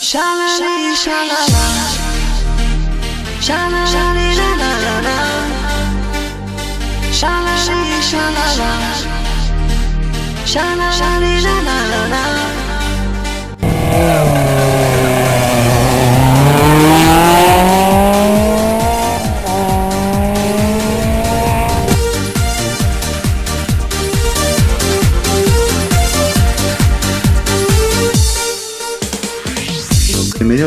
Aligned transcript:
Shalali, 0.00 0.96
shalala. 0.96 1.64
Shalali, 3.38 4.28
la 4.38 4.48
la 4.60 4.70
la 4.84 4.94
la. 5.06 5.16
Shalali, 7.12 8.00
shalala. 8.10 8.70
Shalali, 10.46 11.32
la 11.44 11.56
la 11.66 11.78
la 11.92 12.02
la. 12.12 12.24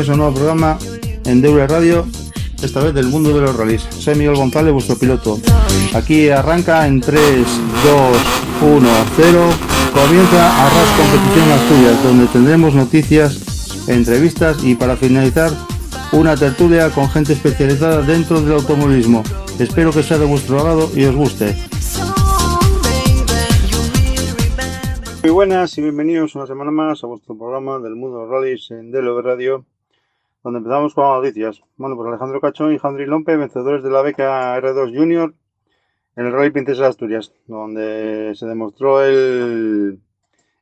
Un 0.08 0.18
nuevo 0.18 0.34
programa 0.34 0.78
en 1.24 1.40
Deure 1.40 1.66
Radio, 1.66 2.06
esta 2.62 2.82
vez 2.82 2.92
del 2.92 3.06
mundo 3.06 3.34
de 3.34 3.40
los 3.40 3.56
rallies. 3.56 3.82
Soy 3.90 4.14
Miguel 4.14 4.34
González, 4.34 4.70
vuestro 4.72 4.98
piloto. 4.98 5.40
Aquí 5.94 6.28
arranca 6.28 6.86
en 6.86 7.00
3, 7.00 7.20
2, 7.20 8.76
1, 8.76 8.88
0. 9.16 9.48
Comienza 9.94 10.66
Arras 10.66 10.88
Competición 10.98 11.50
Asturias, 11.52 12.04
donde 12.04 12.26
tendremos 12.26 12.74
noticias, 12.74 13.88
entrevistas 13.88 14.62
y 14.62 14.74
para 14.74 14.94
finalizar 14.96 15.50
una 16.12 16.36
tertulia 16.36 16.90
con 16.90 17.08
gente 17.08 17.32
especializada 17.32 18.02
dentro 18.02 18.42
del 18.42 18.52
automovilismo. 18.52 19.22
Espero 19.58 19.90
que 19.90 20.02
sea 20.02 20.18
de 20.18 20.26
vuestro 20.26 20.60
agrado 20.60 20.90
y 20.94 21.04
os 21.04 21.16
guste. 21.16 21.56
Muy 25.22 25.30
buenas 25.30 25.78
y 25.78 25.82
bienvenidos 25.82 26.34
una 26.34 26.46
semana 26.46 26.70
más 26.70 27.02
a 27.02 27.06
vuestro 27.06 27.38
programa 27.38 27.78
del 27.78 27.96
mundo 27.96 28.18
de 28.18 28.24
los 28.24 28.30
rallies 28.30 28.70
en 28.70 28.90
DLV 28.90 29.22
Radio, 29.22 29.64
donde 30.44 30.58
empezamos 30.58 30.94
con 30.94 31.04
las 31.04 31.22
noticias. 31.22 31.62
Bueno, 31.76 31.96
pues 31.96 32.06
Alejandro 32.06 32.40
Cachón 32.40 32.72
y 32.74 32.78
Jandri 32.78 33.06
Lompe, 33.06 33.36
vencedores 33.36 33.82
de 33.82 33.90
la 33.90 34.02
beca 34.02 34.56
R2 34.60 34.94
Junior 34.94 35.34
en 36.16 36.26
el 36.26 36.32
Rally 36.32 36.50
Princesa 36.50 36.82
de 36.82 36.88
Asturias, 36.88 37.32
donde 37.46 38.32
se 38.36 38.46
demostró 38.46 39.02
el, 39.02 40.00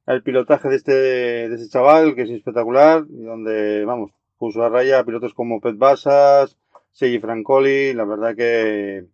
el 0.07 0.23
pilotaje 0.23 0.69
de 0.69 0.77
este, 0.77 0.93
de 0.93 1.55
este 1.55 1.69
chaval, 1.69 2.15
que 2.15 2.23
es 2.23 2.31
espectacular, 2.31 3.05
y 3.11 3.25
donde, 3.25 3.85
vamos, 3.85 4.13
puso 4.39 4.63
a 4.63 4.69
raya 4.69 5.01
a 5.01 5.05
pilotos 5.05 5.35
como 5.35 5.61
Pet 5.61 5.77
Basas, 5.77 6.57
Sergi 6.93 7.19
Francoli, 7.19 7.93
la 7.93 8.05
verdad 8.05 8.37
que, 8.37 9.07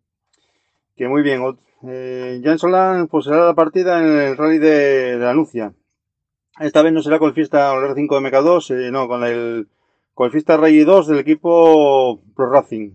que 0.96 1.08
muy 1.08 1.22
bien. 1.22 1.42
Eh, 1.82 2.42
pues 3.10 3.24
será 3.24 3.46
la 3.46 3.54
partida 3.54 4.00
en 4.00 4.04
el 4.04 4.36
rally 4.36 4.58
de, 4.58 5.16
de 5.16 5.24
la 5.24 5.32
Nucia. 5.32 5.72
Esta 6.60 6.82
vez 6.82 6.92
no 6.92 7.02
será 7.02 7.18
con 7.18 7.28
el 7.28 7.34
Fiesta 7.34 7.72
R5 7.72 7.94
de 7.94 8.30
MK2, 8.30 8.74
eh, 8.74 8.90
no, 8.90 9.08
con 9.08 9.24
el, 9.24 9.68
Fiesta 10.30 10.56
Rally 10.56 10.84
2 10.84 11.06
del 11.06 11.18
equipo 11.20 12.20
Pro 12.34 12.50
Racing. 12.50 12.92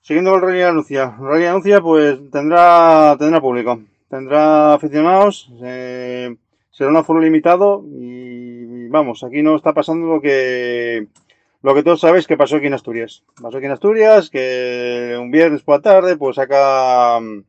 Siguiendo 0.00 0.32
con 0.32 0.42
Rally 0.42 0.74
Nucia. 0.74 1.14
El 1.20 1.26
Rally 1.26 1.46
Nucia 1.46 1.80
pues 1.80 2.18
tendrá, 2.30 3.14
tendrá 3.18 3.40
público, 3.40 3.80
tendrá 4.08 4.74
aficionados, 4.74 5.50
eh, 5.62 6.34
será 6.70 6.90
un 6.90 6.96
aforo 6.96 7.20
limitado 7.20 7.84
y, 7.88 8.88
vamos, 8.88 9.22
aquí 9.22 9.42
no 9.42 9.54
está 9.54 9.72
pasando 9.72 10.06
lo 10.06 10.20
que 10.20 11.06
lo 11.62 11.74
que 11.76 11.84
todos 11.84 12.00
sabéis 12.00 12.26
que 12.26 12.36
pasó 12.36 12.56
aquí 12.56 12.66
en 12.66 12.74
Asturias. 12.74 13.22
Pasó 13.40 13.58
aquí 13.58 13.66
en 13.66 13.72
Asturias, 13.72 14.28
que 14.30 15.16
un 15.20 15.30
viernes 15.30 15.62
por 15.62 15.76
la 15.76 15.82
tarde, 15.82 16.16
pues 16.16 16.34
saca 16.34 17.18
um, 17.18 17.44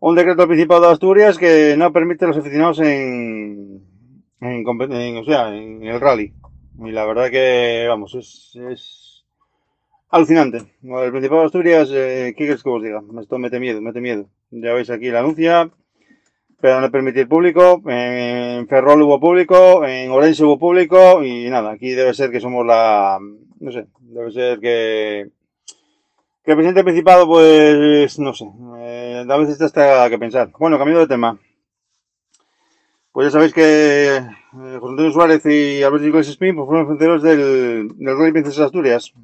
un 0.00 0.14
decreto 0.16 0.42
al 0.42 0.48
Principado 0.48 0.86
de 0.86 0.92
Asturias 0.92 1.38
que 1.38 1.76
no 1.78 1.92
permite 1.92 2.26
los 2.26 2.36
aficionados 2.36 2.80
en, 2.80 3.80
en, 4.40 4.64
en- 4.66 5.16
o 5.18 5.24
sea, 5.24 5.54
en 5.56 5.84
el 5.84 6.00
rally. 6.00 6.32
Y 6.84 6.90
la 6.90 7.06
verdad 7.06 7.30
que, 7.30 7.86
vamos, 7.88 8.14
es, 8.14 8.56
es 8.70 9.24
alucinante. 10.10 10.58
Del 10.82 11.10
Principado 11.10 11.40
de 11.40 11.46
Asturias, 11.46 11.90
eh, 11.92 12.34
¿qué 12.36 12.44
quieres 12.44 12.62
que 12.62 12.70
os 12.70 12.82
diga? 12.82 13.02
Esto 13.20 13.38
mete 13.38 13.58
miedo, 13.58 13.80
mete 13.80 14.00
miedo. 14.00 14.28
Ya 14.50 14.74
veis 14.74 14.90
aquí 14.90 15.10
la 15.10 15.20
anuncia, 15.20 15.70
pero 16.60 16.80
no 16.80 16.90
permitir 16.90 17.28
público. 17.28 17.82
En 17.86 18.68
Ferrol 18.68 19.02
hubo 19.02 19.18
público, 19.18 19.84
en 19.86 20.10
Orense 20.10 20.44
hubo 20.44 20.58
público 20.58 21.24
y 21.24 21.48
nada, 21.48 21.72
aquí 21.72 21.90
debe 21.90 22.14
ser 22.14 22.30
que 22.30 22.40
somos 22.40 22.66
la. 22.66 23.18
No 23.58 23.72
sé, 23.72 23.86
debe 24.00 24.30
ser 24.32 24.60
que. 24.60 25.30
Que 26.44 26.52
el 26.52 26.56
presidente 26.56 26.78
del 26.78 26.84
Principado, 26.84 27.26
pues. 27.26 28.18
No 28.18 28.34
sé, 28.34 28.46
eh, 28.78 29.24
a 29.28 29.36
veces 29.36 29.58
te 29.58 29.64
hasta 29.64 30.08
que 30.10 30.18
pensar. 30.18 30.50
Bueno, 30.58 30.78
cambiando 30.78 31.00
de 31.00 31.08
tema. 31.08 31.38
Pues 33.16 33.28
ya 33.28 33.30
sabéis 33.30 33.54
que 33.54 34.16
eh, 34.16 34.28
José 34.52 34.90
Antonio 34.90 35.10
Suárez 35.10 35.46
y 35.46 35.82
Alberto 35.82 36.06
Iglesias 36.06 36.34
Spin 36.34 36.54
pues, 36.54 36.66
fueron 36.66 36.82
los 36.82 36.90
vencedores 36.90 37.22
del, 37.22 37.88
del 37.96 38.18
Rally 38.18 38.32
Princesa 38.32 38.66
Asturias. 38.66 39.14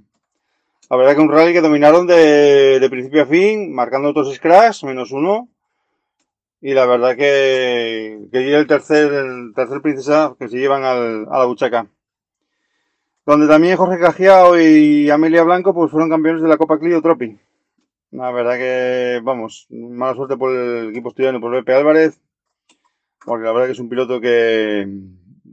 La 0.88 0.96
verdad 0.96 1.14
que 1.14 1.20
un 1.20 1.30
rally 1.30 1.52
que 1.52 1.60
dominaron 1.60 2.06
de, 2.06 2.88
principio 2.90 3.24
a 3.24 3.26
fin, 3.26 3.70
marcando 3.74 4.14
los 4.14 4.40
crash, 4.40 4.86
menos 4.86 5.12
uno. 5.12 5.50
Y 6.62 6.72
la 6.72 6.86
verdad 6.86 7.16
que, 7.16 8.28
que 8.32 8.56
el 8.56 8.66
tercer, 8.66 9.12
tercer 9.54 9.82
princesa 9.82 10.36
que 10.38 10.48
se 10.48 10.56
llevan 10.56 10.84
a 10.84 10.94
la 11.38 11.44
buchaca. 11.44 11.86
Donde 13.26 13.46
también 13.46 13.76
Jorge 13.76 14.00
Cajiao 14.00 14.58
y 14.58 15.10
Amelia 15.10 15.42
Blanco 15.42 15.74
pues 15.74 15.90
fueron 15.90 16.08
campeones 16.08 16.40
de 16.40 16.48
la 16.48 16.56
Copa 16.56 16.78
Clio 16.78 17.02
Tropi. 17.02 17.38
La 18.10 18.30
verdad 18.30 18.56
que, 18.56 19.20
vamos, 19.22 19.66
mala 19.68 20.14
suerte 20.14 20.38
por 20.38 20.50
el 20.50 20.88
equipo 20.88 21.10
estudiante, 21.10 21.40
por 21.40 21.52
Pepe 21.52 21.74
Álvarez. 21.74 22.18
Porque 23.24 23.44
la 23.44 23.52
verdad 23.52 23.66
que 23.66 23.72
es 23.72 23.78
un 23.78 23.88
piloto 23.88 24.20
que, 24.20 24.86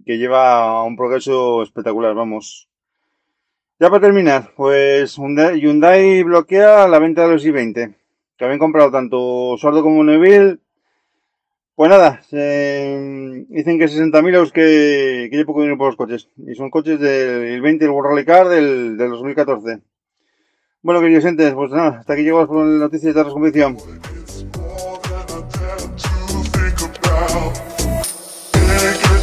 que 0.06 0.18
lleva 0.18 0.84
un 0.84 0.96
progreso 0.97 1.62
espectacular, 1.63 2.13
vamos. 2.16 2.68
Ya 3.80 3.90
para 3.90 4.02
terminar, 4.02 4.52
pues 4.57 5.16
Hyundai 5.18 6.24
bloquea 6.24 6.88
la 6.88 7.00
venta 7.00 7.24
de 7.28 7.34
los 7.34 7.46
i20. 7.46 7.96
Que 8.38 8.46
habían 8.46 8.59
comprado 8.59 8.91
tanto 8.91 9.56
Sordo 9.57 9.84
como 9.84 10.03
Neville 10.03 10.57
pues 11.75 11.90
nada, 11.90 12.22
se- 12.24 13.46
dicen 13.47 13.80
que 13.80 13.86
60.000 13.86 14.36
euros 14.36 14.51
que, 14.51 15.30
que 15.31 15.38
hay 15.38 15.46
poco 15.46 15.62
dinero 15.62 15.78
por 15.78 15.88
los 15.88 15.96
coches. 15.96 16.30
Y 16.46 16.53
son 16.56 16.69
coches 16.69 17.00
del 17.00 17.62
20 17.62 17.86
del 17.86 17.91
World 17.94 18.09
Rally 18.12 18.25
Car 18.25 18.50
del, 18.50 18.97
del 18.97 19.09
2014. 19.12 19.80
Bueno, 20.81 21.00
queridos 21.00 21.24
entes, 21.24 21.53
pues 21.53 21.72
nada, 21.72 22.00
hasta 22.00 22.12
aquí 22.13 22.24
llegamos 22.24 22.47
con 22.50 22.80
noticias 22.80 23.16
de 23.16 23.24
la 23.24 23.30
competición. 23.30 23.78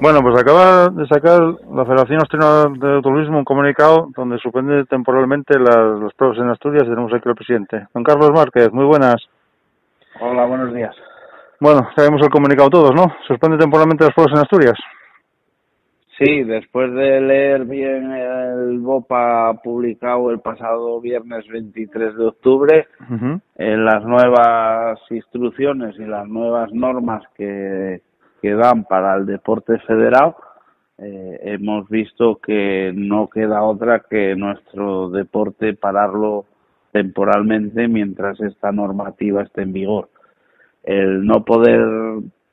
Bueno, 0.00 0.22
pues 0.22 0.40
acaba 0.40 0.88
de 0.88 1.06
sacar 1.08 1.40
la 1.74 1.84
Federación 1.84 2.20
Austriana 2.20 2.72
de 2.74 2.94
Automovilismo 2.94 3.38
un 3.38 3.44
comunicado 3.44 4.08
donde 4.16 4.38
suspende 4.38 4.86
temporalmente 4.86 5.58
las, 5.58 6.00
las 6.00 6.14
pruebas 6.14 6.38
en 6.38 6.48
Asturias. 6.48 6.84
Tenemos 6.84 7.12
aquí 7.12 7.28
al 7.28 7.34
presidente. 7.34 7.86
Don 7.92 8.02
Carlos 8.02 8.30
Márquez, 8.30 8.72
muy 8.72 8.86
buenas. 8.86 9.16
Hola, 10.18 10.46
buenos 10.46 10.72
días. 10.72 10.96
Bueno, 11.60 11.86
sabemos 11.94 12.22
el 12.22 12.30
comunicado 12.30 12.70
todos, 12.70 12.94
¿no? 12.94 13.12
Suspende 13.28 13.58
temporalmente 13.58 14.04
las 14.04 14.14
pruebas 14.14 14.32
en 14.32 14.40
Asturias. 14.40 14.78
Sí, 16.18 16.44
después 16.44 16.92
de 16.94 17.20
leer 17.20 17.66
bien 17.66 18.10
el 18.12 18.78
BOPA 18.78 19.60
publicado 19.62 20.30
el 20.30 20.40
pasado 20.40 20.98
viernes 21.02 21.46
23 21.46 22.16
de 22.16 22.26
octubre, 22.26 22.88
en 23.56 23.84
las 23.84 24.02
nuevas 24.04 24.98
instrucciones 25.10 25.94
y 25.98 26.04
las 26.04 26.26
nuevas 26.26 26.72
normas 26.72 27.22
que, 27.36 28.00
que 28.40 28.54
dan 28.54 28.84
para 28.84 29.14
el 29.16 29.26
deporte 29.26 29.78
federado, 29.80 30.36
eh, 30.98 31.40
hemos 31.44 31.88
visto 31.88 32.36
que 32.36 32.92
no 32.94 33.28
queda 33.28 33.62
otra 33.62 34.00
que 34.00 34.36
nuestro 34.36 35.08
deporte 35.08 35.74
pararlo 35.74 36.44
temporalmente 36.92 37.88
mientras 37.88 38.38
esta 38.40 38.70
normativa 38.72 39.42
esté 39.42 39.62
en 39.62 39.72
vigor. 39.72 40.10
El 40.82 41.24
no 41.24 41.44
poder 41.44 41.80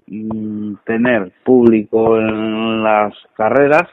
mm, 0.07 0.75
tener 0.85 1.33
público 1.43 2.17
en 2.19 2.83
las 2.83 3.13
carreras 3.35 3.89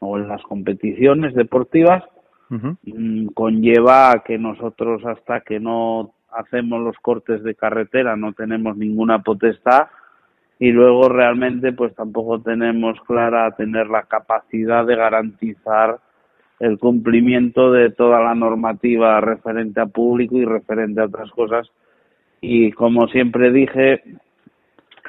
o 0.00 0.18
en 0.18 0.28
las 0.28 0.42
competiciones 0.42 1.34
deportivas 1.34 2.02
mm, 2.48 3.28
conlleva 3.34 4.10
a 4.10 4.24
que 4.24 4.38
nosotros 4.38 5.04
hasta 5.04 5.42
que 5.42 5.60
no 5.60 6.12
hacemos 6.30 6.80
los 6.80 6.96
cortes 6.98 7.42
de 7.42 7.54
carretera 7.54 8.16
no 8.16 8.32
tenemos 8.32 8.76
ninguna 8.76 9.20
potestad 9.22 9.88
y 10.58 10.72
luego 10.72 11.08
realmente 11.08 11.72
pues 11.72 11.94
tampoco 11.94 12.40
tenemos 12.40 12.98
clara 13.02 13.50
tener 13.56 13.88
la 13.88 14.04
capacidad 14.04 14.86
de 14.86 14.96
garantizar 14.96 15.98
el 16.58 16.78
cumplimiento 16.78 17.70
de 17.70 17.90
toda 17.90 18.20
la 18.20 18.34
normativa 18.34 19.20
referente 19.20 19.80
a 19.80 19.86
público 19.86 20.36
y 20.36 20.44
referente 20.46 21.00
a 21.00 21.04
otras 21.04 21.30
cosas. 21.32 21.70
Y 22.40 22.72
como 22.72 23.08
siempre 23.08 23.52
dije, 23.52 24.02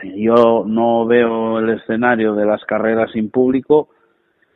yo 0.04 0.66
no 0.68 1.06
veo 1.06 1.60
el 1.60 1.70
escenario 1.70 2.36
de 2.36 2.46
las 2.46 2.64
carreras 2.66 3.12
sin 3.12 3.30
público, 3.30 3.90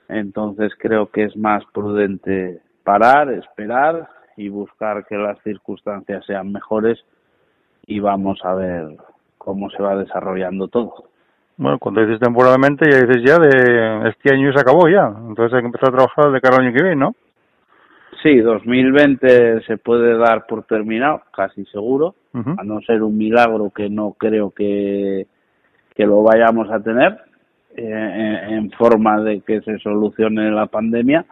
entonces 0.09 0.73
creo 0.77 1.09
que 1.09 1.23
es 1.23 1.37
más 1.37 1.63
prudente 1.73 2.59
parar, 2.83 3.31
esperar 3.31 4.09
y 4.35 4.49
buscar 4.49 5.05
que 5.05 5.15
las 5.15 5.41
circunstancias 5.44 6.25
sean 6.25 6.51
mejores 6.51 6.99
y 7.85 7.99
vamos 7.99 8.39
a 8.44 8.53
ver 8.55 8.97
cómo 9.43 9.69
se 9.71 9.81
va 9.81 9.95
desarrollando 9.95 10.67
todo. 10.67 11.05
Bueno, 11.57 11.79
cuando 11.79 12.01
dices 12.01 12.19
temporalmente, 12.19 12.89
ya 12.89 13.01
dices 13.01 13.23
ya 13.25 13.38
de 13.39 14.09
este 14.09 14.33
año 14.33 14.53
se 14.53 14.59
acabó 14.59 14.88
ya, 14.88 15.07
entonces 15.27 15.53
hay 15.53 15.61
que 15.61 15.65
empezar 15.65 15.89
a 15.89 15.97
trabajar 15.97 16.31
de 16.31 16.41
cara 16.41 16.57
al 16.57 16.65
año 16.65 16.75
que 16.75 16.83
viene, 16.83 16.95
¿no? 16.95 17.15
Sí, 18.21 18.38
2020 18.38 19.61
se 19.61 19.77
puede 19.77 20.15
dar 20.17 20.45
por 20.45 20.63
terminado, 20.63 21.21
casi 21.35 21.65
seguro, 21.65 22.13
a 22.33 22.63
no 22.63 22.81
ser 22.81 23.01
un 23.01 23.17
milagro 23.17 23.71
que 23.71 23.89
no 23.89 24.13
creo 24.13 24.51
que, 24.51 25.25
que 25.95 26.05
lo 26.05 26.21
vayamos 26.21 26.69
a 26.69 26.79
tener 26.79 27.17
eh, 27.75 28.45
en 28.49 28.69
forma 28.71 29.21
de 29.21 29.41
que 29.41 29.61
se 29.61 29.79
solucione 29.79 30.51
la 30.51 30.67
pandemia 30.67 31.25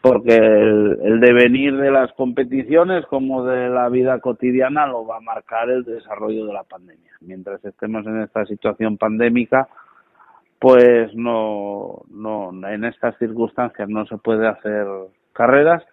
porque 0.00 0.36
el, 0.36 1.20
devenir 1.20 1.76
de 1.76 1.90
las 1.90 2.12
competiciones 2.12 3.04
como 3.06 3.44
de 3.44 3.68
la 3.68 3.88
vida 3.88 4.20
cotidiana 4.20 4.86
lo 4.86 5.06
va 5.06 5.16
a 5.16 5.20
marcar 5.20 5.70
el 5.70 5.84
desarrollo 5.84 6.46
de 6.46 6.52
la 6.52 6.62
pandemia. 6.62 7.12
Mientras 7.20 7.64
estemos 7.64 8.06
en 8.06 8.22
esta 8.22 8.44
situación 8.46 8.96
pandémica, 8.96 9.68
pues 10.60 11.14
no, 11.14 12.02
no 12.10 12.50
en 12.68 12.84
estas 12.84 13.16
circunstancias 13.18 13.88
no 13.88 14.06
se 14.06 14.18
puede 14.18 14.46
hacer 14.46 14.86
carreras, 15.32 15.84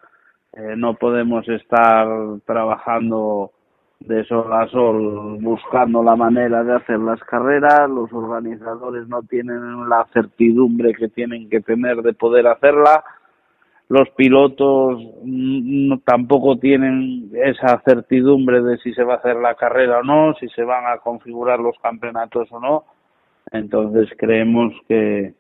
eh, 0.54 0.76
no 0.78 0.96
podemos 0.96 1.48
estar 1.50 2.08
trabajando 2.46 3.52
de 4.00 4.24
sol 4.26 4.52
a 4.54 4.68
sol 4.68 5.38
buscando 5.42 6.04
la 6.04 6.16
manera 6.16 6.64
de 6.64 6.76
hacer 6.76 7.00
las 7.00 7.20
carreras, 7.22 7.90
los 7.90 8.12
organizadores 8.14 9.08
no 9.08 9.22
tienen 9.24 9.90
la 9.90 10.06
certidumbre 10.14 10.94
que 10.94 11.08
tienen 11.10 11.50
que 11.50 11.62
tener 11.62 11.98
de 11.98 12.14
poder 12.14 12.48
hacerla, 12.48 13.04
los 13.88 14.10
pilotos 14.12 15.00
tampoco 16.06 16.58
tienen 16.58 17.30
esa 17.34 17.82
certidumbre 17.86 18.62
de 18.62 18.78
si 18.80 18.94
se 18.94 19.04
va 19.04 19.16
a 19.16 19.18
hacer 19.18 19.36
la 19.36 19.56
carrera 19.56 20.00
o 20.00 20.04
no, 20.04 20.34
si 20.40 20.48
se 20.50 20.64
van 20.64 20.86
a 20.88 20.98
configurar 20.98 21.60
los 21.60 21.78
campeonatos 21.80 22.52
o 22.52 22.60
no. 22.60 22.86
Entonces 23.52 24.10
creemos 24.18 24.74
que, 24.88 25.34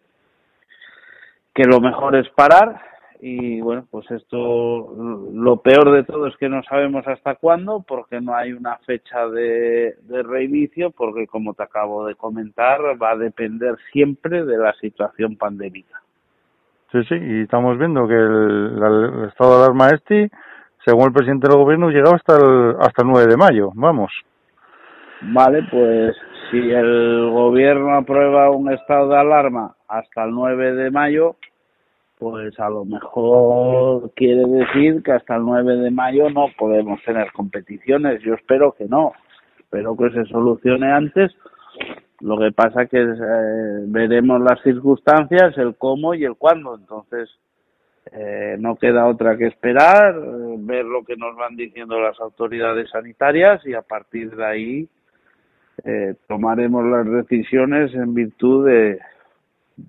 que 1.56 1.64
lo 1.64 1.80
mejor 1.82 2.16
es 2.16 2.30
parar 2.30 2.80
y 3.20 3.62
bueno, 3.62 3.88
pues 3.90 4.12
esto 4.12 4.94
lo 5.34 5.58
peor 5.58 5.92
de 5.92 6.04
todo 6.04 6.28
es 6.28 6.38
que 6.38 6.50
no 6.50 6.62
sabemos 6.64 7.08
hasta 7.08 7.36
cuándo 7.36 7.84
porque 7.88 8.22
no 8.22 8.36
hay 8.36 8.54
una 8.54 8.78
fecha 8.80 9.26
de 9.28 9.96
reinicio 10.24 10.92
porque 10.92 11.26
como 11.26 11.56
te 11.56 11.64
acabo 11.64 12.06
de 12.06 12.14
comentar 12.14 12.80
va 13.02 13.12
a 13.12 13.18
depender 13.18 13.76
siempre 13.92 14.46
de 14.46 14.58
la 14.58 14.74
situación 14.74 15.36
pandémica. 15.36 16.05
Sí, 16.96 17.04
sí, 17.10 17.16
y 17.16 17.42
estamos 17.42 17.78
viendo 17.78 18.08
que 18.08 18.14
el, 18.14 19.28
estado 19.28 19.58
de 19.58 19.66
alarma 19.66 19.90
este, 19.90 20.32
según 20.86 21.08
el 21.08 21.12
presidente 21.12 21.50
del 21.50 21.58
gobierno, 21.58 21.90
llegaba 21.90 22.16
hasta 22.16 22.38
el, 22.38 22.76
hasta 22.80 23.02
el 23.02 23.10
9 23.10 23.28
de 23.32 23.36
mayo, 23.36 23.72
vamos. 23.74 24.14
Vale, 25.20 25.64
pues 25.70 26.16
si 26.50 26.58
el 26.58 27.30
gobierno 27.32 27.96
aprueba 27.96 28.50
un 28.50 28.72
estado 28.72 29.10
de 29.10 29.18
alarma 29.18 29.76
hasta 29.90 30.24
el 30.24 30.32
9 30.32 30.76
de 30.76 30.92
mayo, 30.92 31.36
pues 32.18 32.58
a 32.62 32.70
lo 32.70 32.86
mejor 32.86 34.12
quiere 34.16 34.46
decir 34.46 35.04
que 35.04 35.12
hasta 35.12 35.36
el 35.36 35.44
9 35.44 35.76
de 35.76 35.92
mayo 35.92 36.30
no 36.30 36.46
podemos 36.58 37.04
tener 37.04 37.30
competiciones. 37.34 38.22
Yo 38.22 38.36
espero 38.36 38.72
que 38.72 38.86
no. 38.86 39.12
Espero 39.60 39.98
que 39.98 40.12
se 40.12 40.24
solucione 40.28 40.94
antes 40.94 41.36
lo 42.22 42.38
que 42.38 42.52
pasa 42.52 42.86
que 42.86 43.02
eh, 43.02 43.84
veremos 43.88 44.42
las 44.42 44.62
circunstancias, 44.64 45.58
el 45.58 45.76
cómo 45.76 46.14
y 46.14 46.24
el 46.24 46.36
cuándo. 46.36 46.76
Entonces, 46.76 47.30
eh, 48.12 48.56
no 48.60 48.76
queda 48.76 49.08
otra 49.08 49.36
que 49.36 49.48
esperar, 49.48 50.16
eh, 50.16 50.56
ver 50.60 50.86
lo 50.86 51.04
que 51.04 51.16
nos 51.16 51.36
van 51.36 51.56
diciendo 51.56 52.00
las 52.00 52.20
autoridades 52.20 52.90
sanitarias 52.92 53.66
y 53.66 53.74
a 53.74 53.82
partir 53.82 54.36
de 54.36 54.46
ahí 54.46 54.90
eh, 55.84 56.14
tomaremos 56.28 56.86
las 56.86 57.06
decisiones 57.06 57.94
en 57.96 58.14
virtud 58.14 58.68
de, 58.68 59.00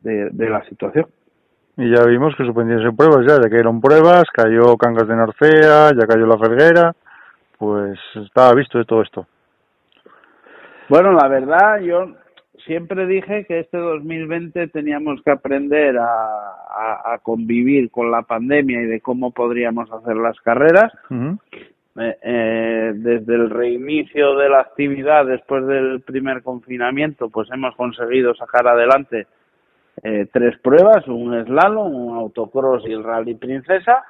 la 0.03 0.65
situación. 0.69 1.07
Y 1.77 1.95
ya 1.95 2.05
vimos 2.05 2.35
que 2.37 2.45
suspendieron 2.45 2.97
pruebas, 2.97 3.27
ya, 3.27 3.37
ya 3.37 3.51
cayeron 3.51 3.83
pruebas, 3.83 4.25
cayó 4.33 4.77
Cangas 4.79 5.07
de 5.07 5.17
Narcea, 5.17 5.91
ya 5.91 6.07
cayó 6.07 6.27
la 6.27 6.39
Ferguera, 6.39 6.93
pues 7.59 7.99
estaba 8.15 8.55
visto 8.55 8.79
de 8.79 8.87
todo 8.87 9.03
esto. 9.03 9.27
Bueno, 10.89 11.13
la 11.13 11.27
verdad, 11.29 11.81
yo 11.81 12.15
siempre 12.65 13.07
dije 13.07 13.45
que 13.47 13.61
este 13.61 13.79
2020 13.79 14.69
teníamos 14.69 15.21
que 15.23 15.33
aprender 15.33 15.99
a, 15.99 17.13
a, 17.13 17.19
convivir 17.23 17.91
con 17.91 18.11
la 18.11 18.23
pandemia 18.23 18.83
y 18.83 18.87
de 18.87 19.01
cómo 19.01 19.33
podríamos 19.33 19.91
hacer 19.91 20.17
las 20.17 20.39
carreras. 20.41 20.93
Eh, 21.99 22.17
eh, 22.23 22.93
desde 22.95 23.35
el 23.35 23.49
reinicio 23.49 24.37
de 24.37 24.51
la 24.51 24.61
actividad 24.61 25.25
después 25.25 25.67
del 25.67 26.03
primer 26.03 26.43
confinamiento, 26.43 27.31
pues 27.31 27.49
hemos 27.51 27.75
conseguido 27.75 28.35
sacar 28.35 28.69
adelante 28.69 29.27
eh, 30.03 30.27
tres 30.31 30.59
pruebas, 30.59 31.09
un 31.09 31.45
slalom, 31.47 31.95
un 31.95 32.17
autocross 32.17 32.87
y 32.87 32.93
el 32.93 33.03
rally 33.03 33.35
princesa. 33.35 34.05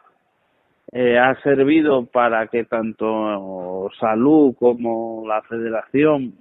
Eh, 0.93 1.19
ha 1.19 1.35
servido 1.43 2.07
para 2.07 2.47
que 2.49 2.65
tanto 2.65 3.91
salud 3.99 4.55
como 4.59 5.25
la 5.27 5.43
federación 5.43 6.33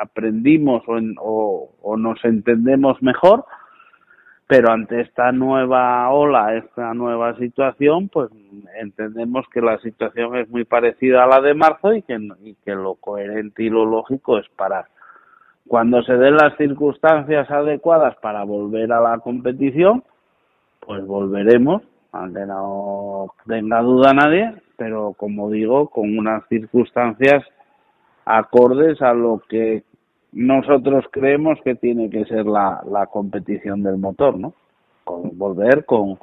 aprendimos 0.00 0.82
o, 0.86 1.70
o, 1.82 1.96
nos 1.96 2.24
entendemos 2.24 3.02
mejor, 3.02 3.44
pero 4.46 4.72
ante 4.72 5.00
esta 5.00 5.32
nueva 5.32 6.10
ola, 6.10 6.56
esta 6.56 6.92
nueva 6.94 7.36
situación, 7.36 8.08
pues 8.08 8.30
entendemos 8.80 9.46
que 9.52 9.60
la 9.60 9.78
situación 9.78 10.36
es 10.36 10.48
muy 10.50 10.64
parecida 10.64 11.24
a 11.24 11.26
la 11.26 11.40
de 11.40 11.54
marzo 11.54 11.92
y 11.94 12.02
que, 12.02 12.18
y 12.42 12.54
que 12.64 12.74
lo 12.74 12.94
coherente 12.94 13.62
y 13.62 13.70
lo 13.70 13.84
lógico 13.84 14.38
es 14.38 14.48
parar. 14.56 14.86
Cuando 15.68 16.02
se 16.02 16.14
den 16.14 16.34
las 16.34 16.56
circunstancias 16.56 17.48
adecuadas 17.50 18.16
para 18.16 18.42
volver 18.42 18.92
a 18.92 19.00
la 19.00 19.18
competición, 19.18 20.02
pues 20.80 21.06
volveremos, 21.06 21.82
aunque 22.10 22.40
no 22.40 23.28
tenga 23.46 23.80
duda 23.82 24.12
nadie, 24.12 24.52
pero 24.76 25.14
como 25.16 25.50
digo, 25.50 25.88
con 25.90 26.18
unas 26.18 26.44
circunstancias 26.48 27.44
acordes 28.38 29.00
a 29.02 29.12
lo 29.12 29.42
que 29.48 29.82
nosotros 30.32 31.04
creemos 31.10 31.58
que 31.64 31.74
tiene 31.74 32.08
que 32.08 32.24
ser 32.26 32.46
la, 32.46 32.82
la 32.88 33.06
competición 33.06 33.82
del 33.82 33.96
motor, 33.96 34.38
¿no? 34.38 34.54
Con, 35.04 35.36
volver 35.36 35.84
con, 35.84 36.18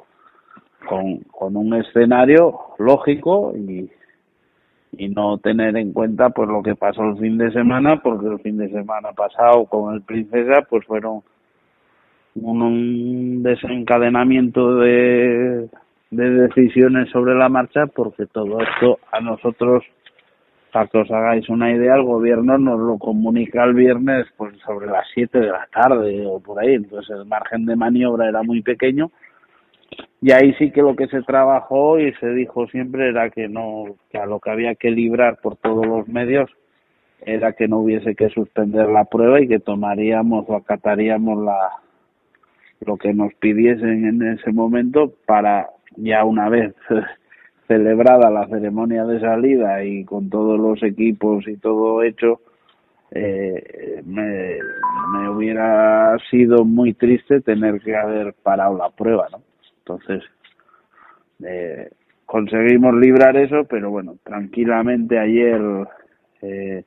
con, 0.88 1.56
un 1.56 1.74
escenario 1.74 2.58
lógico 2.78 3.52
y, 3.54 3.90
y 4.96 5.08
no 5.08 5.38
tener 5.38 5.76
en 5.76 5.92
cuenta 5.92 6.30
pues 6.30 6.48
lo 6.48 6.62
que 6.62 6.74
pasó 6.74 7.02
el 7.02 7.18
fin 7.18 7.36
de 7.36 7.52
semana, 7.52 8.00
porque 8.02 8.28
el 8.28 8.38
fin 8.38 8.56
de 8.56 8.70
semana 8.70 9.12
pasado 9.12 9.66
con 9.66 9.94
el 9.94 10.02
Princesa 10.02 10.62
pues 10.70 10.86
fueron 10.86 11.22
un, 12.36 12.62
un 12.62 13.42
desencadenamiento 13.42 14.76
de, 14.76 15.68
de 16.10 16.30
decisiones 16.30 17.10
sobre 17.10 17.34
la 17.34 17.50
marcha, 17.50 17.86
porque 17.86 18.26
todo 18.26 18.58
esto 18.60 18.98
a 19.12 19.20
nosotros 19.20 19.84
para 20.78 20.90
que 20.90 20.98
os 20.98 21.10
hagáis 21.10 21.48
una 21.48 21.72
idea, 21.72 21.96
el 21.96 22.04
gobierno 22.04 22.56
nos 22.56 22.78
lo 22.78 22.98
comunica 22.98 23.64
el 23.64 23.74
viernes 23.74 24.26
pues 24.36 24.56
sobre 24.64 24.86
las 24.86 25.04
7 25.12 25.40
de 25.40 25.48
la 25.48 25.66
tarde 25.72 26.24
o 26.24 26.38
por 26.38 26.60
ahí, 26.60 26.74
entonces 26.74 27.16
el 27.16 27.24
margen 27.24 27.66
de 27.66 27.74
maniobra 27.74 28.28
era 28.28 28.44
muy 28.44 28.62
pequeño. 28.62 29.10
Y 30.20 30.30
ahí 30.30 30.54
sí 30.54 30.70
que 30.70 30.82
lo 30.82 30.94
que 30.94 31.08
se 31.08 31.22
trabajó 31.22 31.98
y 31.98 32.12
se 32.20 32.28
dijo 32.28 32.68
siempre 32.68 33.08
era 33.08 33.28
que 33.30 33.48
no, 33.48 33.86
que 34.08 34.18
a 34.18 34.26
lo 34.26 34.38
que 34.38 34.50
había 34.50 34.76
que 34.76 34.92
librar 34.92 35.38
por 35.42 35.56
todos 35.56 35.84
los 35.84 36.06
medios 36.06 36.48
era 37.22 37.54
que 37.54 37.66
no 37.66 37.78
hubiese 37.78 38.14
que 38.14 38.28
suspender 38.28 38.88
la 38.88 39.04
prueba 39.04 39.40
y 39.40 39.48
que 39.48 39.58
tomaríamos 39.58 40.44
o 40.48 40.54
acataríamos 40.54 41.42
la 41.44 41.70
lo 42.86 42.96
que 42.98 43.12
nos 43.12 43.34
pidiesen 43.34 44.06
en 44.06 44.22
ese 44.22 44.52
momento 44.52 45.12
para 45.26 45.70
ya 45.96 46.22
una 46.22 46.48
vez 46.48 46.72
celebrada 47.68 48.30
la 48.30 48.48
ceremonia 48.48 49.04
de 49.04 49.20
salida 49.20 49.84
y 49.84 50.04
con 50.04 50.30
todos 50.30 50.58
los 50.58 50.82
equipos 50.82 51.46
y 51.46 51.58
todo 51.58 52.02
hecho, 52.02 52.40
eh, 53.10 54.02
me, 54.04 54.58
me, 55.12 55.28
hubiera 55.28 56.16
sido 56.30 56.64
muy 56.64 56.94
triste 56.94 57.40
tener 57.42 57.80
que 57.80 57.94
haber 57.94 58.34
parado 58.42 58.76
la 58.76 58.90
prueba, 58.90 59.28
¿no? 59.30 59.42
Entonces, 59.78 60.24
eh, 61.44 61.90
conseguimos 62.26 62.94
librar 62.94 63.36
eso, 63.36 63.64
pero 63.64 63.90
bueno, 63.90 64.16
tranquilamente 64.24 65.18
ayer, 65.18 65.60
eh, 66.42 66.84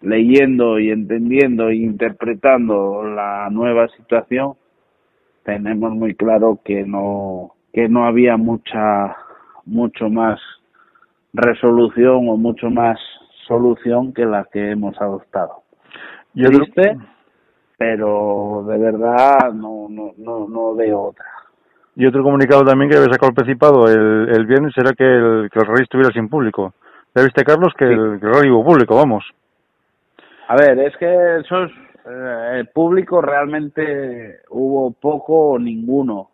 leyendo 0.00 0.78
y 0.78 0.90
entendiendo 0.90 1.68
e 1.68 1.76
interpretando 1.76 3.04
la 3.04 3.48
nueva 3.50 3.88
situación, 3.88 4.54
tenemos 5.44 5.92
muy 5.92 6.14
claro 6.14 6.60
que 6.64 6.84
no 6.84 7.54
que 7.72 7.88
no 7.88 8.06
había 8.06 8.36
mucha 8.36 9.16
mucho 9.68 10.08
más 10.08 10.40
resolución 11.32 12.28
o 12.28 12.36
mucho 12.36 12.70
más 12.70 12.98
solución 13.46 14.12
que 14.12 14.24
la 14.24 14.44
que 14.52 14.70
hemos 14.70 15.00
adoptado. 15.00 15.62
Y 16.34 16.46
otro- 16.46 16.60
Triste, 16.60 16.96
pero 17.76 18.64
de 18.68 18.78
verdad 18.78 19.52
no, 19.54 19.86
no, 19.88 20.12
no, 20.18 20.48
no 20.48 20.74
veo 20.74 21.00
otra. 21.00 21.24
Y 21.96 22.06
otro 22.06 22.22
comunicado 22.22 22.64
también 22.64 22.90
que 22.90 22.96
había 22.96 23.12
sacado 23.12 23.86
el 23.88 24.28
el, 24.28 24.28
el 24.36 24.46
viernes 24.46 24.72
era 24.76 24.92
que 24.92 25.04
el, 25.04 25.50
que 25.52 25.58
el 25.58 25.66
rally 25.66 25.82
estuviera 25.82 26.10
sin 26.12 26.28
público. 26.28 26.74
¿Ya 27.14 27.22
viste, 27.22 27.42
Carlos, 27.44 27.72
que, 27.76 27.86
Sí. 27.86 27.92
el, 27.92 28.20
que 28.20 28.26
el 28.26 28.34
rally 28.34 28.50
hubo 28.50 28.64
público, 28.64 28.94
vamos? 28.94 29.24
A 30.48 30.54
ver, 30.56 30.78
es 30.78 30.96
que 30.96 31.38
eso 31.40 31.64
es, 31.64 31.72
eh, 32.06 32.50
el 32.60 32.68
público 32.68 33.20
realmente 33.20 34.40
hubo 34.50 34.92
poco 34.92 35.50
o 35.52 35.58
ninguno. 35.58 36.30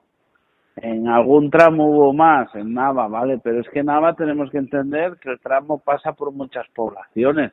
En 0.77 1.09
algún 1.09 1.51
tramo 1.51 1.89
hubo 1.89 2.13
más, 2.13 2.53
en 2.55 2.75
Nava, 2.75 3.07
¿vale? 3.07 3.39
Pero 3.43 3.61
es 3.61 3.69
que 3.69 3.81
en 3.81 3.87
Nava 3.87 4.15
tenemos 4.15 4.51
que 4.51 4.59
entender 4.59 5.17
que 5.21 5.31
el 5.31 5.41
tramo 5.41 5.79
pasa 5.79 6.13
por 6.13 6.33
muchas 6.33 6.67
poblaciones. 6.75 7.53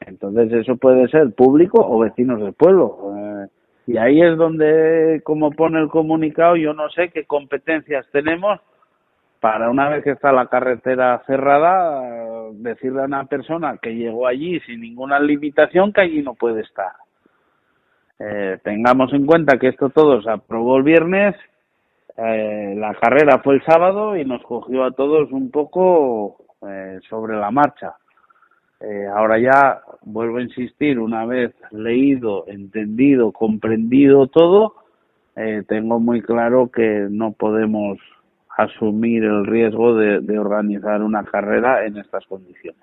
Entonces 0.00 0.52
eso 0.52 0.76
puede 0.76 1.08
ser 1.08 1.34
público 1.34 1.78
o 1.80 1.98
vecinos 1.98 2.40
del 2.40 2.54
pueblo. 2.54 3.12
Eh, 3.14 3.46
y 3.88 3.96
ahí 3.98 4.20
es 4.20 4.36
donde, 4.36 5.20
como 5.22 5.50
pone 5.50 5.80
el 5.80 5.88
comunicado, 5.88 6.56
yo 6.56 6.72
no 6.72 6.88
sé 6.90 7.10
qué 7.10 7.24
competencias 7.24 8.06
tenemos 8.10 8.60
para 9.40 9.70
una 9.70 9.88
vez 9.88 10.02
que 10.02 10.10
está 10.10 10.32
la 10.32 10.46
carretera 10.46 11.22
cerrada, 11.26 12.50
decirle 12.52 13.02
a 13.02 13.06
una 13.06 13.26
persona 13.26 13.78
que 13.80 13.94
llegó 13.94 14.26
allí 14.26 14.58
sin 14.60 14.80
ninguna 14.80 15.20
limitación 15.20 15.92
que 15.92 16.00
allí 16.00 16.22
no 16.22 16.34
puede 16.34 16.62
estar. 16.62 16.92
Eh, 18.18 18.58
tengamos 18.64 19.12
en 19.12 19.26
cuenta 19.26 19.58
que 19.58 19.68
esto 19.68 19.90
todo 19.90 20.22
se 20.22 20.30
aprobó 20.30 20.78
el 20.78 20.82
viernes, 20.84 21.36
eh, 22.16 22.74
la 22.76 22.94
carrera 22.94 23.40
fue 23.42 23.56
el 23.56 23.64
sábado 23.64 24.16
y 24.16 24.24
nos 24.24 24.42
cogió 24.42 24.84
a 24.84 24.90
todos 24.92 25.30
un 25.32 25.50
poco 25.50 26.36
eh, 26.66 26.98
sobre 27.08 27.36
la 27.36 27.50
marcha. 27.50 27.94
Eh, 28.80 29.06
ahora 29.06 29.38
ya 29.38 29.80
vuelvo 30.02 30.38
a 30.38 30.42
insistir, 30.42 30.98
una 30.98 31.24
vez 31.24 31.54
leído, 31.70 32.44
entendido, 32.46 33.32
comprendido 33.32 34.26
todo, 34.26 34.74
eh, 35.34 35.62
tengo 35.66 35.98
muy 35.98 36.20
claro 36.22 36.70
que 36.70 37.06
no 37.10 37.32
podemos 37.32 37.98
asumir 38.56 39.24
el 39.24 39.46
riesgo 39.46 39.94
de, 39.94 40.20
de 40.20 40.38
organizar 40.38 41.02
una 41.02 41.24
carrera 41.24 41.86
en 41.86 41.98
estas 41.98 42.24
condiciones. 42.26 42.80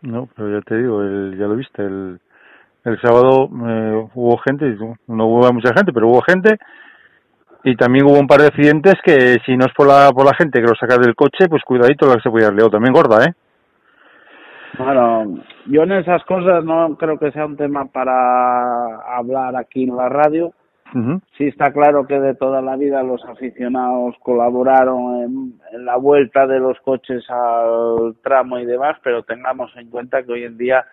No, 0.00 0.28
pero 0.34 0.50
ya 0.50 0.60
te 0.62 0.76
digo, 0.76 1.02
el, 1.02 1.36
ya 1.38 1.46
lo 1.46 1.56
viste, 1.56 1.82
el, 1.82 2.20
el 2.84 3.00
sábado 3.00 3.48
eh, 3.68 4.08
hubo 4.14 4.38
gente, 4.38 4.76
no 5.06 5.26
hubo 5.26 5.52
mucha 5.52 5.74
gente, 5.74 5.92
pero 5.92 6.08
hubo 6.08 6.20
gente 6.22 6.58
y 7.64 7.76
también 7.76 8.06
hubo 8.06 8.18
un 8.18 8.26
par 8.26 8.40
de 8.40 8.46
accidentes 8.46 8.94
que 9.04 9.38
si 9.44 9.56
no 9.56 9.66
es 9.66 9.72
por 9.74 9.86
la, 9.86 10.10
por 10.12 10.24
la 10.24 10.34
gente 10.34 10.60
que 10.60 10.68
lo 10.68 10.74
saca 10.74 10.96
del 10.98 11.14
coche, 11.14 11.48
pues 11.48 11.62
cuidadito 11.64 12.06
la 12.06 12.16
que 12.16 12.22
se 12.22 12.30
puede 12.30 12.44
dar 12.44 12.54
leo, 12.54 12.70
también 12.70 12.92
gorda, 12.92 13.24
¿eh? 13.24 13.34
Bueno, 14.78 15.40
yo 15.66 15.82
en 15.82 15.92
esas 15.92 16.22
cosas 16.24 16.64
no 16.64 16.96
creo 16.96 17.18
que 17.18 17.32
sea 17.32 17.46
un 17.46 17.56
tema 17.56 17.86
para 17.86 18.96
hablar 19.16 19.56
aquí 19.56 19.84
en 19.84 19.96
la 19.96 20.08
radio. 20.08 20.52
Sí 21.36 21.44
está 21.44 21.70
claro 21.70 22.06
que 22.06 22.18
de 22.18 22.34
toda 22.34 22.62
la 22.62 22.74
vida 22.76 23.02
los 23.02 23.22
aficionados 23.26 24.14
colaboraron 24.22 25.22
en, 25.22 25.60
en 25.72 25.84
la 25.84 25.96
vuelta 25.96 26.46
de 26.46 26.60
los 26.60 26.80
coches 26.80 27.28
al 27.28 28.14
tramo 28.22 28.58
y 28.58 28.64
demás, 28.64 28.96
pero 29.02 29.22
tengamos 29.22 29.70
en 29.76 29.90
cuenta 29.90 30.22
que 30.22 30.32
hoy 30.32 30.44
en 30.44 30.56
día 30.56 30.86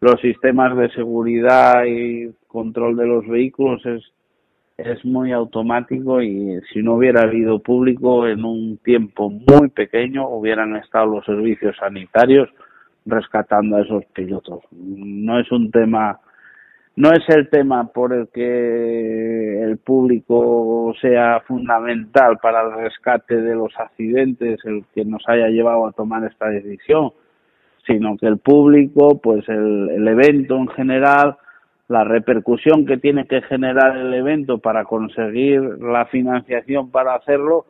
los 0.00 0.20
sistemas 0.20 0.76
de 0.76 0.90
seguridad 0.90 1.84
y 1.86 2.30
control 2.46 2.96
de 2.96 3.06
los 3.06 3.26
vehículos 3.26 3.84
es 3.86 4.02
es 4.78 5.04
muy 5.04 5.32
automático 5.32 6.22
y 6.22 6.60
si 6.72 6.82
no 6.82 6.94
hubiera 6.94 7.22
habido 7.22 7.58
público 7.58 8.28
en 8.28 8.44
un 8.44 8.78
tiempo 8.78 9.28
muy 9.28 9.68
pequeño 9.70 10.28
hubieran 10.28 10.76
estado 10.76 11.06
los 11.06 11.24
servicios 11.24 11.76
sanitarios 11.76 12.48
rescatando 13.04 13.76
a 13.76 13.82
esos 13.82 14.04
pilotos. 14.14 14.62
No 14.70 15.40
es 15.40 15.50
un 15.50 15.72
tema, 15.72 16.20
no 16.94 17.10
es 17.10 17.28
el 17.28 17.48
tema 17.50 17.88
por 17.88 18.12
el 18.12 18.28
que 18.28 19.62
el 19.64 19.78
público 19.78 20.94
sea 21.00 21.40
fundamental 21.40 22.38
para 22.40 22.62
el 22.62 22.84
rescate 22.84 23.34
de 23.34 23.56
los 23.56 23.76
accidentes, 23.76 24.60
el 24.64 24.84
que 24.94 25.04
nos 25.04 25.24
haya 25.26 25.48
llevado 25.48 25.88
a 25.88 25.92
tomar 25.92 26.22
esta 26.24 26.50
decisión, 26.50 27.10
sino 27.84 28.16
que 28.16 28.26
el 28.26 28.38
público, 28.38 29.18
pues 29.20 29.48
el, 29.48 29.90
el 29.90 30.06
evento 30.06 30.56
en 30.56 30.68
general, 30.68 31.36
la 31.88 32.04
repercusión 32.04 32.84
que 32.84 32.98
tiene 32.98 33.26
que 33.26 33.40
generar 33.42 33.96
el 33.96 34.12
evento 34.12 34.58
para 34.58 34.84
conseguir 34.84 35.60
la 35.80 36.04
financiación 36.06 36.90
para 36.90 37.14
hacerlo 37.14 37.64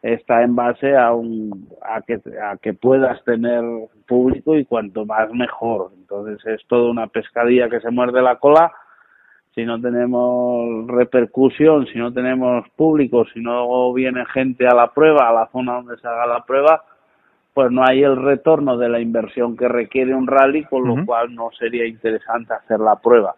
está 0.00 0.42
en 0.42 0.54
base 0.54 0.96
a 0.96 1.12
un 1.12 1.68
a 1.82 2.02
que 2.02 2.20
a 2.40 2.56
que 2.58 2.74
puedas 2.74 3.22
tener 3.24 3.64
público 4.06 4.56
y 4.56 4.64
cuanto 4.64 5.04
más 5.04 5.32
mejor. 5.32 5.90
Entonces 5.96 6.44
es 6.46 6.66
toda 6.68 6.90
una 6.90 7.08
pescadilla 7.08 7.68
que 7.68 7.80
se 7.80 7.90
muerde 7.90 8.22
la 8.22 8.36
cola. 8.36 8.72
Si 9.54 9.64
no 9.64 9.80
tenemos 9.80 10.86
repercusión 10.88 11.86
si 11.86 11.98
no 11.98 12.12
tenemos 12.12 12.68
público 12.70 13.24
si 13.32 13.40
no 13.40 13.92
viene 13.92 14.24
gente 14.26 14.66
a 14.66 14.74
la 14.74 14.92
prueba 14.92 15.28
a 15.28 15.32
la 15.32 15.46
zona 15.52 15.74
donde 15.74 15.96
se 15.98 16.08
haga 16.08 16.26
la 16.26 16.44
prueba 16.44 16.82
pues 17.52 17.70
no 17.70 17.84
hay 17.86 18.02
el 18.02 18.16
retorno 18.16 18.76
de 18.76 18.88
la 18.88 18.98
inversión 18.98 19.56
que 19.56 19.68
requiere 19.68 20.12
un 20.12 20.26
rally 20.26 20.64
con 20.64 20.88
lo 20.88 21.06
cual 21.06 21.32
no 21.32 21.50
sería 21.56 21.86
interesante 21.86 22.52
hacer 22.52 22.80
la 22.80 22.96
prueba 22.96 23.36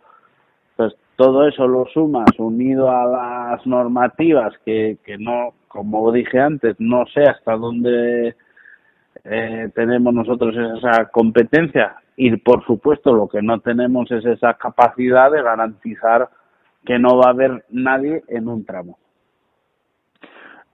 pues 0.77 0.95
todo 1.17 1.49
eso 1.49 1.67
lo 1.67 1.87
sumas 1.87 2.31
unido 2.39 2.91
a 2.91 3.07
las 3.07 3.67
normativas 3.67 4.55
que, 4.65 4.99
que 5.05 5.17
no, 5.19 5.55
como 5.69 6.13
dije 6.13 6.39
antes, 6.39 6.77
no 6.79 7.05
sé 7.07 7.23
hasta 7.23 7.57
dónde 7.57 8.37
eh, 9.25 9.71
tenemos 9.75 10.15
nosotros 10.15 10.55
esa 10.79 11.07
competencia 11.07 11.97
y 12.17 12.37
por 12.37 12.65
supuesto 12.65 13.13
lo 13.13 13.29
que 13.29 13.43
no 13.43 13.61
tenemos 13.61 14.11
es 14.11 14.25
esa 14.25 14.55
capacidad 14.55 15.31
de 15.31 15.43
garantizar 15.43 16.29
que 16.85 16.99
no 16.99 17.19
va 17.19 17.29
a 17.29 17.33
haber 17.33 17.65
nadie 17.71 18.23
en 18.29 18.49
un 18.49 18.65
tramo. 18.65 18.99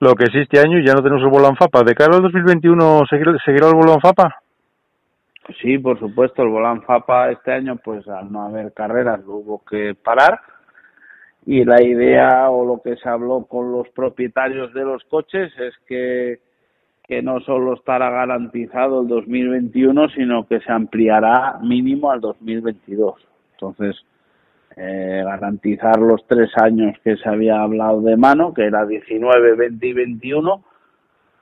Lo 0.01 0.15
que 0.15 0.27
sí 0.27 0.41
este 0.41 0.59
año 0.59 0.79
ya 0.85 0.95
no 0.95 1.03
tenemos 1.03 1.23
el 1.23 1.31
Volan 1.31 1.57
Fapa. 1.57 1.83
¿De 1.85 1.95
cara 1.95 2.17
al 2.17 2.23
2021 2.23 3.03
seguirá, 3.09 3.69
el 3.69 3.75
Volan 3.75 4.01
Fapa? 4.01 4.42
Sí, 5.61 5.79
por 5.79 5.99
supuesto, 5.99 6.43
el 6.43 6.49
Volán 6.49 6.83
Fapa 6.83 7.31
este 7.31 7.53
año, 7.53 7.77
pues 7.77 8.07
al 8.07 8.31
no 8.31 8.43
haber 8.43 8.73
carreras, 8.73 9.25
lo 9.25 9.37
hubo 9.37 9.65
que 9.65 9.95
parar. 9.95 10.41
Y 11.45 11.65
la 11.65 11.83
idea 11.83 12.49
o 12.51 12.65
lo 12.65 12.81
que 12.81 12.97
se 12.97 13.09
habló 13.09 13.45
con 13.47 13.73
los 13.73 13.89
propietarios 13.89 14.73
de 14.73 14.85
los 14.85 15.03
coches 15.05 15.53
es 15.59 15.75
que, 15.89 16.41
que 17.03 17.21
no 17.23 17.41
solo 17.41 17.75
estará 17.75 18.11
garantizado 18.11 19.03
el 19.03 19.09
2021, 19.09 20.09
sino 20.11 20.47
que 20.47 20.61
se 20.61 20.71
ampliará 20.71 21.59
mínimo 21.61 22.13
al 22.13 22.21
2022. 22.21 23.27
Entonces, 23.55 23.97
eh, 24.77 25.23
garantizar 25.25 25.99
los 25.99 26.25
tres 26.29 26.51
años 26.63 26.97
que 27.03 27.17
se 27.17 27.29
había 27.29 27.61
hablado 27.61 28.01
de 28.03 28.17
mano, 28.17 28.55
que 28.55 28.65
era 28.65 28.87
19, 28.87 29.57
20 29.57 29.87
y 29.87 29.93
21, 29.93 30.65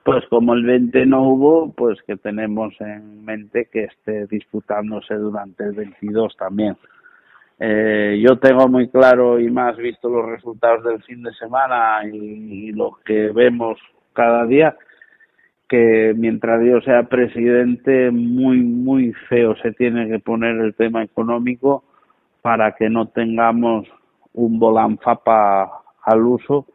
pues 0.05 0.25
como 0.29 0.55
el 0.55 0.65
20 0.65 1.07
no 1.07 1.23
hubo, 1.23 1.73
pues 1.73 1.99
que 2.07 2.17
tenemos 2.17 2.75
en 2.81 3.25
mente 3.25 3.69
que 3.71 3.85
esté 3.85 4.27
disputándose 4.27 5.15
durante 5.15 5.65
el 5.65 5.73
22 5.73 6.37
también. 6.37 6.77
Eh, 7.59 8.19
yo 8.27 8.39
tengo 8.39 8.69
muy 8.69 8.89
claro 8.89 9.39
y 9.39 9.51
más 9.51 9.77
visto 9.77 10.09
los 10.09 10.25
resultados 10.27 10.83
del 10.83 11.03
fin 11.03 11.23
de 11.23 11.33
semana 11.35 12.01
y, 12.11 12.73
lo 12.73 12.99
que 13.05 13.29
vemos 13.29 13.79
cada 14.15 14.47
día, 14.47 14.77
que 15.69 16.15
mientras 16.17 16.65
yo 16.65 16.81
sea 16.81 17.03
presidente, 17.03 18.11
muy, 18.11 18.59
muy 18.61 19.13
feo 19.29 19.55
se 19.57 19.73
tiene 19.73 20.09
que 20.09 20.19
poner 20.19 20.57
el 20.57 20.75
tema 20.75 21.03
económico 21.03 21.85
para 22.41 22.73
que 22.73 22.89
no 22.89 23.09
tengamos 23.09 23.87
un 24.33 24.59
volanfapa 24.59 25.71
al 26.03 26.25
uso 26.25 26.67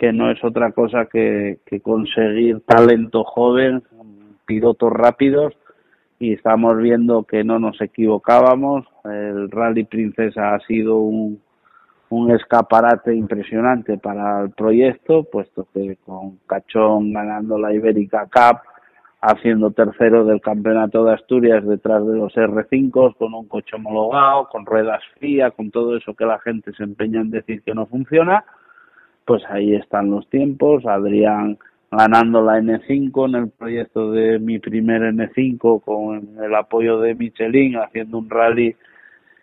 que 0.00 0.14
no 0.14 0.30
es 0.30 0.42
otra 0.42 0.72
cosa 0.72 1.04
que, 1.12 1.58
conseguir 1.82 2.62
talento 2.62 3.22
joven, 3.22 3.82
pilotos 4.46 4.90
rápidos 4.90 5.52
y 6.18 6.32
estamos 6.32 6.78
viendo 6.78 7.24
que 7.24 7.44
no 7.44 7.58
nos 7.58 7.78
equivocábamos. 7.82 8.86
El 9.04 9.50
Rally 9.50 9.84
Princesa 9.84 10.54
ha 10.54 10.60
sido 10.60 10.96
un, 11.00 11.42
un 12.08 12.30
escaparate 12.30 13.14
impresionante 13.14 13.98
para 13.98 14.40
el 14.40 14.52
proyecto, 14.52 15.24
puesto 15.24 15.68
que 15.74 15.98
con 16.06 16.38
Cachón 16.46 17.12
ganando 17.12 17.58
la 17.58 17.74
Ibérica 17.74 18.26
Cup, 18.32 18.60
haciendo 19.20 19.70
tercero 19.72 20.24
del 20.24 20.40
Campeonato 20.40 21.04
de 21.04 21.12
Asturias 21.12 21.62
detrás 21.66 22.06
de 22.06 22.16
los 22.16 22.32
R5, 22.32 23.16
con 23.18 23.34
un 23.34 23.46
coche 23.48 23.76
homologado, 23.76 24.48
con 24.48 24.64
ruedas 24.64 25.02
frías, 25.18 25.52
con 25.52 25.70
todo 25.70 25.94
eso 25.94 26.14
que 26.14 26.24
la 26.24 26.38
gente 26.38 26.72
se 26.72 26.84
empeña 26.84 27.20
en 27.20 27.30
decir 27.30 27.62
que 27.62 27.74
no 27.74 27.84
funciona 27.84 28.46
pues 29.30 29.44
ahí 29.48 29.76
están 29.76 30.10
los 30.10 30.28
tiempos. 30.28 30.84
Adrián 30.86 31.56
ganando 31.88 32.42
la 32.42 32.58
N5 32.58 33.28
en 33.28 33.34
el 33.36 33.48
proyecto 33.50 34.10
de 34.10 34.40
mi 34.40 34.58
primer 34.58 35.02
N5 35.02 35.84
con 35.84 36.42
el 36.42 36.52
apoyo 36.52 36.98
de 36.98 37.14
Michelin, 37.14 37.76
haciendo 37.76 38.18
un 38.18 38.28
rally 38.28 38.74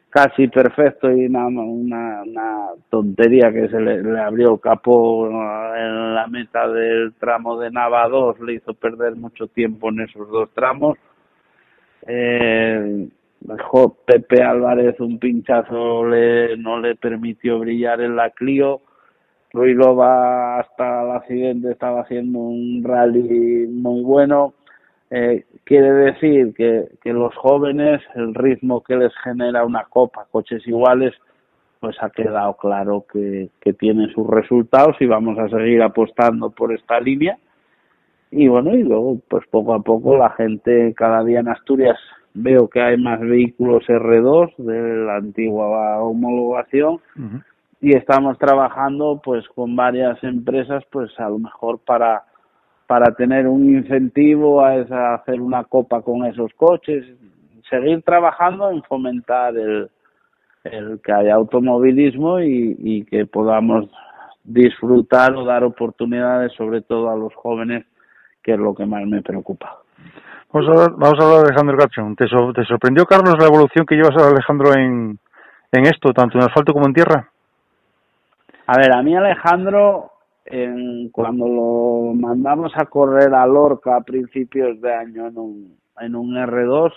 casi 0.10 0.50
perfecto 0.50 1.10
y 1.10 1.28
una, 1.28 1.48
una, 1.48 2.24
una 2.24 2.68
tontería 2.90 3.50
que 3.54 3.70
se 3.70 3.80
le, 3.80 4.20
abrió 4.20 4.56
el 4.56 4.60
capó 4.60 5.30
en 5.30 6.16
la 6.16 6.28
meta 6.28 6.68
del 6.68 7.14
tramo 7.14 7.58
de 7.58 7.72
Nava 7.72 8.10
2, 8.10 8.42
le 8.42 8.56
hizo 8.56 8.74
perder 8.74 9.16
mucho 9.16 9.48
tiempo 9.48 9.88
en 9.88 10.02
esos 10.02 10.30
dos 10.30 10.50
tramos. 10.54 10.98
Eh, 12.06 13.08
Pepe 14.06 14.44
Álvarez 14.44 15.00
un 15.00 15.18
pinchazo, 15.18 16.06
le, 16.06 16.58
no 16.58 16.78
le 16.78 16.98
permitió 16.98 17.60
brillar 17.60 18.02
en 18.02 18.18
la 18.18 18.32
Clio. 18.32 18.82
Ruilova 19.58 20.60
hasta 20.60 21.04
el 21.04 21.12
accidente 21.12 21.72
estaba 21.72 22.02
haciendo 22.02 22.38
un 22.38 22.84
rally 22.84 23.68
muy 23.68 24.04
bueno. 24.04 24.54
Eh, 25.10 25.46
quiere 25.64 25.92
decir 25.92 26.54
que, 26.54 26.88
los 27.12 27.34
jóvenes, 27.36 28.02
el 28.14 28.36
ritmo 28.36 28.84
que 28.84 28.96
les 28.96 29.14
genera 29.24 29.66
una 29.66 29.86
copa, 29.86 30.28
coches 30.30 30.66
iguales, 30.68 31.14
pues 31.80 31.96
ha 32.02 32.10
quedado 32.12 32.56
claro 32.58 33.06
que, 33.12 33.50
tiene 33.80 34.14
sus 34.14 34.28
resultados 34.28 34.96
y 35.00 35.06
vamos 35.08 35.40
a 35.40 35.50
seguir 35.50 35.82
apostando 35.82 36.52
por 36.52 36.72
esta 36.74 37.00
línea. 37.00 37.38
Y 38.30 38.48
bueno, 38.48 38.76
y 38.76 38.84
luego, 38.84 39.18
pues 39.28 39.44
poco 39.50 39.74
a 39.74 39.80
poco 39.80 40.18
la 40.18 40.30
gente, 40.32 40.94
cada 40.96 41.24
día 41.24 41.40
en 41.40 41.48
Asturias 41.48 41.98
veo 42.34 42.70
que 42.70 42.82
hay 42.82 42.98
más 42.98 43.20
vehículos 43.20 43.84
R2 43.88 44.56
de 44.58 45.06
la 45.06 45.16
antigua 45.16 46.00
homologación. 46.02 47.00
Y 47.80 47.96
estamos 47.96 48.38
trabajando 48.38 49.22
pues 49.24 49.48
con 49.50 49.76
varias 49.76 50.22
empresas 50.24 50.84
pues 50.92 51.12
a 51.20 51.30
lo 51.30 51.40
mejor 51.40 51.80
para 51.80 52.24
para 52.88 53.14
tener 53.16 53.48
un 53.48 53.70
incentivo 53.70 54.64
a, 54.64 55.16
hacer 55.16 55.42
una 55.42 55.64
copa 55.66 56.02
con 56.02 56.26
esos 56.26 56.52
coches 56.56 57.06
seguir 57.70 58.02
trabajando 58.04 58.72
en 58.72 58.82
fomentar 58.84 59.56
el, 59.58 59.90
el 60.64 61.02
que 61.04 61.12
haya 61.12 61.36
automovilismo 61.36 62.40
y, 62.40 62.76
y 62.80 63.06
que 63.06 63.26
podamos 63.26 63.90
disfrutar 64.44 65.36
o 65.36 65.44
dar 65.44 65.64
oportunidades 65.64 66.54
sobre 66.54 66.82
todo 66.82 67.10
a 67.10 67.18
los 67.18 67.34
jóvenes 67.36 67.86
que 68.42 68.54
es 68.54 68.60
lo 68.60 68.74
que 68.74 68.86
más 68.86 69.06
me 69.06 69.22
preocupa. 69.22 69.80
Vamos 70.54 70.70
a 70.70 70.72
hablar, 70.72 70.92
vamos 70.98 71.20
a 71.20 71.24
hablar 71.24 71.40
de 71.42 71.48
Alejandro 71.50 71.78
Cachón. 71.78 72.16
¿Te, 72.16 72.28
so, 72.30 72.54
¿Te, 72.54 72.64
sorprendió, 72.64 73.06
Carlos, 73.06 73.36
la 73.38 73.48
evolución 73.48 73.86
que 73.86 73.96
llevas 73.96 74.16
a 74.16 74.30
Alejandro 74.30 74.74
en, 74.74 75.20
en 75.74 75.86
esto, 75.86 76.14
tanto 76.14 76.38
en 76.38 76.46
asfalto 76.46 76.72
como 76.72 76.88
en 76.88 76.94
tierra? 76.94 77.30
A 78.70 78.78
ver, 78.78 78.92
a 78.92 79.02
mí 79.02 79.16
Alejandro, 79.16 80.12
en, 80.46 81.10
cuando 81.10 81.48
lo 81.48 82.14
mandamos 82.14 82.74
a 82.76 82.86
correr 82.86 83.34
a 83.34 83.48
Lorca 83.48 83.96
a 83.96 84.02
principios 84.02 84.82
de 84.82 84.94
año 84.94 85.28
en 85.28 85.38
un, 85.38 85.78
en 86.02 86.16
un 86.16 86.36
R2, 86.36 86.92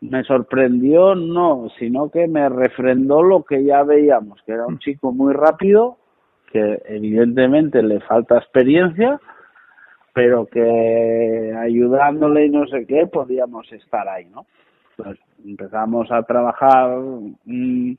me 0.00 0.24
sorprendió, 0.24 1.14
no, 1.14 1.68
sino 1.78 2.10
que 2.10 2.26
me 2.26 2.48
refrendó 2.48 3.22
lo 3.22 3.42
que 3.42 3.64
ya 3.64 3.82
veíamos, 3.82 4.40
que 4.46 4.52
era 4.52 4.66
un 4.66 4.78
chico 4.78 5.12
muy 5.12 5.34
rápido, 5.34 5.98
que 6.50 6.80
evidentemente 6.86 7.82
le 7.82 8.00
falta 8.00 8.38
experiencia, 8.38 9.20
pero 10.14 10.46
que 10.46 11.54
ayudándole 11.54 12.46
y 12.46 12.48
no 12.48 12.66
sé 12.66 12.86
qué 12.86 13.06
podíamos 13.06 13.70
estar 13.72 14.08
ahí, 14.08 14.24
¿no? 14.30 14.46
Pues 14.96 15.18
empezamos 15.44 16.10
a 16.10 16.22
trabajar 16.22 16.98
mmm, 17.44 17.92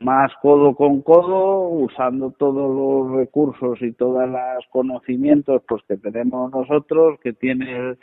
más 0.00 0.32
codo 0.42 0.74
con 0.74 1.02
codo, 1.02 1.68
usando 1.68 2.30
todos 2.32 2.74
los 2.74 3.16
recursos 3.16 3.80
y 3.82 3.92
todos 3.92 4.28
los 4.28 4.66
conocimientos 4.70 5.62
pues 5.66 5.82
que 5.88 5.96
tenemos 5.96 6.50
nosotros, 6.50 7.18
que 7.20 7.32
tiene 7.32 7.96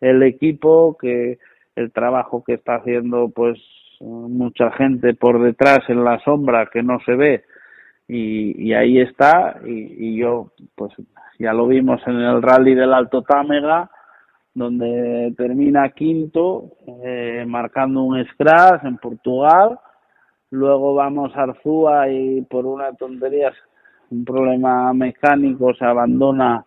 el, 0.00 0.22
equipo, 0.22 0.96
que 0.98 1.38
el 1.76 1.92
trabajo 1.92 2.44
que 2.44 2.54
está 2.54 2.76
haciendo 2.76 3.30
pues 3.30 3.58
mucha 4.00 4.70
gente 4.72 5.14
por 5.14 5.42
detrás 5.42 5.80
en 5.88 6.04
la 6.04 6.18
sombra 6.20 6.70
que 6.72 6.82
no 6.82 6.98
se 7.04 7.14
ve 7.14 7.44
y, 8.08 8.68
y 8.68 8.72
ahí 8.72 8.98
está 8.98 9.60
y, 9.64 10.08
y 10.08 10.16
yo 10.16 10.52
pues 10.74 10.92
ya 11.40 11.54
lo 11.54 11.66
vimos 11.66 12.02
en 12.06 12.16
el 12.16 12.42
rally 12.42 12.74
del 12.74 12.92
Alto 12.92 13.22
Támega, 13.22 13.90
donde 14.52 15.32
termina 15.38 15.88
quinto, 15.88 16.72
eh, 17.02 17.44
marcando 17.48 18.02
un 18.02 18.22
scratch 18.26 18.84
en 18.84 18.98
Portugal. 18.98 19.78
Luego 20.50 20.94
vamos 20.94 21.34
a 21.36 21.42
Arzúa 21.42 22.08
y 22.08 22.42
por 22.42 22.66
una 22.66 22.92
tontería, 22.94 23.52
un 24.10 24.24
problema 24.24 24.92
mecánico, 24.92 25.74
se 25.74 25.84
abandona 25.84 26.64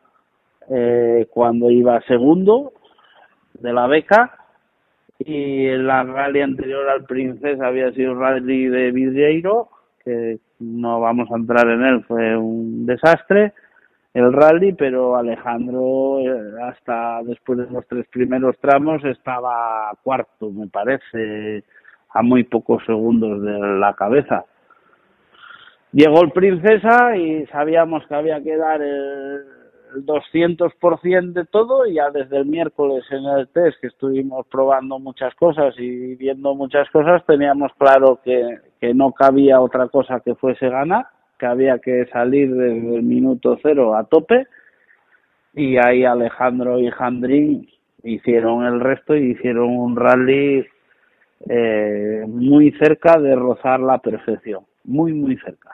eh, 0.69 1.28
cuando 1.30 1.69
iba 1.69 2.02
segundo 2.02 2.74
de 3.54 3.74
la 3.74 3.88
beca. 3.88 4.32
Y 5.19 5.65
el 5.65 5.88
rally 5.88 6.41
anterior 6.41 6.89
al 6.89 7.06
Princesa 7.06 7.67
había 7.67 7.91
sido 7.91 8.15
rally 8.15 8.67
de 8.67 8.91
Vidrieiro, 8.91 9.69
que 10.04 10.39
no 10.60 11.00
vamos 11.00 11.30
a 11.32 11.38
entrar 11.38 11.67
en 11.69 11.84
él, 11.84 12.04
fue 12.06 12.36
un 12.36 12.86
desastre 12.86 13.54
el 14.13 14.32
rally, 14.32 14.74
pero 14.74 15.15
Alejandro 15.15 16.17
hasta 16.62 17.24
después 17.24 17.58
de 17.60 17.69
los 17.72 17.88
tres 17.88 18.06
primeros 18.10 18.58
tramos 18.60 19.04
estaba 19.06 19.91
cuarto, 20.04 20.52
me 20.52 20.67
parece, 20.67 21.63
a 22.13 22.21
muy 22.21 22.43
pocos 22.43 22.84
segundos 22.86 23.41
de 23.41 23.60
la 23.60 23.93
cabeza. 23.93 24.45
Llegó 25.91 26.23
el 26.23 26.32
Princesa 26.32 27.15
y 27.17 27.45
sabíamos 27.47 28.06
que 28.08 28.15
había 28.15 28.41
que 28.41 28.58
dar 28.58 28.82
el, 28.82 29.41
el 29.95 30.06
200% 30.06 31.34
de 31.34 31.45
todo 31.45 31.86
y 31.86 31.95
ya 31.95 32.10
desde 32.10 32.38
el 32.38 32.45
miércoles 32.45 33.04
en 33.12 33.26
el 33.26 33.47
test 33.49 33.80
que 33.80 33.88
estuvimos 33.88 34.45
probando 34.47 34.99
muchas 34.99 35.34
cosas 35.36 35.73
y 35.78 36.15
viendo 36.15 36.56
muchas 36.56 36.89
cosas 36.89 37.23
teníamos 37.26 37.71
claro 37.78 38.19
que, 38.23 38.60
que 38.80 38.93
no 38.93 39.12
cabía 39.12 39.62
otra 39.62 39.88
cosa 39.88 40.19
que 40.19 40.36
fuese 40.36 40.69
ganar 40.69 41.06
que 41.38 41.45
había 41.45 41.80
que 41.80 42.06
salir 42.12 42.54
desde 42.54 42.95
el 42.95 43.04
minuto 43.04 43.58
cero 43.62 43.95
a 43.95 44.04
tope 44.06 44.47
y 45.54 45.78
ahí 45.78 46.04
Alejandro 46.06 46.80
y 46.80 46.89
Jandrín 46.89 47.69
hicieron 48.04 48.65
el 48.65 48.80
resto 48.80 49.15
y 49.15 49.32
hicieron 49.32 49.78
un 49.78 49.95
rally 49.95 50.65
eh, 51.50 52.24
muy 52.28 52.72
cerca 52.74 53.20
de 53.20 53.36
rozar 53.36 53.80
la 53.80 53.98
perfección, 54.00 54.64
muy 54.84 55.14
muy 55.14 55.38
cerca. 55.38 55.70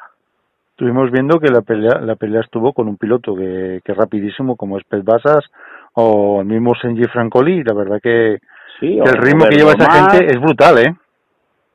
Estuvimos 0.71 1.11
viendo 1.11 1.39
que 1.39 1.49
la 1.49 1.61
pelea, 1.61 1.99
la 1.99 2.15
pelea 2.15 2.41
estuvo 2.41 2.71
con 2.71 2.87
un 2.87 2.97
piloto 2.97 3.35
que, 3.35 3.81
que 3.83 3.93
rapidísimo 3.93 4.55
como 4.55 4.77
es 4.77 4.83
Pez 4.85 5.03
Basas 5.03 5.43
o 5.93 6.39
el 6.41 6.47
mismo 6.47 6.73
Senji 6.75 7.03
Francoli, 7.05 7.63
la 7.63 7.73
verdad 7.73 7.99
que, 8.01 8.37
sí, 8.79 8.97
que 9.03 9.09
el 9.09 9.17
ritmo 9.17 9.45
que 9.45 9.57
lleva 9.57 9.73
esa 9.73 9.91
gente 9.91 10.25
es 10.27 10.39
brutal, 10.39 10.77
¿eh? 10.77 10.95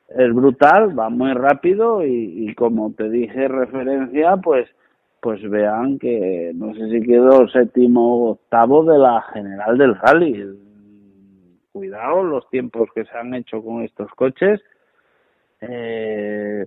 es 0.09 0.33
brutal, 0.33 0.97
va 0.97 1.09
muy 1.09 1.33
rápido 1.33 2.05
y, 2.05 2.47
y 2.49 2.55
como 2.55 2.93
te 2.93 3.09
dije 3.09 3.47
referencia, 3.47 4.37
pues 4.37 4.67
pues 5.25 5.41
vean 5.49 5.97
que 5.97 6.51
no 6.53 6.71
sé 6.75 6.87
si 6.91 7.01
quedó 7.01 7.47
séptimo 7.47 8.27
o 8.27 8.31
octavo 8.33 8.83
de 8.83 8.99
la 8.99 9.23
general 9.33 9.75
del 9.75 9.95
rally. 9.95 10.45
Cuidado 11.75 12.23
los 12.23 12.49
tiempos 12.49 12.87
que 12.95 13.03
se 13.03 13.17
han 13.17 13.33
hecho 13.33 13.61
con 13.61 13.83
estos 13.83 14.09
coches. 14.11 14.61
Eh, 15.59 16.65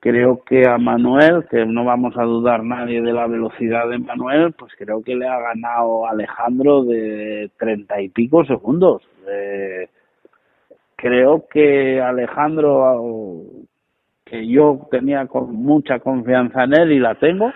creo 0.00 0.44
que 0.44 0.68
a 0.68 0.76
Manuel, 0.76 1.46
que 1.50 1.64
no 1.64 1.82
vamos 1.86 2.14
a 2.18 2.24
dudar 2.24 2.62
nadie 2.62 3.00
de 3.00 3.10
la 3.10 3.26
velocidad 3.26 3.88
de 3.88 4.00
Manuel, 4.00 4.52
pues 4.52 4.74
creo 4.76 5.02
que 5.02 5.16
le 5.16 5.26
ha 5.26 5.40
ganado 5.40 6.06
Alejandro 6.06 6.84
de 6.84 7.50
treinta 7.58 7.98
y 8.02 8.10
pico 8.10 8.44
segundos. 8.44 9.00
Eh, 9.26 9.88
creo 10.94 11.46
que 11.50 12.02
Alejandro, 12.02 13.44
que 14.26 14.46
yo 14.46 14.88
tenía 14.90 15.26
con 15.26 15.54
mucha 15.54 16.00
confianza 16.00 16.64
en 16.64 16.74
él 16.74 16.92
y 16.92 16.98
la 16.98 17.14
tengo, 17.14 17.50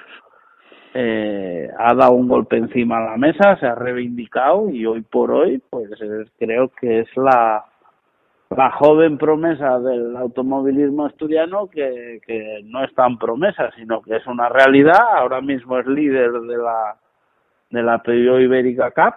eh, 0.95 1.71
ha 1.79 1.95
dado 1.95 2.13
un 2.13 2.29
golpe 2.29 2.57
encima 2.57 2.99
a 2.99 3.11
la 3.13 3.17
mesa, 3.17 3.57
se 3.59 3.67
ha 3.67 3.75
reivindicado 3.75 4.69
y 4.69 4.85
hoy 4.85 5.03
por 5.03 5.31
hoy, 5.31 5.63
pues 5.71 5.91
creo 6.39 6.69
que 6.69 7.01
es 7.01 7.17
la, 7.17 7.65
la 8.51 8.71
joven 8.73 9.17
promesa 9.17 9.79
del 9.79 10.17
automovilismo 10.17 11.07
asturiano 11.07 11.69
que, 11.69 12.21
que 12.27 12.61
no 12.65 12.85
es 12.85 12.95
tan 12.95 13.19
promesa, 13.19 13.71
sino 13.77 14.03
que 14.03 14.17
es 14.17 14.27
una 14.27 14.49
realidad. 14.49 15.01
Ahora 15.17 15.41
mismo 15.41 15.79
es 15.79 15.87
líder 15.87 16.31
de 16.33 16.57
la 16.59 16.97
de 17.71 17.83
la 17.83 18.03
Peugeot 18.03 18.41
Ibérica 18.41 18.91
Cup 18.91 19.15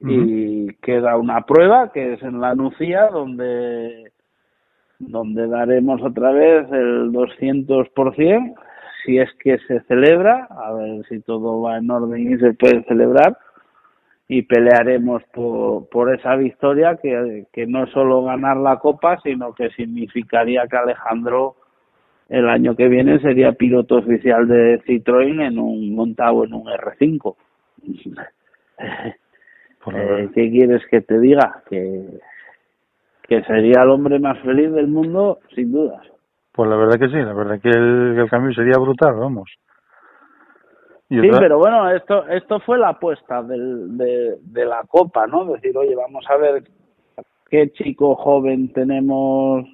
y 0.00 0.06
uh 0.06 0.66
-huh. 0.66 0.76
queda 0.82 1.16
una 1.16 1.42
prueba 1.42 1.92
que 1.92 2.14
es 2.14 2.22
en 2.22 2.40
la 2.40 2.54
Nucía 2.54 3.08
donde 3.12 4.12
donde 4.98 5.46
daremos 5.46 6.02
otra 6.02 6.32
vez 6.32 6.70
el 6.72 7.12
200% 7.12 8.54
si 9.06 9.18
es 9.18 9.32
que 9.34 9.58
se 9.66 9.80
celebra, 9.82 10.46
a 10.50 10.72
ver 10.74 11.06
si 11.08 11.20
todo 11.20 11.62
va 11.62 11.78
en 11.78 11.90
orden 11.90 12.32
y 12.32 12.36
se 12.36 12.52
puede 12.52 12.82
celebrar 12.84 13.38
y 14.28 14.42
pelearemos 14.42 15.22
por, 15.32 15.88
por 15.88 16.14
esa 16.14 16.34
victoria 16.36 16.98
que, 17.00 17.46
que 17.52 17.66
no 17.66 17.84
es 17.84 17.90
solo 17.90 18.24
ganar 18.24 18.56
la 18.56 18.78
copa, 18.78 19.18
sino 19.22 19.54
que 19.54 19.70
significaría 19.70 20.66
que 20.66 20.76
Alejandro 20.76 21.56
el 22.28 22.48
año 22.48 22.74
que 22.74 22.88
viene 22.88 23.20
sería 23.20 23.52
piloto 23.52 23.96
oficial 23.96 24.48
de 24.48 24.82
Citroën 24.82 25.46
en 25.46 25.58
un 25.58 25.94
montado 25.94 26.44
en 26.44 26.54
un 26.54 26.64
R5. 26.66 27.36
Eh, 29.94 30.28
¿Qué 30.34 30.50
quieres 30.50 30.82
que 30.90 31.00
te 31.00 31.20
diga? 31.20 31.62
Que, 31.70 32.18
que 33.22 33.44
sería 33.44 33.82
el 33.82 33.90
hombre 33.90 34.18
más 34.18 34.36
feliz 34.40 34.72
del 34.72 34.88
mundo, 34.88 35.38
sin 35.54 35.70
dudas. 35.70 36.04
Pues 36.56 36.70
la 36.70 36.76
verdad 36.76 36.98
que 36.98 37.08
sí, 37.08 37.16
la 37.16 37.34
verdad 37.34 37.60
que 37.60 37.68
el, 37.68 38.18
el 38.18 38.30
cambio 38.30 38.52
sería 38.54 38.78
brutal, 38.78 39.14
vamos. 39.14 39.50
Y 41.08 41.20
Sí, 41.20 41.28
otra- 41.28 41.38
pero 41.40 41.58
bueno, 41.58 41.90
esto 41.90 42.26
esto 42.28 42.58
fue 42.60 42.78
la 42.78 42.88
apuesta 42.90 43.42
del, 43.42 43.96
de, 43.96 44.38
de 44.40 44.64
la 44.64 44.82
Copa, 44.88 45.26
¿no? 45.26 45.44
Decir, 45.44 45.76
oye, 45.76 45.94
vamos 45.94 46.24
a 46.28 46.36
ver 46.36 46.64
qué 47.48 47.70
chico 47.72 48.16
joven 48.16 48.72
tenemos 48.72 49.64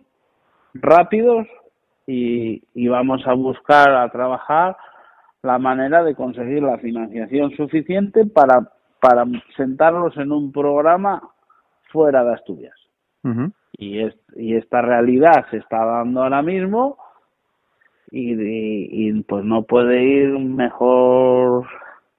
rápidos 0.75 1.47
y, 2.07 2.62
y 2.75 2.88
vamos 2.88 3.23
a 3.27 3.33
buscar, 3.35 3.95
a 3.95 4.11
trabajar 4.11 4.77
la 5.42 5.59
manera 5.59 6.03
de 6.05 6.14
conseguir 6.14 6.62
la 6.62 6.79
financiación 6.79 7.51
suficiente 7.53 8.27
para, 8.27 8.68
para 9.01 9.25
sentarlos 9.57 10.16
en 10.18 10.33
un 10.33 10.53
programa 10.53 11.23
fuera 11.92 12.25
de 12.25 12.35
Asturias. 12.35 12.75
Ujú. 13.25 13.53
Y, 13.83 14.01
es, 14.01 14.14
y 14.37 14.55
esta 14.55 14.81
realidad 14.81 15.47
se 15.51 15.57
está 15.57 15.85
dando 15.85 16.23
ahora 16.23 16.40
mismo 16.40 16.99
y, 18.12 19.09
y, 19.09 19.23
pues 19.25 19.45
no 19.45 19.62
puede 19.62 20.03
ir 20.03 20.38
mejor 20.38 21.66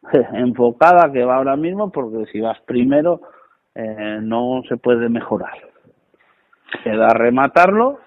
enfocada 0.34 1.12
que 1.12 1.24
va 1.24 1.38
ahora 1.38 1.56
mismo 1.56 1.90
porque 1.90 2.26
si 2.32 2.42
vas 2.42 2.60
primero 2.62 3.22
eh, 3.76 4.20
no 4.22 4.62
se 4.68 4.76
puede 4.76 5.08
mejorar. 5.08 5.54
Queda 6.84 7.10
rematarlo 7.10 8.00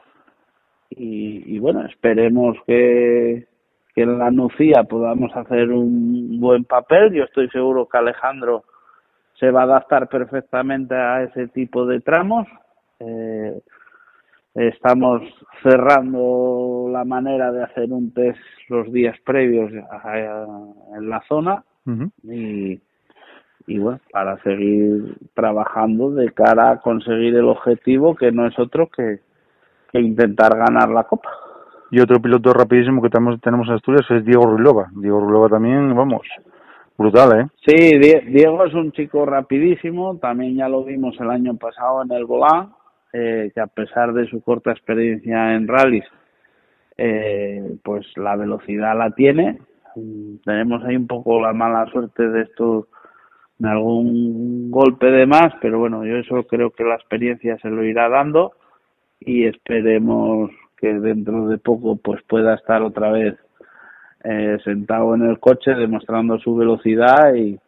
y, 0.90 1.57
y 1.57 1.59
bueno, 1.59 1.87
esperemos 1.87 2.57
que, 2.66 3.47
que 3.95 4.03
en 4.03 4.19
la 4.19 4.31
Nucía 4.31 4.85
podamos 4.85 5.35
hacer 5.35 5.71
un 5.71 6.38
buen 6.38 6.64
papel. 6.64 7.14
Yo 7.14 7.25
estoy 7.25 7.49
seguro 7.49 7.88
que 7.88 7.97
Alejandro 7.97 8.64
se 9.38 9.51
va 9.51 9.62
a 9.62 9.64
adaptar 9.64 10.09
perfectamente 10.09 10.95
a 10.95 11.23
ese 11.23 11.49
tipo 11.49 11.87
de 11.87 12.01
tramos. 12.01 12.47
Estamos 14.57 15.23
cerrando 15.62 16.88
la 16.90 17.05
manera 17.05 17.53
de 17.53 17.62
hacer 17.62 17.92
un 17.92 18.12
test 18.12 18.38
los 18.69 18.90
días 18.92 19.16
previos 19.25 19.71
a- 19.90 20.09
a- 20.09 20.47
en 20.97 21.09
la 21.11 21.21
zona 21.29 21.62
y, 22.25 22.81
y 23.66 23.79
bueno, 23.79 24.01
para 24.11 24.38
seguir 24.42 25.16
trabajando 25.35 26.11
de 26.11 26.33
cara 26.33 26.71
a 26.71 26.81
conseguir 26.81 27.37
el 27.37 27.45
objetivo 27.49 28.14
que 28.16 28.33
no 28.33 28.47
es 28.47 28.59
otro 28.59 28.88
que, 28.88 29.21
que 29.92 30.01
intentar 30.01 30.57
ganar 30.57 30.88
la 30.88 31.05
copa. 31.05 31.29
Y 31.90 32.01
otro 32.01 32.21
piloto 32.21 32.53
rapidísimo 32.53 33.01
que 33.03 33.11
tenemos, 33.11 33.40
tenemos 33.40 33.69
en 33.69 33.75
Asturias 33.75 34.11
es 34.11 34.25
Diego 34.25 34.47
Ruilova. 34.47 34.88
Diego 34.97 35.21
Ruilova 35.21 35.49
también, 35.49 35.95
vamos, 35.95 36.23
brutal, 36.99 37.40
¿eh? 37.40 37.47
Sí, 37.64 37.99
Die- 37.99 38.23
Diego 38.27 38.64
es 38.64 38.75
un 38.75 38.90
chico 38.90 39.25
rapidísimo, 39.27 40.16
también 40.16 40.57
ya 40.57 40.69
lo 40.69 40.83
vimos 40.83 41.14
el 41.21 41.31
año 41.31 41.57
pasado 41.57 42.03
en 42.03 42.11
el 42.11 42.25
Volán, 42.25 42.71
eh, 43.12 43.51
que 43.55 43.61
a 43.61 43.66
pesar 43.66 44.12
de 44.12 44.29
su 44.29 44.42
corta 44.42 44.73
experiencia 44.73 45.55
en 45.55 45.69
rallies, 45.69 46.07
eh, 46.99 47.77
pues 47.83 48.07
la 48.16 48.37
velocidad 48.37 48.97
la 48.97 49.11
tiene. 49.11 49.59
Tenemos 50.45 50.85
ahí 50.85 50.97
un 50.97 51.07
poco 51.07 51.40
la 51.40 51.53
mala 51.53 51.87
suerte 51.87 52.29
de 52.29 52.42
esto, 52.42 52.88
de 53.59 53.69
algún 53.69 54.71
golpe 54.71 55.07
de 55.07 55.27
más, 55.27 55.55
pero 55.61 55.79
bueno, 55.79 56.05
yo 56.05 56.16
eso 56.16 56.42
creo 56.45 56.71
que 56.71 56.85
la 56.85 56.97
experiencia 56.97 57.57
se 57.59 57.71
lo 57.71 57.83
irá 57.85 58.09
dando 58.09 58.53
y 59.21 59.47
esperemos 59.47 60.51
que 60.77 60.92
dentro 60.92 61.49
de 61.49 61.57
poco 61.59 61.97
pues 61.97 62.23
pueda 62.25 62.55
estar 62.55 62.83
otra 62.83 63.11
vez 63.11 63.35
eh, 64.25 64.59
sentado 64.64 65.14
en 65.14 65.23
el 65.23 65.38
coche 65.38 65.71
demostrando 65.75 66.38
su 66.38 66.55
velocidad 66.55 67.35
y 67.35 67.59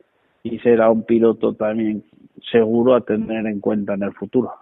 será 0.60 0.90
un 0.90 1.04
piloto 1.04 1.54
también 1.54 2.04
seguro 2.50 2.94
a 2.94 3.00
tener 3.00 3.46
en 3.46 3.60
cuenta 3.60 3.94
en 3.94 4.02
el 4.02 4.12
futuro. 4.12 4.52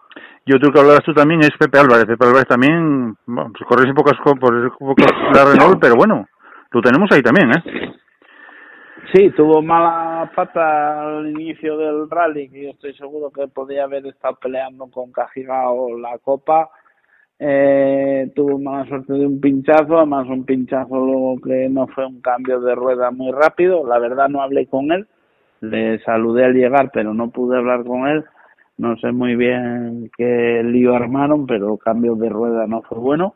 Y 0.45 0.55
otro 0.55 0.71
que 0.73 0.81
hablarás 0.81 1.05
tú 1.05 1.13
también 1.13 1.41
es 1.41 1.51
Pepe 1.59 1.79
Álvarez. 1.79 2.07
Pepe 2.07 2.25
Álvarez 2.25 2.47
también, 2.47 3.17
bueno, 3.27 3.51
pues 3.53 3.69
corre 3.69 3.85
sin 3.85 3.95
pocas, 3.95 4.17
pocas 4.23 5.11
la 5.35 5.45
Renault, 5.45 5.81
pero 5.81 5.97
bueno, 5.97 6.27
lo 6.71 6.81
tenemos 6.81 7.11
ahí 7.13 7.23
también, 7.23 7.51
¿eh? 7.51 7.93
Sí, 9.13 9.31
tuvo 9.31 9.63
mala 9.63 10.31
pata 10.35 11.19
al 11.19 11.29
inicio 11.31 11.77
del 11.79 12.11
rally, 12.11 12.49
que 12.49 12.65
yo 12.65 12.71
estoy 12.71 12.93
seguro 12.95 13.31
que 13.31 13.47
podía 13.47 13.85
haber 13.85 14.05
estado 14.07 14.37
peleando 14.37 14.89
con 14.89 15.13
Cajigao 15.13 15.97
la 15.99 16.19
copa. 16.19 16.71
Eh, 17.39 18.33
tuvo 18.35 18.59
mala 18.59 18.87
suerte 18.87 19.13
de 19.13 19.27
un 19.27 19.41
pinchazo, 19.41 19.99
además 19.99 20.27
un 20.29 20.45
pinchazo 20.45 20.97
luego 20.97 21.41
que 21.41 21.69
no 21.69 21.87
fue 21.89 22.05
un 22.07 22.21
cambio 22.21 22.61
de 22.61 22.75
rueda 22.75 23.11
muy 23.11 23.31
rápido. 23.31 23.87
La 23.87 23.99
verdad 23.99 24.29
no 24.29 24.43
hablé 24.43 24.67
con 24.67 24.91
él, 24.91 25.07
le 25.61 25.99
saludé 26.01 26.45
al 26.45 26.55
llegar, 26.55 26.91
pero 26.93 27.15
no 27.15 27.31
pude 27.31 27.57
hablar 27.59 27.85
con 27.85 28.09
él. 28.09 28.25
No 28.79 28.97
sé 28.99 29.13
muy 29.13 29.37
bien 29.37 30.11
qué 30.17 30.63
lío 30.65 30.95
armaron, 30.95 31.47
pero 31.47 31.75
el 31.75 31.79
cambio 31.79 32.15
de 32.15 32.29
rueda 32.29 32.67
no 32.67 32.83
fue 32.83 32.99
bueno. 32.99 33.35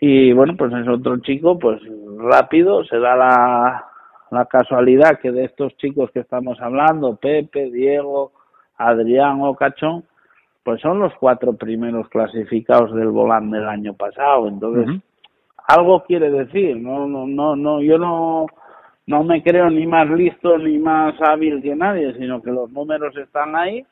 Y 0.00 0.32
bueno, 0.32 0.56
pues 0.56 0.72
es 0.72 0.88
otro 0.88 1.18
chico, 1.18 1.58
pues 1.58 1.80
rápido, 2.18 2.84
se 2.84 2.98
da 2.98 3.14
la, 3.14 3.84
la 4.30 4.46
casualidad 4.46 5.20
que 5.20 5.30
de 5.30 5.44
estos 5.44 5.76
chicos 5.76 6.10
que 6.10 6.20
estamos 6.20 6.60
hablando, 6.60 7.16
Pepe, 7.16 7.70
Diego, 7.70 8.32
Adrián 8.78 9.42
o 9.42 9.54
Cachón, 9.54 10.04
pues 10.64 10.80
son 10.80 10.98
los 10.98 11.12
cuatro 11.20 11.52
primeros 11.54 12.08
clasificados 12.08 12.94
del 12.94 13.08
volán 13.08 13.50
del 13.50 13.68
año 13.68 13.94
pasado. 13.94 14.48
Entonces, 14.48 15.02
algo 15.68 16.04
quiere 16.04 16.30
decir, 16.30 16.76
no, 16.76 17.06
no, 17.06 17.26
no, 17.26 17.56
no, 17.56 17.80
yo 17.82 17.98
no, 17.98 18.46
no 19.06 19.24
me 19.24 19.42
creo 19.42 19.70
ni 19.70 19.86
más 19.86 20.08
listo 20.08 20.56
ni 20.58 20.78
más 20.78 21.14
hábil 21.20 21.62
que 21.62 21.74
nadie, 21.74 22.14
sino 22.14 22.42
que 22.42 22.50
los 22.50 22.70
números 22.70 23.16
están 23.16 23.56
ahí. 23.56 23.84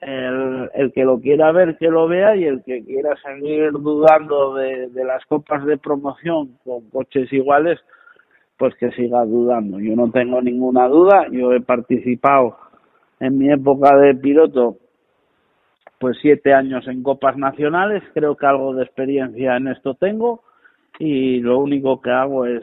El, 0.00 0.70
el 0.74 0.92
que 0.92 1.04
lo 1.04 1.18
quiera 1.20 1.50
ver, 1.50 1.76
que 1.76 1.88
lo 1.88 2.06
vea, 2.06 2.36
y 2.36 2.44
el 2.44 2.62
que 2.62 2.84
quiera 2.84 3.16
seguir 3.16 3.72
dudando 3.72 4.54
de, 4.54 4.88
de 4.90 5.04
las 5.04 5.24
copas 5.26 5.64
de 5.66 5.76
promoción 5.76 6.56
con 6.64 6.88
coches 6.90 7.32
iguales, 7.32 7.80
pues 8.56 8.74
que 8.76 8.90
siga 8.92 9.24
dudando. 9.24 9.80
Yo 9.80 9.96
no 9.96 10.10
tengo 10.10 10.40
ninguna 10.40 10.86
duda, 10.88 11.26
yo 11.30 11.52
he 11.52 11.60
participado 11.60 12.56
en 13.20 13.38
mi 13.38 13.50
época 13.50 13.96
de 13.96 14.14
piloto 14.14 14.76
pues 15.98 16.16
siete 16.22 16.54
años 16.54 16.86
en 16.86 17.02
copas 17.02 17.36
nacionales, 17.36 18.02
creo 18.14 18.36
que 18.36 18.46
algo 18.46 18.74
de 18.74 18.84
experiencia 18.84 19.56
en 19.56 19.68
esto 19.68 19.94
tengo. 19.94 20.42
Y 21.00 21.40
lo 21.40 21.58
único 21.58 22.00
que 22.00 22.10
hago 22.10 22.46
es 22.46 22.62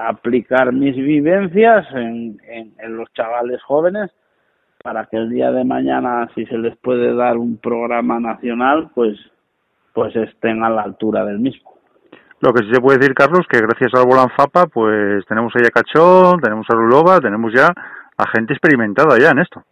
aplicar 0.00 0.72
mis 0.72 0.96
vivencias 0.96 1.86
en, 1.92 2.38
en, 2.48 2.72
en 2.78 2.96
los 2.96 3.12
chavales 3.12 3.62
jóvenes 3.62 4.10
para 4.82 5.06
que 5.06 5.16
el 5.16 5.30
día 5.30 5.50
de 5.50 5.64
mañana 5.64 6.28
si 6.34 6.46
se 6.46 6.58
les 6.58 6.76
puede 6.76 7.14
dar 7.14 7.36
un 7.36 7.56
programa 7.58 8.20
nacional 8.20 8.90
pues 8.94 9.18
pues 9.92 10.14
estén 10.14 10.62
a 10.62 10.70
la 10.70 10.82
altura 10.82 11.24
del 11.24 11.40
mismo. 11.40 11.72
Lo 12.40 12.52
que 12.52 12.62
sí 12.62 12.70
se 12.72 12.80
puede 12.80 12.98
decir, 12.98 13.14
Carlos, 13.14 13.46
que 13.50 13.60
gracias 13.60 13.92
al 13.94 14.06
Volan 14.06 14.30
Fapa, 14.30 14.66
pues 14.66 15.26
tenemos 15.26 15.52
a 15.56 15.70
Cachón, 15.70 16.40
tenemos 16.40 16.66
a 16.70 16.74
Rulova, 16.74 17.18
tenemos 17.18 17.52
ya 17.52 17.66
a 17.66 18.28
gente 18.30 18.52
experimentada 18.52 19.18
ya 19.18 19.30
en 19.30 19.40
esto. 19.40 19.64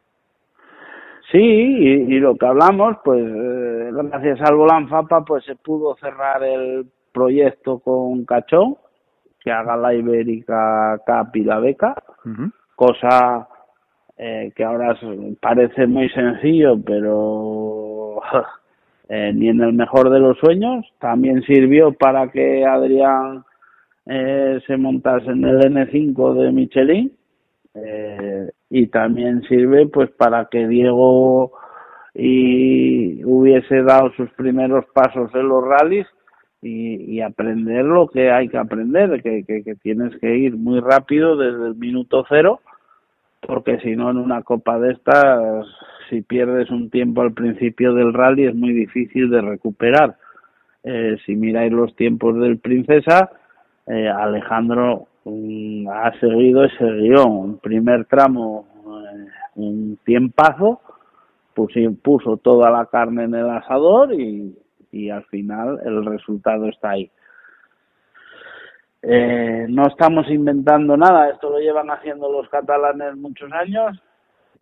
Sí, 1.31 1.39
y, 1.39 2.15
y 2.15 2.21
lo 2.21 2.37
que 2.37 2.47
hablamos, 2.47 2.97
pues 3.05 3.21
eh, 3.21 3.91
gracias 3.93 4.41
al 4.43 4.57
Volán 4.57 4.89
Fapa, 4.89 5.25
pues 5.25 5.45
se 5.45 5.57
pudo 5.57 5.97
cerrar 5.97 6.43
el 6.43 6.87
proyecto 7.13 7.79
con 7.79 8.25
Cachón, 8.25 8.77
que 9.41 9.51
haga 9.51 9.77
la 9.77 9.95
Ibérica 9.95 11.01
Cup 11.07 11.35
y 11.35 11.45
la 11.45 11.59
beca, 11.59 11.95
cosa 12.75 13.49
eh, 14.19 14.53
que 14.55 14.65
ahora 14.65 14.99
parece 15.41 15.87
muy 15.87 16.09
sencillo, 16.11 16.81
pero 16.85 18.21
eh, 19.09 19.33
ni 19.35 19.49
en 19.49 19.61
el 19.61 19.73
mejor 19.73 20.11
de 20.11 20.19
los 20.19 20.39
sueños. 20.39 20.85
También 20.99 21.43
sirvió 21.43 21.93
para 21.93 22.29
que 22.31 22.65
Adrián 22.65 23.45
eh, 24.07 24.61
se 24.67 24.77
montase 24.77 25.31
en 25.31 25.45
el 25.45 25.61
N5 25.61 26.35
de 26.35 26.53
Michelin 26.53 27.13
eh, 27.75 28.51
y 28.71 28.87
también 28.87 29.43
sirve 29.43 29.87
pues 29.87 30.11
para 30.13 30.47
que 30.47 30.67
Diego 30.67 31.53
y 32.15 33.23
hubiese 33.25 33.83
dado 33.83 34.11
sus 34.13 34.31
primeros 34.31 34.87
pasos 34.95 35.31
en 35.35 35.49
los 35.49 35.63
rallies 35.63 36.07
y, 36.63 37.17
y 37.17 37.21
aprender 37.21 37.85
lo 37.85 38.09
que 38.09 38.31
hay 38.31 38.49
que 38.49 38.57
aprender, 38.57 39.23
que, 39.23 39.45
que 39.45 39.75
tienes 39.83 40.17
que 40.17 40.35
ir 40.37 40.57
muy 40.57 40.81
rápido 40.81 41.37
desde 41.37 41.67
el 41.67 41.75
minuto 41.75 42.25
cero, 42.29 42.61
porque 43.41 43.79
si 43.81 43.97
no 43.97 44.11
en 44.11 44.19
una 44.19 44.43
copa 44.43 44.79
de 44.79 44.93
estas, 44.93 45.67
si 46.11 46.23
pierdes 46.23 46.71
un 46.71 46.91
tiempo 46.91 47.23
al 47.23 47.33
principio 47.33 47.95
del 47.95 48.13
rally 48.13 48.47
es 48.47 48.55
muy 48.55 48.73
difícil 48.73 49.31
de 49.31 49.41
recuperar. 49.41 50.17
Eh, 50.85 51.17
si 51.27 51.35
miráis 51.35 51.73
los 51.73 51.95
tiempos 51.97 52.39
del 52.41 52.59
Princesa, 52.59 53.31
eh, 53.87 54.09
Alejandro 54.09 55.07
mm, 55.25 55.89
ha 55.89 56.13
seguido 56.21 56.65
ese 56.65 56.85
guion. 56.85 57.31
Un 57.31 57.59
primer 57.59 58.05
tramo, 58.07 58.67
eh, 58.87 59.27
un 59.57 59.99
tiempazo, 60.05 60.81
pusi- 61.55 61.97
puso 62.01 62.37
toda 62.37 62.71
la 62.71 62.87
carne 62.87 63.25
en 63.25 63.35
el 63.35 63.51
asador 63.51 64.13
y, 64.15 64.57
y 64.93 65.11
al 65.11 65.25
final 65.25 65.81
el 65.85 66.05
resultado 66.05 66.69
está 66.69 66.91
ahí. 66.91 67.11
Eh, 69.03 69.67
no 69.69 69.87
estamos 69.87 70.29
inventando 70.31 70.97
nada, 70.97 71.31
esto 71.31 71.51
lo 71.51 71.59
llevan 71.59 71.91
haciendo 71.91 72.31
los 72.31 72.49
catalanes 72.49 73.17
muchos 73.17 73.53
años 73.53 74.01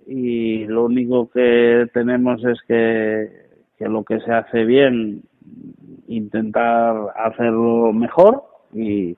y 0.07 0.67
lo 0.67 0.85
único 0.85 1.31
que 1.31 1.89
tenemos 1.95 2.45
es 2.45 2.61
que, 2.69 3.31
que 3.79 3.89
lo 3.89 4.05
que 4.05 4.21
se 4.21 4.33
hace 4.33 4.65
bien 4.65 5.23
intentar 6.09 7.15
hacerlo 7.17 7.93
mejor 7.93 8.45
y, 8.73 9.17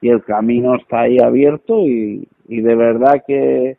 y 0.00 0.08
el 0.08 0.24
camino 0.24 0.74
está 0.76 1.02
ahí 1.02 1.18
abierto 1.18 1.80
y, 1.86 2.26
y 2.48 2.60
de 2.60 2.74
verdad 2.74 3.22
que 3.26 3.78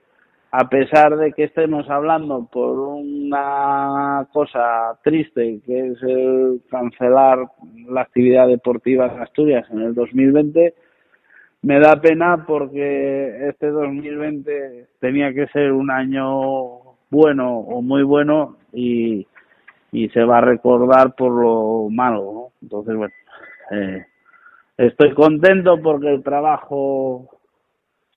a 0.57 0.69
pesar 0.69 1.17
de 1.17 1.33
que 1.33 1.43
estemos 1.43 1.89
hablando 1.89 2.47
por 2.49 2.79
una 2.79 4.25
cosa 4.31 4.97
triste 5.03 5.59
que 5.65 5.87
es 5.89 6.01
el 6.01 6.61
cancelar 6.69 7.39
la 7.89 8.01
actividad 8.01 8.47
deportiva 8.47 9.07
en 9.07 9.21
Asturias 9.21 9.67
en 9.69 9.81
el 9.81 9.93
2020 9.93 10.73
me 11.61 11.79
da 11.81 11.99
pena 11.99 12.45
porque 12.47 13.49
este 13.49 13.69
2020 13.69 14.87
tenía 15.01 15.33
que 15.33 15.47
ser 15.47 15.73
un 15.73 15.91
año 15.91 16.95
bueno 17.09 17.57
o 17.57 17.81
muy 17.81 18.03
bueno 18.03 18.55
y, 18.71 19.27
y 19.91 20.07
se 20.09 20.23
va 20.23 20.37
a 20.37 20.41
recordar 20.41 21.15
por 21.15 21.31
lo 21.31 21.89
malo. 21.89 22.51
Entonces, 22.61 22.95
bueno, 22.95 23.13
eh, 23.71 24.05
estoy 24.77 25.15
contento 25.15 25.81
porque 25.81 26.13
el 26.13 26.23
trabajo 26.23 27.29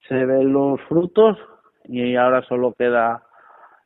se 0.09 0.27
ven 0.27 0.53
los 0.53 0.79
frutos 0.83 1.39
y 1.85 2.17
ahora 2.17 2.43
solo 2.43 2.73
queda 2.73 3.23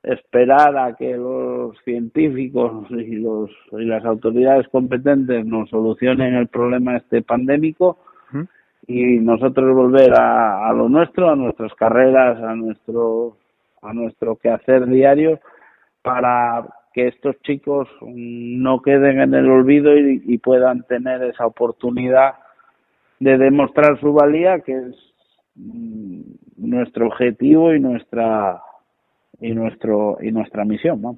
esperar 0.03 0.77
a 0.77 0.97
que 0.97 1.17
los 1.17 1.77
científicos 1.85 2.91
y 2.91 3.17
los 3.17 3.51
y 3.73 3.85
las 3.85 4.05
autoridades 4.05 4.67
competentes 4.69 5.47
nos 5.47 5.71
solucionen 5.71 6.35
el 6.35 6.49
problema 6.49 6.97
este 6.97 7.23
pandémico 7.23 7.99
¿Mm? 8.33 8.43
y 8.89 9.19
nosotros 9.21 9.75
volver 9.75 10.13
a, 10.15 10.69
a 10.69 10.73
lo 10.73 10.89
nuestro, 10.89 11.31
a 11.31 11.37
nuestras 11.37 11.73
carreras, 11.75 12.43
a 12.43 12.55
nuestro 12.57 13.37
a 13.83 13.93
nuestro 13.93 14.37
quehacer 14.37 14.87
diario 14.87 15.41
para 16.03 16.67
que 16.93 17.09
estos 17.09 17.41
chicos 17.43 17.89
no 18.01 18.83
queden 18.83 19.21
en 19.21 19.35
el 19.35 19.49
olvido 19.49 19.97
y, 19.97 20.23
y 20.27 20.39
puedan 20.39 20.83
tener 20.83 21.23
esa 21.23 21.47
oportunidad 21.47 22.35
de 23.23 23.39
demostrar 23.39 24.01
su 24.01 24.13
valía, 24.13 24.61
que 24.61 24.73
es 24.73 24.97
mm, 25.55 26.21
nuestro 26.63 27.07
objetivo 27.09 27.75
y 27.75 27.81
nuestra 27.81 28.61
y 29.41 29.53
nuestro 29.53 30.19
y 30.21 30.31
nuestra 30.31 30.65
misión, 30.65 31.03
¿no? 31.03 31.17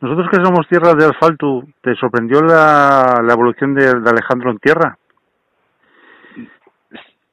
Nosotros 0.00 0.28
que 0.30 0.42
somos 0.44 0.66
tierra 0.68 0.94
de 0.94 1.04
asfalto, 1.04 1.62
¿te 1.80 1.94
sorprendió 1.94 2.40
la, 2.42 3.20
la 3.22 3.32
evolución 3.34 3.74
de, 3.74 3.84
de 3.84 4.10
Alejandro 4.10 4.50
en 4.50 4.58
tierra? 4.58 4.98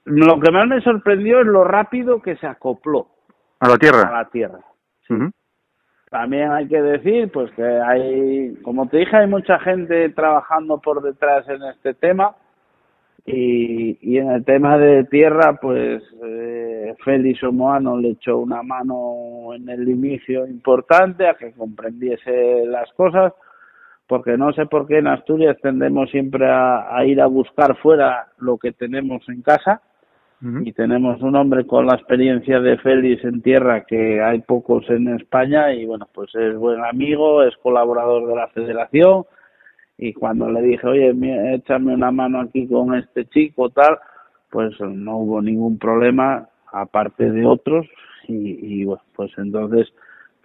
Lo 0.06 0.40
que 0.40 0.52
más 0.52 0.68
me 0.68 0.82
sorprendió 0.82 1.40
es 1.40 1.48
lo 1.48 1.64
rápido 1.64 2.22
que 2.22 2.36
se 2.38 2.48
acopló 2.48 3.08
A 3.60 3.68
la 3.68 3.74
a 3.76 3.78
tierra. 3.78 4.12
la 4.12 4.26
tierra. 4.30 4.60
También 6.10 6.52
hay 6.52 6.68
que 6.68 6.82
decir, 6.82 7.32
pues 7.32 7.52
que 7.52 7.64
hay, 7.64 8.56
como 8.64 8.88
te 8.88 8.98
dije, 8.98 9.16
hay 9.16 9.28
mucha 9.28 9.60
gente 9.60 10.10
trabajando 10.10 10.80
por 10.80 11.02
detrás 11.02 11.48
en 11.50 11.62
este 11.64 11.94
tema 11.94 12.36
y, 13.32 13.98
y 14.02 14.18
en 14.18 14.32
el 14.32 14.44
tema 14.44 14.78
de 14.78 15.04
tierra, 15.06 15.60
pues 15.62 16.04
eh, 16.24 16.96
Félix 17.04 17.44
Omoano 17.44 17.98
le 17.98 18.10
echó 18.10 18.38
una 18.40 18.64
mano 18.64 19.54
en 19.54 19.70
el 19.70 19.88
inicio 19.88 20.48
importante 20.48 21.28
a 21.28 21.36
que 21.36 21.52
comprendiese 21.52 22.66
las 22.66 22.92
cosas, 22.94 23.34
porque 24.08 24.38
no 24.38 24.52
sé 24.54 24.66
por 24.66 24.88
qué 24.88 24.98
en 24.98 25.08
Asturias 25.08 25.58
tendemos 25.62 26.10
siempre 26.10 26.50
a, 26.50 26.96
a 26.96 27.06
ir 27.06 27.22
a 27.22 27.28
buscar 27.28 27.78
fuera 27.78 28.28
lo 28.40 28.58
que 28.58 28.72
tenemos 28.72 29.28
en 29.30 29.42
casa 29.42 29.82
y 30.42 30.72
tenemos 30.72 31.22
un 31.22 31.36
hombre 31.36 31.68
con 31.68 31.86
la 31.86 31.96
experiencia 31.96 32.62
de 32.62 32.78
Félix 32.78 33.26
en 33.26 33.42
tierra 33.42 33.84
que 33.84 34.22
hay 34.22 34.40
pocos 34.40 34.90
en 34.90 35.10
España 35.10 35.74
y 35.74 35.86
bueno 35.86 36.08
pues 36.14 36.34
es 36.34 36.56
buen 36.56 36.82
amigo 36.86 37.44
es 37.44 37.58
colaborador 37.58 38.26
de 38.26 38.36
la 38.38 38.48
federación 38.48 39.26
y 40.00 40.14
cuando 40.14 40.50
le 40.50 40.62
dije 40.62 40.88
oye 40.88 41.14
échame 41.54 41.94
una 41.94 42.10
mano 42.10 42.40
aquí 42.40 42.68
con 42.68 42.96
este 42.96 43.26
chico 43.26 43.70
tal 43.70 44.00
pues 44.50 44.80
no 44.80 45.18
hubo 45.18 45.42
ningún 45.42 45.78
problema 45.78 46.48
aparte 46.72 47.30
de 47.30 47.46
otros 47.46 47.86
y, 48.28 48.82
y 48.82 48.86
bueno 48.86 49.04
pues 49.16 49.32
entonces 49.38 49.94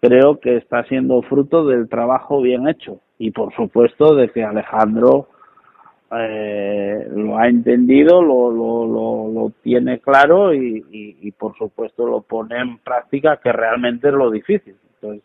creo 0.00 0.40
que 0.40 0.56
está 0.56 0.84
siendo 0.84 1.22
fruto 1.22 1.66
del 1.66 1.88
trabajo 1.88 2.42
bien 2.42 2.68
hecho 2.68 3.00
y 3.18 3.30
por 3.30 3.54
supuesto 3.54 4.16
de 4.16 4.28
que 4.30 4.42
Alejandro 4.42 5.28
eh, 6.16 7.08
lo 7.14 7.38
ha 7.38 7.48
entendido, 7.48 8.22
lo, 8.22 8.50
lo, 8.50 8.86
lo, 8.86 9.32
lo 9.32 9.52
tiene 9.62 10.00
claro 10.00 10.52
y, 10.54 10.84
y, 10.90 11.16
y, 11.22 11.32
por 11.32 11.56
supuesto 11.56 12.06
lo 12.06 12.20
pone 12.20 12.60
en 12.60 12.78
práctica, 12.78 13.38
que 13.42 13.50
realmente 13.50 14.08
es 14.08 14.14
lo 14.14 14.30
difícil. 14.30 14.76
Entonces, 14.94 15.24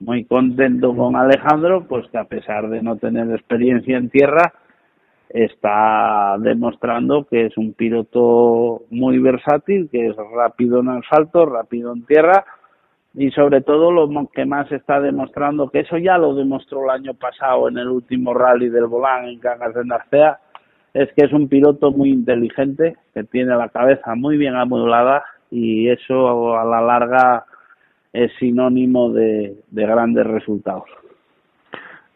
muy 0.00 0.24
contento 0.24 0.94
con 0.96 1.14
Alejandro, 1.16 1.86
pues 1.86 2.06
que 2.10 2.18
a 2.18 2.24
pesar 2.24 2.68
de 2.68 2.82
no 2.82 2.96
tener 2.96 3.30
experiencia 3.30 3.96
en 3.96 4.10
tierra, 4.10 4.52
está 5.28 6.36
demostrando 6.38 7.24
que 7.24 7.46
es 7.46 7.56
un 7.56 7.72
piloto 7.74 8.82
muy 8.90 9.18
versátil, 9.18 9.88
que 9.90 10.08
es 10.08 10.16
rápido 10.34 10.80
en 10.80 10.88
asfalto, 10.88 11.46
rápido 11.46 11.92
en 11.92 12.04
tierra 12.04 12.44
y 13.14 13.30
sobre 13.32 13.60
todo 13.60 13.90
lo 13.90 14.08
que 14.32 14.44
más 14.44 14.70
está 14.72 15.00
demostrando, 15.00 15.68
que 15.70 15.80
eso 15.80 15.98
ya 15.98 16.16
lo 16.16 16.34
demostró 16.34 16.84
el 16.84 16.90
año 16.90 17.14
pasado 17.14 17.68
en 17.68 17.78
el 17.78 17.88
último 17.88 18.34
rally 18.34 18.68
del 18.68 18.86
Volán 18.86 19.28
en 19.28 19.38
Cangas 19.38 19.74
de 19.74 19.84
Narcea, 19.84 20.38
es 20.94 21.08
que 21.12 21.26
es 21.26 21.32
un 21.32 21.48
piloto 21.48 21.90
muy 21.90 22.10
inteligente, 22.10 22.96
que 23.14 23.24
tiene 23.24 23.56
la 23.56 23.68
cabeza 23.68 24.14
muy 24.14 24.36
bien 24.36 24.54
amueblada 24.56 25.24
y 25.50 25.88
eso 25.88 26.56
a 26.56 26.64
la 26.64 26.80
larga 26.80 27.46
es 28.12 28.32
sinónimo 28.38 29.10
de, 29.10 29.56
de 29.70 29.86
grandes 29.86 30.26
resultados. 30.26 30.88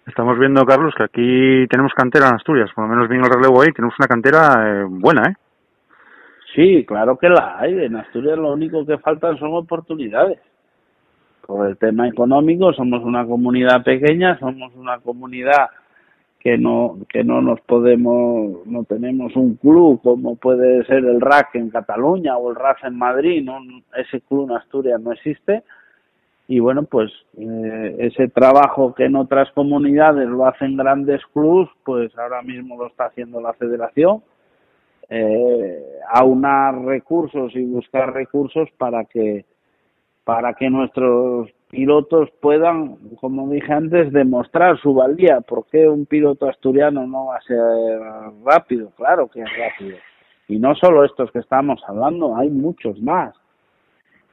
Estamos 0.07 0.39
viendo, 0.39 0.65
Carlos, 0.67 0.95
que 0.97 1.05
aquí 1.05 1.67
tenemos 1.69 1.93
cantera 1.95 2.29
en 2.29 2.35
Asturias, 2.35 2.71
por 2.75 2.85
lo 2.85 2.91
menos 2.91 3.09
vino 3.09 3.25
el 3.25 3.33
relevo 3.33 3.63
ahí, 3.63 3.73
tenemos 3.73 3.95
una 3.99 4.09
cantera 4.09 4.83
eh, 4.83 4.85
buena, 4.87 5.31
¿eh? 5.31 5.35
Sí, 6.55 6.85
claro 6.87 7.19
que 7.19 7.29
la 7.29 7.59
hay. 7.59 7.85
En 7.85 7.97
Asturias 7.97 8.39
lo 8.39 8.53
único 8.53 8.85
que 8.87 8.99
faltan 8.99 9.39
son 9.39 9.55
oportunidades. 9.55 10.39
Por 11.47 11.67
el 11.67 11.77
tema 11.77 12.07
económico, 12.07 12.73
somos 12.73 13.03
una 13.03 13.27
comunidad 13.27 13.83
pequeña, 13.83 14.39
somos 14.39 14.73
una 14.77 14.99
comunidad 14.99 15.71
que 16.39 16.59
no 16.59 16.99
que 17.09 17.25
no 17.25 17.41
nos 17.41 17.61
podemos 17.63 18.67
no 18.67 18.85
tenemos 18.85 19.35
un 19.35 19.55
club 19.55 20.03
como 20.03 20.37
puede 20.37 20.85
ser 20.85 20.99
el 20.99 21.19
RAC 21.19 21.55
en 21.55 21.71
Cataluña 21.71 22.37
o 22.37 22.51
el 22.51 22.57
RAF 22.57 22.85
en 22.85 22.99
Madrid 22.99 23.43
no 23.43 23.61
ese 23.97 24.21
club 24.21 24.51
en 24.51 24.57
Asturias 24.59 25.01
no 25.01 25.13
existe 25.13 25.63
y 26.47 26.59
bueno 26.59 26.83
pues 26.85 27.11
eh, 27.39 27.97
ese 27.99 28.29
trabajo 28.29 28.95
que 28.95 29.05
en 29.05 29.17
otras 29.17 29.51
comunidades 29.53 30.29
lo 30.29 30.47
hacen 30.47 30.77
grandes 30.77 31.23
clubs 31.33 31.71
pues 31.85 32.17
ahora 32.19 32.43
mismo 32.43 32.77
lo 32.77 32.87
está 32.87 33.07
haciendo 33.07 33.41
la 33.41 33.55
Federación 33.55 34.23
eh, 35.09 36.01
aunar 36.13 36.83
recursos 36.85 37.55
y 37.55 37.65
buscar 37.65 38.13
recursos 38.13 38.69
para 38.79 39.05
que 39.05 39.45
para 40.25 40.55
que 40.55 40.71
nuestros 40.71 41.51
pilotos 41.69 42.31
puedan, 42.41 42.97
como 43.21 43.51
dije 43.51 43.73
antes, 43.73 44.11
demostrar 44.11 44.79
su 44.81 44.95
valía. 44.95 45.43
¿Por 45.43 45.67
qué 45.67 45.87
un 45.87 46.07
piloto 46.07 46.49
asturiano 46.49 47.07
no 47.07 47.27
va 47.27 47.37
a 47.37 47.43
ser 47.43 47.59
rápido? 48.43 48.91
Claro 48.97 49.29
que 49.29 49.43
es 49.43 49.49
rápido. 49.59 49.99
Y 50.49 50.59
no 50.59 50.75
solo 50.77 51.05
estos 51.05 51.31
que 51.31 51.41
estamos 51.41 51.83
hablando, 51.87 52.37
hay 52.37 52.49
muchos 52.49 52.99
más. 53.03 53.35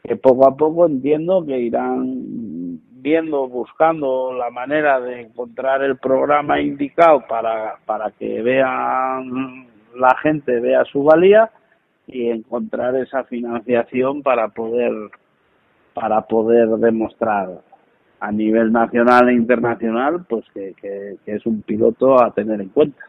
Que 0.04 0.16
poco 0.16 0.48
a 0.48 0.56
poco 0.56 0.88
entiendo 0.88 1.46
que 1.46 1.60
irán 1.60 2.80
viendo, 3.02 3.48
buscando 3.48 4.34
la 4.34 4.50
manera 4.50 5.00
de 5.00 5.22
encontrar 5.22 5.84
el 5.84 5.98
programa 5.98 6.62
indicado 6.62 7.24
para, 7.28 7.76
para 7.86 8.12
que 8.12 8.42
vean, 8.42 9.68
la 9.96 10.16
gente 10.22 10.60
vea 10.60 10.86
su 10.86 11.04
valía 11.04 11.50
y 12.08 12.30
encontrar 12.30 12.96
esa 12.96 13.24
financiación 13.24 14.22
para 14.22 14.50
poder 14.50 14.92
para 15.94 16.22
poder 16.22 16.70
demostrar 16.78 17.50
a 18.20 18.32
nivel 18.32 18.72
nacional 18.72 19.30
e 19.30 19.34
internacional 19.34 20.26
pues 20.30 20.46
que, 20.54 20.74
que, 20.80 21.18
es 21.26 21.46
un 21.46 21.64
piloto 21.64 22.22
a 22.24 22.32
tener 22.32 22.62
en 22.62 22.70
cuenta. 22.70 23.04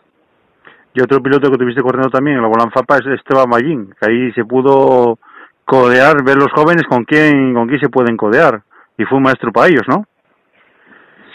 Y 0.95 1.01
otro 1.01 1.23
piloto 1.23 1.51
que 1.51 1.59
tuviste 1.59 1.83
corriendo 1.83 2.11
también 2.11 2.37
en 2.37 2.43
la 2.43 2.49
Volan 2.49 2.73
Fapa 2.73 2.97
es 2.97 3.07
Esteban 3.07 3.49
Mallín, 3.49 3.95
que 4.01 4.11
ahí 4.11 4.33
se 4.33 4.45
pudo 4.45 5.19
codear, 5.65 6.23
ver 6.25 6.37
los 6.37 6.53
jóvenes 6.53 6.85
con 6.89 7.05
quién, 7.05 7.55
con 7.55 7.69
quién 7.69 7.81
se 7.81 7.89
pueden 7.89 8.17
codear. 8.17 8.63
Y 8.99 9.05
fue 9.05 9.19
un 9.19 9.25
maestro 9.25 9.53
para 9.53 9.69
ellos, 9.69 9.87
¿no? 9.89 10.05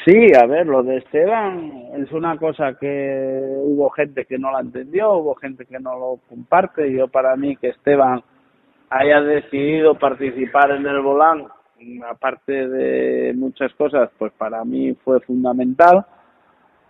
Sí, 0.05 0.31
a 0.41 0.45
ver, 0.45 0.65
lo 0.67 0.83
de 0.83 0.97
Esteban 0.97 1.71
es 1.97 2.09
una 2.13 2.37
cosa 2.37 2.75
que 2.79 3.41
hubo 3.57 3.89
gente 3.89 4.23
que 4.23 4.37
no 4.37 4.51
la 4.51 4.61
entendió, 4.61 5.11
hubo 5.13 5.35
gente 5.35 5.65
que 5.65 5.79
no 5.79 5.99
lo 5.99 6.19
comparte. 6.29 6.89
Yo 6.93 7.09
para 7.09 7.35
mí 7.35 7.57
que 7.57 7.69
Esteban 7.69 8.23
haya 8.89 9.19
decidido 9.19 9.95
participar 9.95 10.71
en 10.71 10.85
el 10.85 11.01
volán, 11.01 11.47
aparte 12.09 12.69
de 12.69 13.33
muchas 13.35 13.73
cosas, 13.73 14.09
pues 14.17 14.31
para 14.37 14.63
mí 14.63 14.95
fue 15.03 15.19
fundamental, 15.19 16.05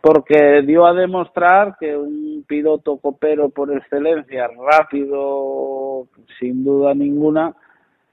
porque 0.02 0.62
dio 0.62 0.86
a 0.86 0.94
demostrar 0.94 1.76
que 1.80 1.96
un 1.98 2.44
piloto 2.48 2.98
copero 2.98 3.50
por 3.50 3.72
excelencia, 3.76 4.48
rápido, 4.48 6.08
sin 6.40 6.64
duda 6.64 6.94
ninguna, 6.94 7.56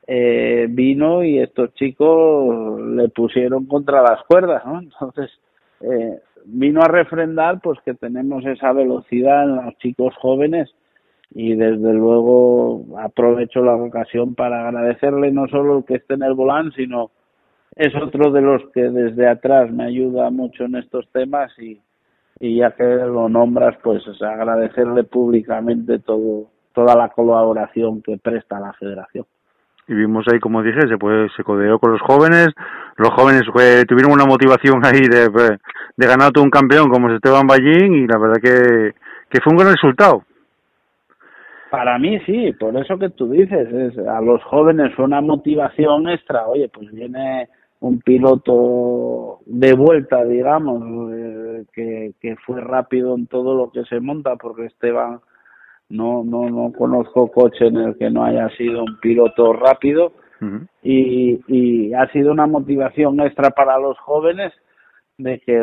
eh, 0.06 0.66
vino 0.68 1.24
y 1.24 1.38
estos 1.38 1.72
chicos 1.74 2.80
le 2.80 3.08
pusieron 3.08 3.66
contra 3.66 4.02
las 4.02 4.22
cuerdas, 4.24 4.64
¿no? 4.66 4.80
Entonces, 4.80 5.30
eh, 5.80 6.20
vino 6.46 6.82
a 6.82 6.88
refrendar 6.88 7.60
pues 7.60 7.78
que 7.84 7.94
tenemos 7.94 8.44
esa 8.44 8.72
velocidad 8.72 9.44
en 9.44 9.56
los 9.56 9.78
chicos 9.78 10.14
jóvenes 10.20 10.70
y 11.34 11.54
desde 11.54 11.92
luego 11.92 12.84
aprovecho 12.98 13.62
la 13.62 13.74
ocasión 13.74 14.34
para 14.34 14.68
agradecerle 14.68 15.32
no 15.32 15.48
solo 15.48 15.78
el 15.78 15.84
que 15.84 15.94
esté 15.94 16.14
en 16.14 16.22
el 16.22 16.34
volante, 16.34 16.76
sino 16.76 17.10
es 17.76 17.94
otro 17.94 18.30
de 18.30 18.40
los 18.40 18.62
que 18.72 18.82
desde 18.82 19.28
atrás 19.28 19.70
me 19.70 19.84
ayuda 19.84 20.30
mucho 20.30 20.64
en 20.64 20.76
estos 20.76 21.08
temas 21.10 21.52
y, 21.58 21.80
y 22.40 22.58
ya 22.58 22.72
que 22.72 22.84
lo 22.84 23.28
nombras, 23.28 23.76
pues 23.82 24.02
agradecerle 24.22 25.04
públicamente 25.04 25.98
todo 25.98 26.48
toda 26.74 26.96
la 26.96 27.08
colaboración 27.08 28.02
que 28.02 28.18
presta 28.18 28.58
la 28.58 28.72
federación. 28.72 29.24
Y 29.86 29.94
vimos 29.94 30.26
ahí, 30.32 30.40
como 30.40 30.62
dije, 30.62 30.80
se, 30.88 30.98
puede, 30.98 31.28
se 31.36 31.44
codeó 31.44 31.78
con 31.78 31.92
los 31.92 32.00
jóvenes, 32.00 32.48
los 32.96 33.10
jóvenes 33.10 33.42
eh, 33.60 33.84
tuvieron 33.86 34.12
una 34.12 34.24
motivación 34.24 34.84
ahí 34.84 35.06
de, 35.08 35.28
de 35.96 36.06
ganar 36.06 36.32
todo 36.32 36.42
un 36.42 36.50
campeón 36.50 36.88
como 36.88 37.10
Esteban 37.10 37.46
Ballín 37.46 37.94
y 37.94 38.06
la 38.06 38.18
verdad 38.18 38.40
que, 38.42 38.92
que 39.28 39.40
fue 39.40 39.52
un 39.52 39.58
gran 39.58 39.72
resultado. 39.72 40.24
Para 41.70 41.98
mí 41.98 42.18
sí, 42.20 42.52
por 42.58 42.76
eso 42.76 42.98
que 42.98 43.10
tú 43.10 43.30
dices, 43.30 43.68
es, 43.72 43.98
a 43.98 44.20
los 44.20 44.42
jóvenes 44.44 44.94
fue 44.94 45.04
una 45.04 45.20
motivación 45.20 46.08
extra, 46.08 46.46
oye, 46.46 46.68
pues 46.68 46.90
viene 46.92 47.48
un 47.84 48.00
piloto 48.00 49.40
de 49.44 49.74
vuelta, 49.74 50.24
digamos, 50.24 51.12
eh, 51.12 51.64
que, 51.72 52.14
que 52.18 52.34
fue 52.36 52.60
rápido 52.62 53.14
en 53.14 53.26
todo 53.26 53.54
lo 53.54 53.70
que 53.70 53.84
se 53.84 54.00
monta, 54.00 54.36
porque 54.36 54.64
Esteban 54.66 55.20
no, 55.90 56.24
no, 56.24 56.48
no 56.48 56.72
conozco 56.72 57.30
coche 57.30 57.66
en 57.66 57.76
el 57.76 57.98
que 57.98 58.08
no 58.08 58.24
haya 58.24 58.48
sido 58.56 58.82
un 58.84 58.98
piloto 59.00 59.52
rápido 59.52 60.12
y, 60.82 61.40
y 61.48 61.94
ha 61.94 62.06
sido 62.12 62.32
una 62.32 62.46
motivación 62.46 63.18
extra 63.20 63.50
para 63.50 63.78
los 63.78 63.98
jóvenes 63.98 64.52
de 65.16 65.38
que 65.40 65.58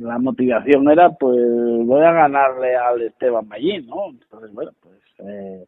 la 0.00 0.18
motivación 0.18 0.90
era 0.90 1.10
pues 1.10 1.38
voy 1.38 2.02
a 2.02 2.12
ganarle 2.12 2.76
al 2.76 3.00
Esteban 3.02 3.48
Ballín, 3.48 3.86
¿no? 3.86 4.10
Entonces, 4.10 4.52
bueno, 4.52 4.72
pues 4.82 4.98
eh, 5.20 5.64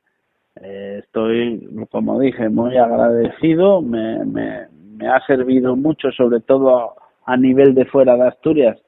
eh, 0.60 1.00
estoy, 1.02 1.86
como 1.90 2.20
dije, 2.20 2.48
muy 2.50 2.76
agradecido, 2.76 3.80
me, 3.80 4.24
me, 4.26 4.66
me 4.98 5.08
ha 5.08 5.24
servido 5.26 5.76
mucho, 5.76 6.10
sobre 6.10 6.40
todo 6.40 6.94
a, 7.24 7.36
nivel 7.36 7.74
de 7.74 7.84
fuera 7.84 8.16
de 8.16 8.28
Asturias, 8.28 8.78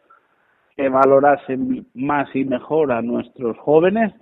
que 0.77 0.89
valorase 0.89 1.57
más 1.95 2.35
y 2.35 2.45
mejor 2.45 2.93
a 2.93 3.01
nuestros 3.01 3.57
jóvenes, 3.59 4.13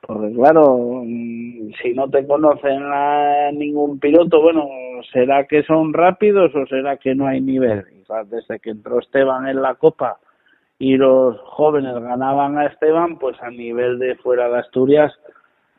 porque 0.00 0.32
claro, 0.34 1.02
mm, 1.04 1.72
si 1.82 1.94
no 1.94 2.08
te 2.08 2.26
conocen 2.26 2.82
a 2.84 3.50
ningún 3.52 3.98
piloto, 3.98 4.40
bueno, 4.40 4.68
¿será 5.12 5.46
que 5.46 5.62
son 5.64 5.92
rápidos 5.92 6.54
o 6.54 6.66
será 6.66 6.96
que 6.96 7.14
no 7.14 7.26
hay 7.26 7.40
nivel? 7.40 7.84
Desde 8.26 8.58
que 8.60 8.70
entró 8.70 8.98
Esteban 8.98 9.48
en 9.48 9.62
la 9.62 9.74
Copa 9.74 10.18
y 10.78 10.96
los 10.96 11.38
jóvenes 11.40 11.94
ganaban 11.94 12.58
a 12.58 12.66
Esteban, 12.66 13.18
pues 13.18 13.40
a 13.42 13.50
nivel 13.50 13.98
de 13.98 14.16
fuera 14.16 14.48
de 14.48 14.58
Asturias, 14.58 15.12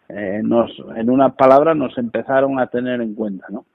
eh, 0.10 0.42
nos, 0.44 0.72
en 0.96 1.10
una 1.10 1.30
palabra, 1.30 1.74
nos 1.74 1.98
empezaron 1.98 2.60
a 2.60 2.68
tener 2.68 3.02
en 3.02 3.16
cuenta, 3.16 3.48
¿no? 3.50 3.66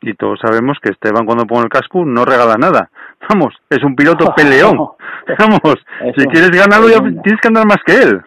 Y 0.00 0.14
todos 0.14 0.38
sabemos 0.40 0.78
que 0.82 0.90
Esteban 0.90 1.26
cuando 1.26 1.46
pone 1.46 1.64
el 1.64 1.68
casco 1.68 2.04
no 2.04 2.24
regala 2.24 2.56
nada. 2.56 2.90
Vamos, 3.28 3.54
es 3.68 3.82
un 3.82 3.96
piloto 3.96 4.32
peleón. 4.36 4.76
Vamos, 5.38 5.74
si 6.16 6.26
quieres 6.26 6.50
ganarlo 6.50 6.88
ya 6.88 7.00
tienes 7.22 7.40
que 7.40 7.48
andar 7.48 7.66
más 7.66 7.82
que 7.84 7.94
él. 7.94 8.20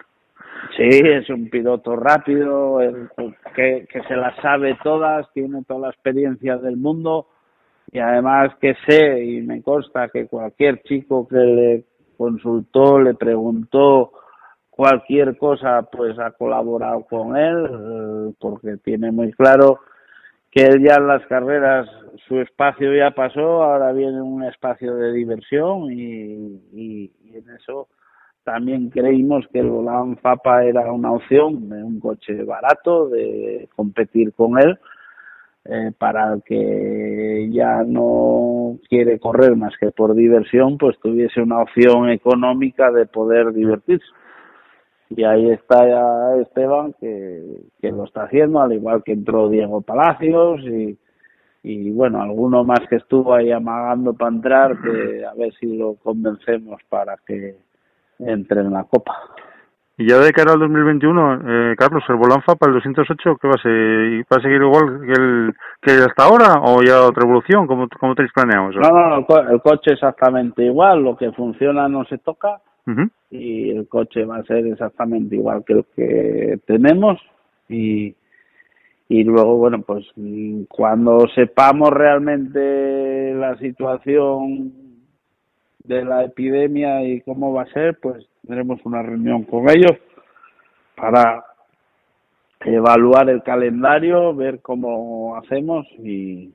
Sí, 0.76 0.88
es 0.88 1.28
un 1.28 1.50
piloto 1.50 1.96
rápido, 1.96 2.78
que, 3.54 3.86
que 3.92 4.02
se 4.08 4.16
las 4.16 4.34
sabe 4.36 4.78
todas, 4.82 5.30
tiene 5.34 5.62
toda 5.64 5.80
la 5.80 5.88
experiencia 5.90 6.56
del 6.56 6.78
mundo 6.78 7.26
y 7.92 7.98
además 7.98 8.52
que 8.58 8.74
sé 8.86 9.22
y 9.22 9.42
me 9.42 9.62
consta 9.62 10.08
que 10.08 10.26
cualquier 10.26 10.82
chico 10.82 11.28
que 11.28 11.36
le 11.36 11.84
consultó, 12.16 12.98
le 12.98 13.14
preguntó 13.14 14.12
cualquier 14.70 15.36
cosa, 15.36 15.82
pues 15.82 16.18
ha 16.18 16.30
colaborado 16.30 17.04
con 17.04 17.36
él, 17.36 17.66
eh, 17.66 18.34
porque 18.40 18.78
tiene 18.82 19.12
muy 19.12 19.30
claro 19.32 19.80
que 20.52 20.78
ya 20.82 20.96
en 20.96 21.08
las 21.08 21.26
carreras 21.26 21.88
su 22.28 22.38
espacio 22.38 22.94
ya 22.94 23.10
pasó, 23.10 23.64
ahora 23.64 23.92
viene 23.92 24.20
un 24.20 24.44
espacio 24.44 24.94
de 24.94 25.12
diversión 25.12 25.90
y, 25.90 27.10
en 27.32 27.50
eso 27.58 27.88
también 28.44 28.90
creímos 28.90 29.46
que 29.50 29.60
el 29.60 29.70
Volan 29.70 30.18
Fapa 30.18 30.64
era 30.64 30.92
una 30.92 31.12
opción 31.12 31.70
de 31.70 31.82
un 31.82 32.00
coche 32.00 32.44
barato, 32.44 33.08
de 33.08 33.68
competir 33.74 34.34
con 34.34 34.58
él, 34.58 34.78
eh, 35.64 35.92
para 35.96 36.34
el 36.34 36.42
que 36.42 37.48
ya 37.50 37.82
no 37.84 38.78
quiere 38.90 39.18
correr 39.18 39.56
más 39.56 39.72
que 39.80 39.90
por 39.90 40.14
diversión, 40.14 40.76
pues 40.76 40.98
tuviese 40.98 41.40
una 41.40 41.62
opción 41.62 42.10
económica 42.10 42.90
de 42.90 43.06
poder 43.06 43.52
divertirse 43.52 44.04
y 45.16 45.24
ahí 45.24 45.50
está 45.50 45.86
ya 45.86 46.40
Esteban 46.40 46.94
que, 47.00 47.42
que 47.80 47.90
lo 47.90 48.04
está 48.04 48.24
haciendo, 48.24 48.60
al 48.60 48.72
igual 48.72 49.02
que 49.04 49.12
entró 49.12 49.48
Diego 49.48 49.80
Palacios 49.82 50.60
y, 50.62 50.98
y 51.62 51.90
bueno, 51.90 52.20
alguno 52.20 52.64
más 52.64 52.80
que 52.88 52.96
estuvo 52.96 53.34
ahí 53.34 53.52
amagando 53.52 54.14
para 54.14 54.32
entrar, 54.32 54.80
que 54.80 55.24
a 55.24 55.34
ver 55.34 55.52
si 55.60 55.76
lo 55.76 55.94
convencemos 55.94 56.80
para 56.88 57.16
que 57.26 57.56
entre 58.18 58.60
en 58.60 58.72
la 58.72 58.84
Copa. 58.84 59.14
Y 59.98 60.08
ya 60.08 60.18
de 60.18 60.32
cara 60.32 60.54
al 60.54 60.58
2021, 60.58 61.34
eh, 61.34 61.76
Carlos, 61.76 62.02
el 62.08 62.16
Volanfa 62.16 62.54
para 62.54 62.70
el 62.72 62.78
208, 62.78 63.36
¿qué 63.40 63.48
va 63.48 63.54
a 63.54 63.62
ser? 63.62 64.24
¿Va 64.32 64.38
a 64.38 64.42
seguir 64.42 64.62
igual 64.62 65.00
que, 65.06 65.12
el, 65.12 65.54
que 65.82 65.92
hasta 65.92 66.24
ahora 66.24 66.60
o 66.62 66.82
ya 66.82 67.02
otra 67.02 67.24
evolución? 67.24 67.66
¿Cómo, 67.66 67.86
cómo 68.00 68.14
tenéis 68.14 68.32
planeado 68.32 68.70
eso? 68.70 68.80
No, 68.80 68.90
no, 68.90 69.16
el, 69.18 69.52
el 69.52 69.60
coche 69.60 69.92
exactamente 69.92 70.64
igual, 70.64 71.02
lo 71.02 71.16
que 71.16 71.30
funciona 71.32 71.88
no 71.88 72.04
se 72.06 72.18
toca 72.18 72.60
y 73.32 73.70
el 73.70 73.88
coche 73.88 74.24
va 74.24 74.36
a 74.36 74.44
ser 74.44 74.66
exactamente 74.66 75.34
igual 75.34 75.64
que 75.64 75.72
el 75.72 75.84
que 75.96 76.60
tenemos. 76.66 77.18
Y 77.68 78.14
y 79.12 79.24
luego 79.24 79.58
bueno 79.58 79.82
pues 79.82 80.06
cuando 80.70 81.26
sepamos 81.34 81.90
realmente 81.90 83.34
la 83.34 83.58
situación 83.58 84.72
de 85.84 86.02
la 86.02 86.24
epidemia 86.24 87.04
y 87.04 87.20
cómo 87.20 87.52
va 87.52 87.62
a 87.62 87.72
ser 87.74 87.98
pues 88.00 88.26
tendremos 88.40 88.80
una 88.86 89.02
reunión 89.02 89.42
con 89.42 89.68
ellos 89.68 89.98
para 90.96 91.44
evaluar 92.64 93.28
el 93.28 93.42
calendario 93.42 94.34
ver 94.34 94.60
cómo 94.62 95.36
hacemos 95.36 95.86
y, 95.98 96.54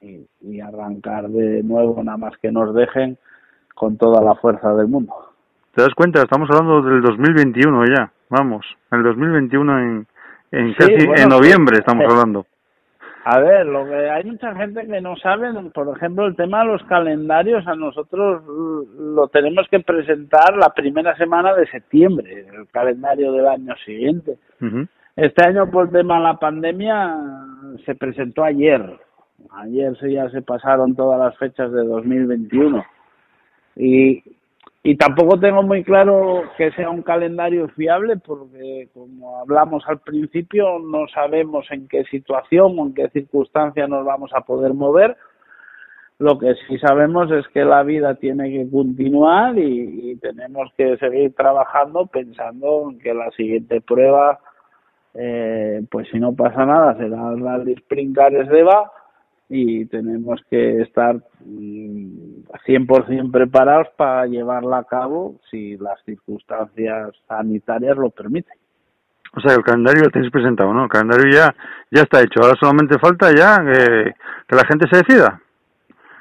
y, 0.00 0.26
y 0.40 0.60
arrancar 0.60 1.28
de 1.28 1.62
nuevo 1.62 2.02
nada 2.02 2.18
más 2.18 2.36
que 2.38 2.50
nos 2.50 2.74
dejen 2.74 3.16
con 3.76 3.96
toda 3.96 4.20
la 4.22 4.34
fuerza 4.34 4.74
del 4.74 4.88
mundo 4.88 5.31
¿Te 5.74 5.80
das 5.80 5.94
cuenta? 5.94 6.22
Estamos 6.22 6.50
hablando 6.50 6.82
del 6.82 7.00
2021 7.00 7.86
ya. 7.86 8.12
Vamos, 8.28 8.66
el 8.90 9.02
2021 9.02 9.78
en, 9.78 10.06
en, 10.50 10.74
casi, 10.74 10.92
en 10.92 11.28
noviembre 11.28 11.78
estamos 11.78 12.04
hablando. 12.10 12.46
A 13.24 13.38
ver, 13.38 13.66
lo 13.66 13.86
que 13.86 14.10
hay 14.10 14.24
mucha 14.24 14.54
gente 14.54 14.86
que 14.86 15.00
no 15.00 15.16
sabe, 15.16 15.48
por 15.72 15.96
ejemplo, 15.96 16.26
el 16.26 16.36
tema 16.36 16.60
de 16.60 16.72
los 16.72 16.82
calendarios, 16.84 17.66
a 17.66 17.74
nosotros 17.74 18.42
lo 18.98 19.28
tenemos 19.28 19.66
que 19.70 19.80
presentar 19.80 20.56
la 20.56 20.70
primera 20.70 21.16
semana 21.16 21.54
de 21.54 21.66
septiembre, 21.68 22.46
el 22.52 22.68
calendario 22.68 23.32
del 23.32 23.46
año 23.46 23.74
siguiente. 23.84 24.36
Este 25.16 25.46
año, 25.46 25.70
por 25.70 25.86
el 25.86 25.92
tema 25.92 26.16
de 26.16 26.24
la 26.24 26.38
pandemia, 26.38 27.16
se 27.86 27.94
presentó 27.94 28.44
ayer. 28.44 28.98
Ayer 29.52 29.94
ya 30.10 30.28
se 30.30 30.42
pasaron 30.42 30.96
todas 30.96 31.18
las 31.18 31.36
fechas 31.38 31.72
de 31.72 31.84
2021. 31.84 32.84
Y, 33.76 34.22
y 34.84 34.96
tampoco 34.96 35.38
tengo 35.38 35.62
muy 35.62 35.84
claro 35.84 36.42
que 36.56 36.72
sea 36.72 36.90
un 36.90 37.02
calendario 37.02 37.68
fiable 37.68 38.16
porque 38.16 38.88
como 38.92 39.38
hablamos 39.38 39.84
al 39.86 40.00
principio 40.00 40.80
no 40.80 41.06
sabemos 41.06 41.70
en 41.70 41.86
qué 41.86 42.02
situación 42.04 42.76
o 42.78 42.86
en 42.86 42.94
qué 42.94 43.08
circunstancia 43.10 43.86
nos 43.86 44.04
vamos 44.04 44.32
a 44.34 44.40
poder 44.40 44.74
mover. 44.74 45.16
Lo 46.18 46.36
que 46.38 46.54
sí 46.66 46.78
sabemos 46.78 47.30
es 47.30 47.46
que 47.48 47.64
la 47.64 47.84
vida 47.84 48.16
tiene 48.16 48.50
que 48.50 48.68
continuar 48.70 49.56
y, 49.56 50.16
tenemos 50.16 50.72
que 50.76 50.96
seguir 50.98 51.34
trabajando 51.34 52.06
pensando 52.06 52.90
en 52.90 52.98
que 52.98 53.14
la 53.14 53.30
siguiente 53.32 53.80
prueba 53.80 54.38
eh, 55.14 55.82
pues 55.90 56.08
si 56.10 56.18
no 56.18 56.34
pasa 56.34 56.64
nada 56.64 56.96
será 56.96 57.32
la 57.32 57.58
de 57.58 57.76
Springares 57.76 58.48
de 58.48 58.62
Va 58.62 58.90
y 59.54 59.84
tenemos 59.84 60.40
que 60.48 60.80
estar 60.80 61.16
100% 61.44 62.54
mm, 62.64 63.30
preparados 63.30 63.88
para 63.96 64.24
llevarla 64.26 64.78
a 64.78 64.84
cabo 64.84 65.40
si 65.50 65.76
las 65.76 66.02
circunstancias 66.04 67.10
sanitarias 67.28 67.98
lo 67.98 68.08
permiten. 68.08 68.56
O 69.36 69.40
sea, 69.40 69.54
el 69.54 69.62
calendario 69.62 70.04
lo 70.04 70.10
tenéis 70.10 70.32
presentado, 70.32 70.72
¿no? 70.72 70.84
El 70.84 70.88
calendario 70.88 71.30
ya, 71.30 71.54
ya 71.90 72.02
está 72.02 72.22
hecho. 72.22 72.40
Ahora 72.42 72.56
solamente 72.58 72.98
falta 72.98 73.30
ya 73.30 73.58
que, 73.62 74.14
que 74.48 74.56
la 74.56 74.64
gente 74.64 74.86
se 74.90 74.96
decida. 75.04 75.38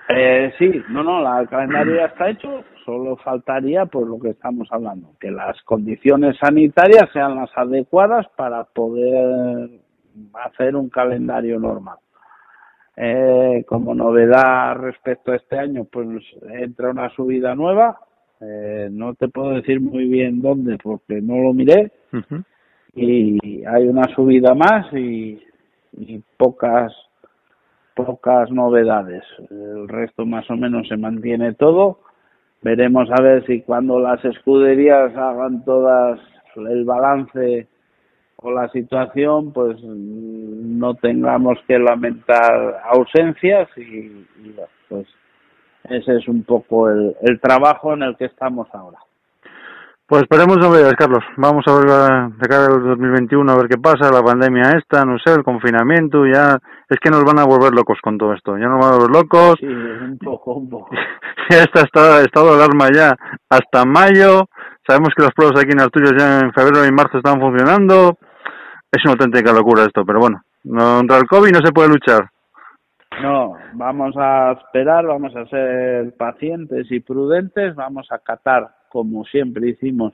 Eh, 0.09 0.53
sí, 0.59 0.83
no, 0.89 1.01
no, 1.01 1.39
el 1.39 1.47
calendario 1.47 1.95
ya 1.95 2.07
está 2.07 2.29
hecho. 2.29 2.65
Solo 2.83 3.15
faltaría, 3.15 3.85
por 3.85 4.07
lo 4.07 4.19
que 4.19 4.31
estamos 4.31 4.67
hablando, 4.71 5.13
que 5.21 5.31
las 5.31 5.61
condiciones 5.61 6.37
sanitarias 6.37 7.09
sean 7.13 7.35
las 7.37 7.49
adecuadas 7.55 8.27
para 8.35 8.65
poder 8.65 9.69
hacer 10.33 10.75
un 10.75 10.89
calendario 10.89 11.59
normal. 11.61 11.97
Eh, 12.97 13.63
como 13.67 13.95
novedad 13.95 14.75
respecto 14.75 15.31
a 15.31 15.37
este 15.37 15.57
año, 15.57 15.85
pues 15.85 16.07
entra 16.51 16.91
una 16.91 17.09
subida 17.15 17.55
nueva 17.55 17.97
Eh, 18.41 18.89
no 18.91 19.13
te 19.13 19.27
puedo 19.27 19.51
decir 19.51 19.79
muy 19.79 20.05
bien 20.09 20.41
dónde 20.41 20.77
porque 20.81 21.21
no 21.21 21.37
lo 21.37 21.53
miré 21.53 21.91
y 22.95 23.63
hay 23.65 23.87
una 23.87 24.03
subida 24.15 24.55
más 24.55 24.91
y, 24.93 25.39
y 25.93 26.23
pocas 26.37 26.91
pocas 27.93 28.49
novedades. 28.49 29.23
El 29.51 29.87
resto 29.87 30.25
más 30.25 30.49
o 30.49 30.55
menos 30.55 30.87
se 30.87 30.97
mantiene 30.97 31.53
todo. 31.53 31.99
Veremos 32.63 33.09
a 33.11 33.21
ver 33.21 33.45
si 33.45 33.61
cuando 33.61 33.99
las 33.99 34.25
escuderías 34.25 35.15
hagan 35.15 35.63
todas 35.63 36.19
el 36.55 36.83
balance 36.83 37.67
o 38.41 38.51
la 38.51 38.67
situación, 38.69 39.53
pues 39.53 39.77
no 39.83 40.95
tengamos 40.95 41.59
que 41.67 41.77
lamentar 41.77 42.81
ausencias 42.91 43.69
y, 43.77 44.25
pues 44.89 45.07
ese 45.85 46.17
es 46.17 46.27
un 46.27 46.43
poco 46.43 46.89
el, 46.89 47.15
el 47.21 47.39
trabajo 47.39 47.93
en 47.93 48.03
el 48.03 48.17
que 48.17 48.25
estamos 48.25 48.67
ahora. 48.73 48.99
Pues 50.11 50.23
esperemos 50.23 50.57
novedades, 50.57 50.95
Carlos. 50.97 51.23
Vamos 51.37 51.63
a 51.67 51.73
ver 51.73 51.85
de 52.35 52.47
cara 52.49 52.65
al 52.65 52.83
2021 52.83 53.49
a 53.49 53.55
ver 53.55 53.69
qué 53.69 53.77
pasa, 53.77 54.11
la 54.11 54.21
pandemia 54.21 54.71
esta, 54.77 55.05
no 55.05 55.17
sé, 55.17 55.31
el 55.33 55.41
confinamiento, 55.41 56.25
ya 56.25 56.59
es 56.89 56.99
que 56.99 57.09
nos 57.09 57.23
van 57.23 57.39
a 57.39 57.45
volver 57.45 57.73
locos 57.73 57.97
con 58.03 58.17
todo 58.17 58.33
esto. 58.33 58.57
Ya 58.57 58.65
nos 58.65 58.77
van 58.77 58.93
a 58.93 58.97
volver 58.97 59.15
locos. 59.15 59.55
Sí, 59.57 59.67
un 59.67 60.19
poco, 60.21 60.55
un 60.55 60.69
poco. 60.69 60.89
ya 61.49 61.59
está 61.59 61.83
estado, 61.83 62.19
estado 62.19 62.47
de 62.47 62.55
alarma 62.55 62.89
ya 62.93 63.15
hasta 63.49 63.85
mayo. 63.85 64.49
Sabemos 64.85 65.11
que 65.15 65.23
las 65.23 65.31
pruebas 65.31 65.57
aquí 65.57 65.71
en 65.71 65.79
Asturias 65.79 66.13
ya 66.19 66.39
en 66.41 66.51
febrero 66.51 66.85
y 66.85 66.91
marzo 66.91 67.19
están 67.19 67.39
funcionando. 67.39 68.17
Es 68.91 69.05
una 69.05 69.13
auténtica 69.13 69.53
locura 69.53 69.83
esto, 69.83 70.03
pero 70.05 70.19
bueno, 70.19 70.41
no- 70.65 70.97
contra 70.97 71.17
el 71.17 71.25
COVID 71.25 71.51
no 71.51 71.59
se 71.65 71.71
puede 71.71 71.89
luchar. 71.89 72.29
No, 73.21 73.55
vamos 73.73 74.15
a 74.17 74.53
esperar, 74.53 75.05
vamos 75.05 75.35
a 75.35 75.45
ser 75.45 76.15
pacientes 76.15 76.91
y 76.91 76.99
prudentes, 76.99 77.75
vamos 77.75 78.11
a 78.11 78.15
acatar, 78.15 78.69
como 78.89 79.25
siempre 79.25 79.69
hicimos, 79.69 80.13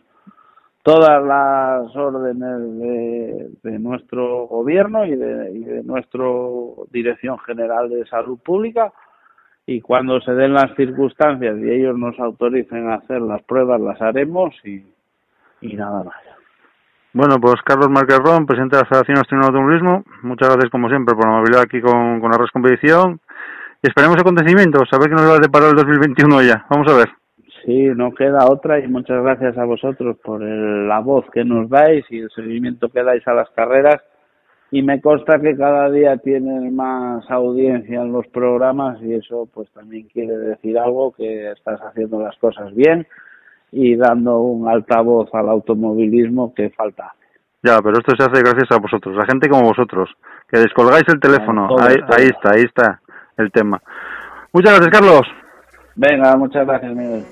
todas 0.84 1.23
las 1.23 1.95
órdenes 1.95 3.61
de, 3.63 3.80
nuestro 3.80 4.47
gobierno 4.47 5.05
y 5.05 5.15
de, 5.15 5.51
y 5.51 5.88
nuestra 5.88 6.25
Dirección 6.91 7.38
General 7.39 7.89
de 7.89 8.05
Salud 8.07 8.39
Pública 8.39 8.91
y 9.65 9.82
cuando 9.82 10.19
se 10.21 10.34
den 10.34 10.53
las 10.53 10.75
circunstancias 10.75 11.57
y 11.59 11.69
ellos 11.69 11.97
nos 11.97 12.19
autoricen 12.19 12.89
a 12.89 12.95
hacer 12.95 13.21
las 13.21 13.43
pruebas, 13.43 13.82
las 13.82 14.01
haremos 14.01 14.55
y 14.65 14.84
nada 15.61 16.03
más. 16.03 16.26
Bueno, 17.18 17.38
pues 17.41 17.55
Carlos 17.65 17.89
Marquerrón, 17.89 18.45
presidente 18.45 18.76
de 18.76 18.84
la 18.84 18.88
Federación 18.89 19.18
Asturiana 19.18 19.47
de 19.47 19.57
Automovilismo, 19.57 20.03
muchas 20.22 20.49
gracias 20.49 20.70
como 20.70 20.88
siempre 20.88 21.15
por 21.15 21.26
la 21.26 21.32
amabilidad 21.32 21.63
aquí 21.63 21.82
con, 21.82 22.20
con 22.22 22.30
la 22.30 22.38
Res 22.38 22.51
Competición 22.51 23.20
y 23.82 23.88
esperemos 23.89 24.18
acontecimientos, 24.20 24.88
a 24.91 24.99
ver 24.99 25.09
qué 25.09 25.15
nos 25.15 25.28
va 25.32 25.38
a 25.38 25.39
deparar 25.39 25.70
el 25.72 25.78
2021 25.78 26.43
ya. 26.43 26.63
Vamos 26.70 26.86
a 26.93 26.95
ver. 26.95 27.07
Sí, 27.65 27.89
no 27.95 28.13
queda 28.13 28.45
otra 28.47 28.78
y 28.80 28.88
muchas 28.88 29.24
gracias 29.24 29.57
a 29.57 29.65
vosotros 29.65 30.15
por 30.24 30.43
el- 30.43 30.88
la 30.88 30.99
voz 30.99 31.26
que 31.34 31.43
nos 31.43 31.68
dais 31.72 32.05
y 32.11 32.20
el 32.20 32.30
seguimiento 32.30 32.89
que 32.89 33.01
dais 33.01 33.28
a 33.28 33.34
las 33.34 33.49
carreras. 33.49 33.99
Y 34.70 34.84
me 34.84 35.01
consta 35.01 35.39
que 35.39 35.57
cada 35.57 35.89
día 35.89 36.18
tienen 36.18 36.76
más 36.76 37.26
audiencia 37.32 37.99
en 37.99 38.11
los 38.11 38.28
programas 38.28 39.01
y 39.01 39.15
eso 39.15 39.49
pues 39.51 39.72
también 39.72 40.07
quiere 40.13 40.38
decir 40.38 40.78
algo, 40.78 41.13
que 41.13 41.49
estás 41.53 41.80
haciendo 41.82 42.22
las 42.22 42.38
cosas 42.38 42.76
bien 42.76 43.07
y 43.72 43.95
dando 43.95 44.39
un 44.39 44.68
altavoz 44.68 45.34
al 45.34 45.49
automovilismo 45.49 46.53
que 46.53 46.70
falta. 46.70 47.13
Ya, 47.63 47.82
pero 47.82 47.97
esto 47.97 48.15
se 48.15 48.24
hace 48.24 48.41
gracias 48.41 48.72
a 48.72 48.80
vosotros, 48.80 49.18
a 49.18 49.26
gente 49.26 49.49
como 49.49 49.63
vosotros, 49.63 50.09
que 50.47 50.59
descolgáis 50.59 51.05
el 51.07 51.20
teléfono. 51.20 51.68
Ahí 51.80 51.95
está, 51.95 52.51
ahí 52.53 52.61
está 52.61 53.01
el 53.38 53.51
tema. 53.51 53.82
Muchas 54.53 54.80
gracias, 54.80 54.99
Carlos. 54.99 55.28
Venga, 55.95 56.38
muchas 56.38 56.65
gracias, 56.65 56.95
Miguel. 56.95 57.24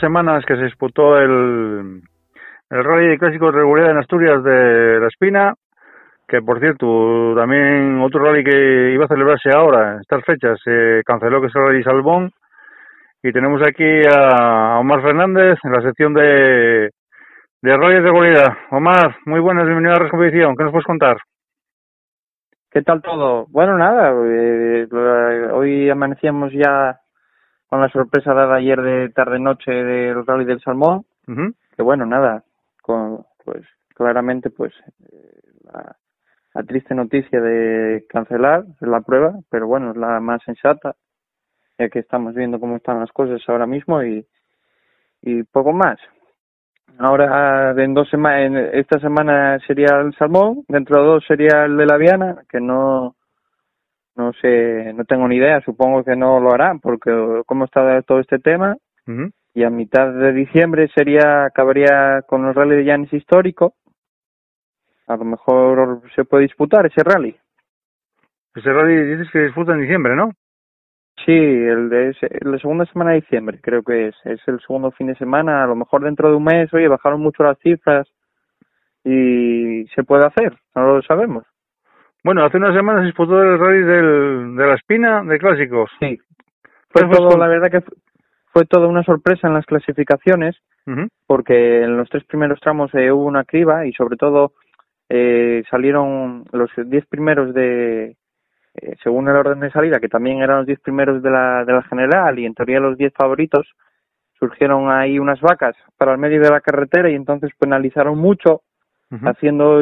Semanas 0.00 0.44
que 0.46 0.56
se 0.56 0.64
disputó 0.64 1.18
el, 1.18 2.02
el 2.70 2.84
Rally 2.84 3.08
de 3.08 3.18
Clásicos 3.18 3.52
de 3.52 3.60
Regularidad 3.60 3.92
en 3.92 3.98
Asturias 3.98 4.42
de 4.42 5.00
La 5.00 5.06
Espina, 5.08 5.54
que 6.26 6.42
por 6.42 6.60
cierto, 6.60 7.34
también 7.34 8.00
otro 8.02 8.22
rally 8.22 8.44
que 8.44 8.92
iba 8.92 9.06
a 9.06 9.08
celebrarse 9.08 9.48
ahora, 9.54 9.94
en 9.94 10.00
estas 10.00 10.24
fechas, 10.24 10.60
se 10.62 11.02
canceló, 11.04 11.40
que 11.40 11.46
es 11.46 11.56
el 11.56 11.62
Rally 11.62 11.82
Salbón, 11.82 12.30
y 13.22 13.32
tenemos 13.32 13.60
aquí 13.66 14.02
a 14.14 14.78
Omar 14.78 15.02
Fernández 15.02 15.58
en 15.64 15.72
la 15.72 15.82
sección 15.82 16.12
de, 16.14 16.90
de 17.62 17.76
Rally 17.76 17.94
de 17.94 18.02
Regularidad. 18.02 18.56
Omar, 18.70 19.16
muy 19.24 19.40
buenas, 19.40 19.64
bienvenido 19.64 19.94
a 19.94 20.04
la 20.04 20.10
Competición, 20.10 20.54
¿qué 20.54 20.64
nos 20.64 20.72
puedes 20.72 20.86
contar? 20.86 21.16
¿Qué 22.70 22.82
tal 22.82 23.00
todo? 23.00 23.46
Bueno, 23.48 23.78
nada, 23.78 24.12
eh, 24.26 24.86
hoy 25.52 25.88
amanecíamos 25.88 26.52
ya 26.52 26.98
con 27.68 27.80
la 27.80 27.88
sorpresa 27.90 28.32
dada 28.32 28.56
ayer 28.56 28.80
de 28.80 29.10
tarde-noche 29.10 29.70
del 29.70 30.26
Rally 30.26 30.44
del 30.44 30.60
Salmón, 30.60 31.04
Ujú. 31.26 31.52
que 31.76 31.82
bueno, 31.82 32.06
nada, 32.06 32.42
con, 32.82 33.24
pues 33.44 33.64
claramente 33.94 34.50
pues 34.50 34.72
eh, 35.12 35.40
la, 35.64 35.96
la 36.54 36.62
triste 36.62 36.94
noticia 36.94 37.40
de 37.40 38.06
cancelar 38.08 38.64
la 38.80 39.00
prueba, 39.02 39.34
pero 39.50 39.66
bueno, 39.66 39.90
es 39.90 39.96
la 39.96 40.18
más 40.20 40.42
sensata, 40.44 40.96
ya 41.78 41.88
que 41.88 41.98
estamos 41.98 42.34
viendo 42.34 42.58
cómo 42.58 42.76
están 42.76 43.00
las 43.00 43.12
cosas 43.12 43.40
ahora 43.48 43.66
mismo 43.66 44.02
y, 44.02 44.26
y 45.22 45.42
poco 45.44 45.72
más. 45.72 45.98
Ahora, 46.98 47.74
en 47.76 47.94
dos 47.94 48.08
semanas, 48.08 48.70
esta 48.72 48.98
semana 48.98 49.58
sería 49.66 50.00
el 50.00 50.14
salmón, 50.14 50.64
dentro 50.68 51.00
de 51.00 51.06
dos 51.06 51.24
sería 51.28 51.64
el 51.64 51.76
de 51.76 51.86
la 51.86 51.96
Viana, 51.96 52.42
que 52.48 52.60
no, 52.60 53.14
no 54.18 54.32
sé, 54.34 54.92
no 54.94 55.04
tengo 55.04 55.26
ni 55.28 55.36
idea, 55.36 55.60
supongo 55.62 56.04
que 56.04 56.16
no 56.16 56.40
lo 56.40 56.52
harán, 56.52 56.80
porque 56.80 57.10
cómo 57.46 57.64
está 57.64 58.02
todo 58.02 58.18
este 58.20 58.38
tema, 58.40 58.76
y 59.54 59.62
a 59.64 59.70
mitad 59.70 60.12
de 60.12 60.32
diciembre 60.32 60.88
sería, 60.94 61.44
acabaría 61.46 62.22
con 62.26 62.46
el 62.46 62.54
rally 62.54 62.76
de 62.76 62.84
Llanes 62.84 63.12
histórico, 63.12 63.74
a 65.06 65.16
lo 65.16 65.24
mejor 65.24 66.02
se 66.14 66.24
puede 66.24 66.42
disputar 66.42 66.84
ese 66.84 67.02
rally. 67.02 67.34
Ese 68.54 68.72
rally 68.72 69.16
dices 69.16 69.30
que 69.32 69.38
disfruta 69.40 69.72
en 69.72 69.80
diciembre, 69.80 70.14
¿no? 70.14 70.32
Sí, 71.24 71.32
el 71.32 71.88
de 71.88 72.10
ese- 72.10 72.28
la 72.42 72.58
segunda 72.58 72.84
semana 72.86 73.10
de 73.12 73.20
diciembre 73.20 73.60
creo 73.60 73.82
que 73.82 74.08
es, 74.08 74.16
es 74.24 74.40
el 74.46 74.60
segundo 74.60 74.90
fin 74.90 75.06
de 75.06 75.14
semana, 75.16 75.64
a 75.64 75.66
lo 75.66 75.74
mejor 75.76 76.02
dentro 76.02 76.28
de 76.30 76.36
un 76.36 76.44
mes, 76.44 76.72
oye, 76.74 76.88
bajaron 76.88 77.20
mucho 77.20 77.42
las 77.42 77.58
cifras 77.60 78.06
y 79.04 79.86
se 79.94 80.04
puede 80.04 80.26
hacer, 80.26 80.56
no 80.74 80.96
lo 80.96 81.02
sabemos. 81.02 81.44
Bueno, 82.24 82.44
hace 82.44 82.56
unas 82.56 82.74
semanas 82.74 83.02
se 83.02 83.06
disputó 83.06 83.42
el 83.42 83.58
rally 83.58 83.82
del, 83.82 84.56
de 84.56 84.66
La 84.66 84.74
Espina 84.74 85.22
de 85.22 85.38
Clásicos. 85.38 85.90
Sí, 86.00 86.18
fue 86.90 87.02
Pues, 87.06 87.16
todo, 87.18 87.30
con- 87.30 87.40
la 87.40 87.48
verdad 87.48 87.70
que 87.70 87.80
fu- 87.80 87.94
fue 88.52 88.64
toda 88.66 88.86
una 88.88 89.02
sorpresa 89.04 89.46
en 89.48 89.54
las 89.54 89.66
clasificaciones 89.66 90.56
porque 91.26 91.82
en 91.82 91.98
los 91.98 92.08
tres 92.08 92.24
primeros 92.24 92.58
tramos 92.60 92.92
eh, 92.94 93.12
hubo 93.12 93.24
una 93.26 93.44
criba 93.44 93.84
y 93.86 93.92
sobre 93.92 94.16
todo 94.16 94.52
eh, 95.10 95.62
salieron 95.70 96.44
los 96.50 96.70
diez 96.86 97.04
primeros 97.06 97.52
de 97.52 98.16
eh, 98.74 98.96
según 99.02 99.28
el 99.28 99.36
orden 99.36 99.60
de 99.60 99.70
salida 99.70 100.00
que 100.00 100.08
también 100.08 100.40
eran 100.40 100.58
los 100.58 100.66
diez 100.66 100.80
primeros 100.80 101.22
de 101.22 101.30
la 101.30 101.64
de 101.66 101.72
la 101.74 101.82
general 101.82 102.38
y 102.38 102.46
en 102.46 102.54
teoría 102.54 102.80
los 102.80 102.96
diez 102.96 103.12
favoritos 103.12 103.66
surgieron 104.38 104.90
ahí 104.90 105.18
unas 105.18 105.40
vacas 105.42 105.76
para 105.98 106.12
el 106.12 106.18
medio 106.18 106.40
de 106.40 106.48
la 106.50 106.60
carretera 106.62 107.10
y 107.10 107.14
entonces 107.14 107.50
penalizaron 107.58 108.16
mucho 108.16 108.62
Haciendo 109.10 109.80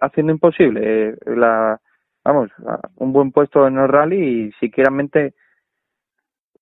haciendo 0.00 0.32
imposible 0.32 0.80
eh, 0.82 1.16
la 1.26 1.80
vamos 2.24 2.50
un 2.96 3.12
buen 3.12 3.32
puesto 3.32 3.66
en 3.66 3.78
el 3.78 3.88
rally 3.88 4.46
y 4.46 4.52
siquieramente 4.60 5.34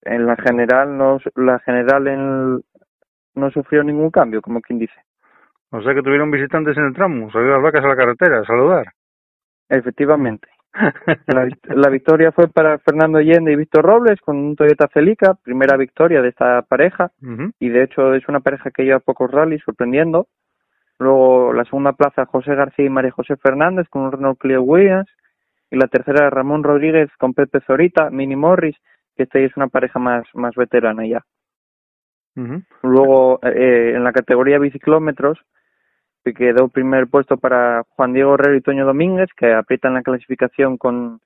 en 0.03 0.27
la 0.27 0.37
general 0.37 0.97
no 0.97 1.19
la 1.35 1.59
general 1.59 2.09
en 2.09 2.65
no 3.35 3.51
sufrió 3.51 3.85
ningún 3.85 4.11
cambio 4.11 4.41
como 4.41 4.61
quien 4.61 4.79
dice. 4.79 5.01
O 5.71 5.83
sea 5.83 5.95
que 5.95 6.03
tuvieron 6.03 6.31
visitantes 6.31 6.77
en 6.79 6.85
el 6.85 6.95
tramo, 6.95 7.31
salieron 7.31 7.63
las 7.63 7.63
vacas 7.63 7.85
a 7.85 7.89
la 7.89 7.97
carretera 7.97 8.41
a 8.41 8.45
saludar. 8.45 8.87
efectivamente. 9.69 10.49
La, 11.27 11.49
la 11.75 11.89
victoria 11.89 12.31
fue 12.31 12.47
para 12.49 12.79
Fernando 12.79 13.19
Allende 13.19 13.53
y 13.53 13.57
Víctor 13.57 13.85
Robles 13.85 14.21
con 14.21 14.37
un 14.37 14.55
Toyota 14.55 14.87
Celica 14.93 15.35
primera 15.35 15.77
victoria 15.77 16.21
de 16.21 16.29
esta 16.29 16.63
pareja. 16.63 17.11
Y 17.59 17.69
de 17.71 17.83
hecho 17.83 18.15
es 18.15 18.29
una 18.29 18.41
pareja 18.41 18.71
que 18.71 18.85
lleva 18.85 19.01
pocos 19.01 19.31
rallies 19.31 19.63
sorprendiendo 19.65 20.29
Luego 20.99 21.53
la 21.53 21.65
segunda 21.65 21.93
plaza 21.93 22.27
José 22.27 22.55
García 22.55 22.87
y 22.87 22.91
María 22.91 23.11
José 23.11 23.37
Fernández 23.37 23.89
con 23.89 24.03
un 24.03 24.13
Renault 24.13 24.39
Clio 24.39 24.63
Williams. 24.63 25.09
Y 25.71 25.77
la 25.77 25.87
tercera 25.87 26.31
Ramón 26.31 26.63
Rodríguez 26.63 27.11
con 27.19 27.35
Pepe 27.35 27.61
Zorita, 27.61 28.11
Mini 28.11 28.37
Morris, 28.37 28.77
que 29.17 29.25
esta 29.25 29.39
es 29.39 29.57
una 29.57 29.69
pareja 29.69 29.99
más, 29.99 30.25
más 30.35 30.55
veterana 30.55 31.07
ya. 31.07 31.23
Luego, 32.83 33.41
eh, 33.43 33.95
en 33.97 34.05
la 34.05 34.13
categoría 34.13 34.59
biciclómetros, 34.59 35.39
que 36.25 36.35
quedó 36.35 36.69
primer 36.69 37.09
puesto 37.09 37.37
para 37.37 37.83
Juan 37.91 38.13
Diego 38.13 38.35
Herrero 38.35 38.57
y 38.57 38.61
Toño 38.61 38.87
Domínguez, 38.87 39.29
que 39.37 39.53
aprietan 39.53 39.95
la 39.95 40.03
clasificación 40.03 40.77
con 40.77 41.21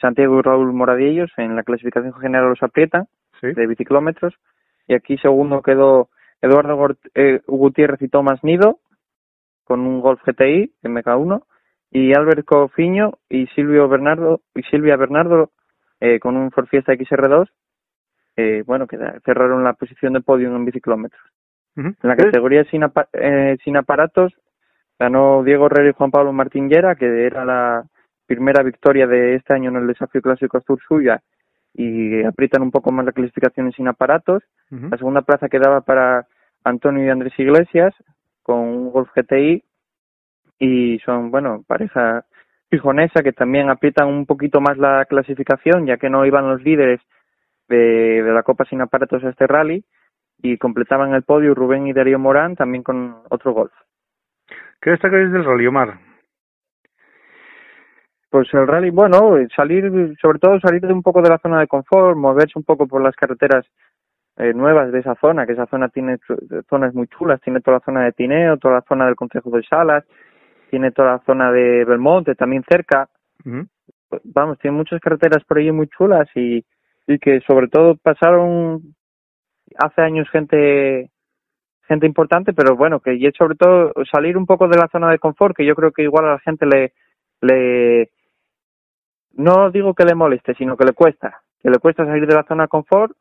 Santiago 0.00 0.38
y 0.38 0.42
Raúl 0.42 0.72
Moradillos. 0.72 1.30
En 1.36 1.54
la 1.54 1.62
clasificación 1.62 2.12
general 2.14 2.48
los 2.48 2.62
aprietan, 2.62 3.06
Sí. 3.40 3.52
de 3.52 3.66
biciclómetros. 3.68 4.34
Y 4.88 4.94
aquí 4.94 5.16
segundo 5.18 5.62
quedó 5.62 6.08
Eduardo 6.42 6.96
eh, 7.14 7.40
Gutiérrez 7.46 8.02
y 8.02 8.08
Tomás 8.08 8.42
Nido, 8.42 8.78
con 9.68 9.80
un 9.80 10.00
Golf 10.00 10.20
GTI 10.26 10.72
MK1. 10.82 11.44
Y 11.90 12.12
Albert 12.14 12.44
Cofiño 12.44 13.12
y 13.28 13.46
Silvio 13.54 13.88
Bernardo 13.88 14.40
y 14.54 14.62
Silvia 14.64 14.96
Bernardo 14.96 15.52
eh, 16.00 16.18
con 16.20 16.36
un 16.36 16.50
Ford 16.50 16.66
Fiesta 16.66 16.92
XR2 16.92 17.48
eh, 18.36 18.62
bueno, 18.66 18.86
que 18.86 18.98
cerraron 19.24 19.64
la 19.64 19.72
posición 19.72 20.12
de 20.12 20.20
podio 20.20 20.54
en 20.54 20.64
biciclómetros. 20.64 21.20
En 22.02 22.08
la 22.08 22.14
¿Qué- 22.16 22.24
categoría 22.26 22.64
sin, 22.64 22.84
apa- 22.84 23.08
eh, 23.12 23.56
sin 23.64 23.76
aparatos 23.76 24.32
ganó 24.98 25.42
Diego 25.44 25.66
Herrera 25.66 25.90
y 25.90 25.92
Juan 25.94 26.10
Pablo 26.10 26.32
Martín 26.32 26.68
Llera, 26.68 26.94
que 26.94 27.24
era 27.26 27.44
la 27.44 27.84
primera 28.26 28.62
victoria 28.62 29.06
de 29.06 29.36
este 29.36 29.54
año 29.54 29.70
en 29.70 29.76
el 29.76 29.86
desafío 29.86 30.20
clásico 30.20 30.60
Tour 30.60 30.80
suya 30.86 31.20
y 31.74 32.22
aprietan 32.24 32.62
un 32.62 32.70
poco 32.70 32.92
más 32.92 33.04
la 33.06 33.12
clasificación 33.12 33.72
sin 33.72 33.88
aparatos. 33.88 34.42
La 34.90 34.98
segunda 34.98 35.22
plaza 35.22 35.48
quedaba 35.48 35.80
para 35.80 36.26
Antonio 36.64 37.04
y 37.06 37.08
Andrés 37.08 37.32
Iglesias 37.38 37.94
con 38.48 38.60
un 38.60 38.90
Golf 38.90 39.10
GTI 39.14 39.62
y 40.58 40.98
son, 41.00 41.30
bueno, 41.30 41.64
pareja 41.66 42.24
fijonesa 42.70 43.22
que 43.22 43.34
también 43.34 43.68
aprietan 43.68 44.08
un 44.08 44.24
poquito 44.24 44.62
más 44.62 44.78
la 44.78 45.04
clasificación 45.04 45.84
ya 45.84 45.98
que 45.98 46.08
no 46.08 46.24
iban 46.24 46.48
los 46.48 46.62
líderes 46.62 46.98
de, 47.68 48.22
de 48.22 48.32
la 48.32 48.42
Copa 48.42 48.64
sin 48.64 48.80
aparatos 48.80 49.22
a 49.22 49.28
este 49.28 49.46
rally 49.46 49.84
y 50.38 50.56
completaban 50.56 51.12
el 51.12 51.24
podio 51.24 51.54
Rubén 51.54 51.88
y 51.88 51.92
Darío 51.92 52.18
Morán 52.18 52.56
también 52.56 52.82
con 52.82 53.18
otro 53.28 53.52
golf. 53.52 53.72
¿Qué 54.80 54.92
destacáis 54.92 55.30
del 55.30 55.44
Rally, 55.44 55.66
Omar? 55.66 55.98
Pues 58.30 58.48
el 58.54 58.66
rally, 58.66 58.88
bueno, 58.88 59.36
salir, 59.54 60.16
sobre 60.22 60.38
todo 60.38 60.58
salir 60.60 60.80
de 60.80 60.92
un 60.92 61.02
poco 61.02 61.20
de 61.20 61.28
la 61.28 61.38
zona 61.38 61.60
de 61.60 61.66
confort, 61.66 62.16
moverse 62.16 62.58
un 62.58 62.64
poco 62.64 62.86
por 62.86 63.02
las 63.02 63.14
carreteras 63.14 63.66
eh, 64.38 64.54
nuevas 64.54 64.92
de 64.92 65.00
esa 65.00 65.14
zona, 65.16 65.46
que 65.46 65.52
esa 65.52 65.66
zona 65.66 65.88
tiene 65.88 66.18
zonas 66.70 66.94
muy 66.94 67.08
chulas, 67.08 67.40
tiene 67.40 67.60
toda 67.60 67.78
la 67.78 67.84
zona 67.84 68.04
de 68.04 68.12
Tineo, 68.12 68.56
toda 68.56 68.74
la 68.74 68.84
zona 68.88 69.06
del 69.06 69.16
Consejo 69.16 69.50
de 69.50 69.62
Salas, 69.64 70.04
tiene 70.70 70.92
toda 70.92 71.12
la 71.12 71.18
zona 71.26 71.50
de 71.50 71.84
Belmonte 71.84 72.34
también 72.34 72.64
cerca, 72.68 73.08
vamos, 74.24 74.58
tiene 74.58 74.76
muchas 74.76 75.00
carreteras 75.00 75.42
por 75.44 75.58
ahí 75.58 75.72
muy 75.72 75.88
chulas 75.88 76.28
y, 76.34 76.64
y 77.06 77.18
que 77.18 77.40
sobre 77.46 77.68
todo 77.68 77.96
pasaron 77.96 78.94
hace 79.76 80.02
años 80.02 80.28
gente 80.30 81.10
gente 81.88 82.06
importante, 82.06 82.52
pero 82.52 82.76
bueno, 82.76 83.00
que 83.00 83.14
y 83.14 83.26
es 83.26 83.34
sobre 83.36 83.56
todo 83.56 83.92
salir 84.12 84.36
un 84.36 84.46
poco 84.46 84.68
de 84.68 84.76
la 84.76 84.88
zona 84.88 85.10
de 85.10 85.18
confort, 85.18 85.56
que 85.56 85.64
yo 85.64 85.74
creo 85.74 85.90
que 85.90 86.02
igual 86.02 86.26
a 86.26 86.32
la 86.32 86.38
gente 86.38 86.66
le 86.66 86.92
le 87.40 88.10
no 89.32 89.70
digo 89.70 89.94
que 89.94 90.04
le 90.04 90.14
moleste, 90.14 90.54
sino 90.54 90.76
que 90.76 90.84
le 90.84 90.92
cuesta, 90.92 91.40
que 91.62 91.70
le 91.70 91.78
cuesta 91.78 92.04
salir 92.04 92.26
de 92.26 92.34
la 92.34 92.44
zona 92.44 92.64
de 92.64 92.68
confort, 92.68 93.12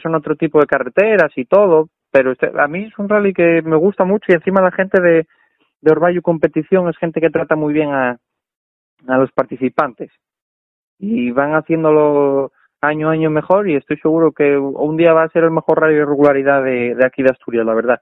son 0.00 0.14
otro 0.14 0.36
tipo 0.36 0.60
de 0.60 0.66
carreteras 0.66 1.32
y 1.36 1.44
todo, 1.44 1.88
pero 2.10 2.32
este, 2.32 2.50
a 2.58 2.66
mí 2.68 2.84
es 2.84 2.98
un 2.98 3.08
rally 3.08 3.32
que 3.32 3.62
me 3.62 3.76
gusta 3.76 4.04
mucho 4.04 4.26
y 4.28 4.34
encima 4.34 4.60
la 4.60 4.72
gente 4.72 5.00
de 5.00 5.26
de 5.82 5.92
Orvallo 5.92 6.22
Competición 6.22 6.88
es 6.88 6.96
gente 6.96 7.20
que 7.20 7.30
trata 7.30 7.54
muy 7.54 7.72
bien 7.72 7.90
a, 7.92 8.16
a 9.06 9.18
los 9.18 9.30
participantes 9.32 10.10
y 10.98 11.30
van 11.30 11.54
haciéndolo 11.54 12.50
año 12.80 13.08
a 13.08 13.12
año 13.12 13.30
mejor 13.30 13.68
y 13.68 13.76
estoy 13.76 13.98
seguro 13.98 14.32
que 14.32 14.56
un 14.56 14.96
día 14.96 15.12
va 15.12 15.24
a 15.24 15.28
ser 15.28 15.44
el 15.44 15.50
mejor 15.50 15.80
rally 15.80 15.94
de 15.96 16.04
regularidad 16.06 16.62
de, 16.64 16.94
de 16.94 17.06
aquí 17.06 17.22
de 17.22 17.30
Asturias, 17.30 17.66
la 17.66 17.74
verdad. 17.74 18.00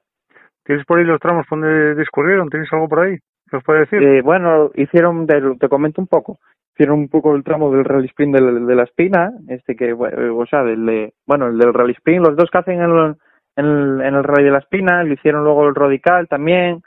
¿Tienes 0.64 0.86
por 0.86 0.98
ahí 0.98 1.04
los 1.04 1.20
tramos 1.20 1.46
donde 1.50 1.94
discurrieron? 1.96 2.48
¿Tienes 2.48 2.72
algo 2.72 2.88
por 2.88 3.00
ahí? 3.00 3.18
¿Qué 3.50 3.56
os 3.56 3.64
puede 3.64 3.80
decir? 3.80 4.02
Eh, 4.02 4.22
bueno, 4.22 4.70
hicieron, 4.74 5.26
de- 5.26 5.56
te 5.58 5.68
comento 5.68 6.00
un 6.00 6.06
poco, 6.06 6.38
hicieron 6.74 6.98
un 6.98 7.08
poco 7.08 7.36
el 7.36 7.44
tramo 7.44 7.70
del 7.70 7.84
rally 7.84 8.06
sprint 8.06 8.34
de, 8.36 8.60
de 8.60 8.74
la 8.74 8.82
espina, 8.82 9.32
este 9.48 9.76
que, 9.76 9.92
bueno, 9.92 10.36
o 10.36 10.44
sea, 10.46 10.64
del 10.64 10.84
de, 10.84 11.14
bueno, 11.24 11.46
el 11.46 11.56
del 11.56 11.72
rally 11.72 11.92
sprint, 11.92 12.26
los 12.26 12.36
dos 12.36 12.50
que 12.50 12.58
hacen 12.58 12.82
en 12.82 12.90
el, 12.90 13.16
en 13.56 13.64
el, 13.64 14.00
en 14.00 14.14
el 14.14 14.24
rally 14.24 14.44
de 14.44 14.50
la 14.50 14.58
espina, 14.58 15.04
lo 15.04 15.14
hicieron 15.14 15.44
luego 15.44 15.68
el 15.68 15.74
radical 15.74 16.26
también, 16.26 16.82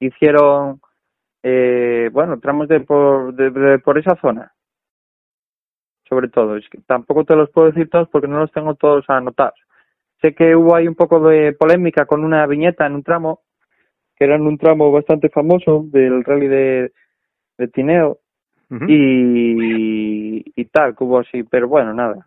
hicieron, 0.00 0.80
eh, 1.44 2.10
bueno, 2.12 2.40
tramos 2.40 2.66
de 2.66 2.80
por, 2.80 3.32
de, 3.34 3.50
de 3.50 3.78
por 3.78 3.98
esa 3.98 4.16
zona. 4.16 4.52
Sobre 6.08 6.28
todo, 6.28 6.56
es 6.56 6.68
que 6.68 6.78
tampoco 6.78 7.24
te 7.24 7.36
los 7.36 7.50
puedo 7.50 7.68
decir 7.68 7.88
todos 7.88 8.08
porque 8.08 8.26
no 8.26 8.40
los 8.40 8.50
tengo 8.50 8.74
todos 8.74 9.04
anotados. 9.08 9.60
Sé 10.20 10.34
que 10.34 10.56
hubo 10.56 10.74
ahí 10.74 10.88
un 10.88 10.96
poco 10.96 11.20
de 11.20 11.52
polémica 11.52 12.04
con 12.04 12.24
una 12.24 12.44
viñeta 12.48 12.84
en 12.84 12.94
un 12.94 13.04
tramo, 13.04 13.42
que 14.16 14.24
era 14.24 14.34
en 14.34 14.42
un 14.42 14.58
tramo 14.58 14.90
bastante 14.90 15.28
famoso 15.28 15.84
del 15.86 16.24
rally 16.24 16.48
de, 16.48 16.92
de 17.58 17.68
Tineo 17.68 18.18
Y, 18.88 20.44
y 20.54 20.64
tal, 20.66 20.96
que 20.96 21.04
hubo 21.04 21.18
así, 21.18 21.42
pero 21.44 21.68
bueno, 21.68 21.92
nada. 21.94 22.26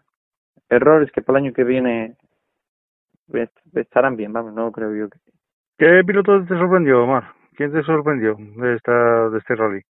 Errores 0.69 1.11
que 1.11 1.21
para 1.21 1.39
el 1.39 1.45
año 1.45 1.53
que 1.53 1.63
viene 1.63 2.15
est- 3.33 3.77
estarán 3.77 4.15
bien, 4.15 4.33
vamos, 4.33 4.53
no 4.53 4.71
creo 4.71 4.93
yo 4.95 5.09
que. 5.09 5.19
¿Qué 5.77 6.03
piloto 6.05 6.43
te 6.45 6.55
sorprendió, 6.57 7.03
Omar? 7.03 7.23
¿Quién 7.55 7.71
te 7.71 7.83
sorprendió 7.83 8.35
de 8.37 8.75
esta 8.75 9.29
de 9.29 9.37
este 9.37 9.55
rally? 9.55 9.81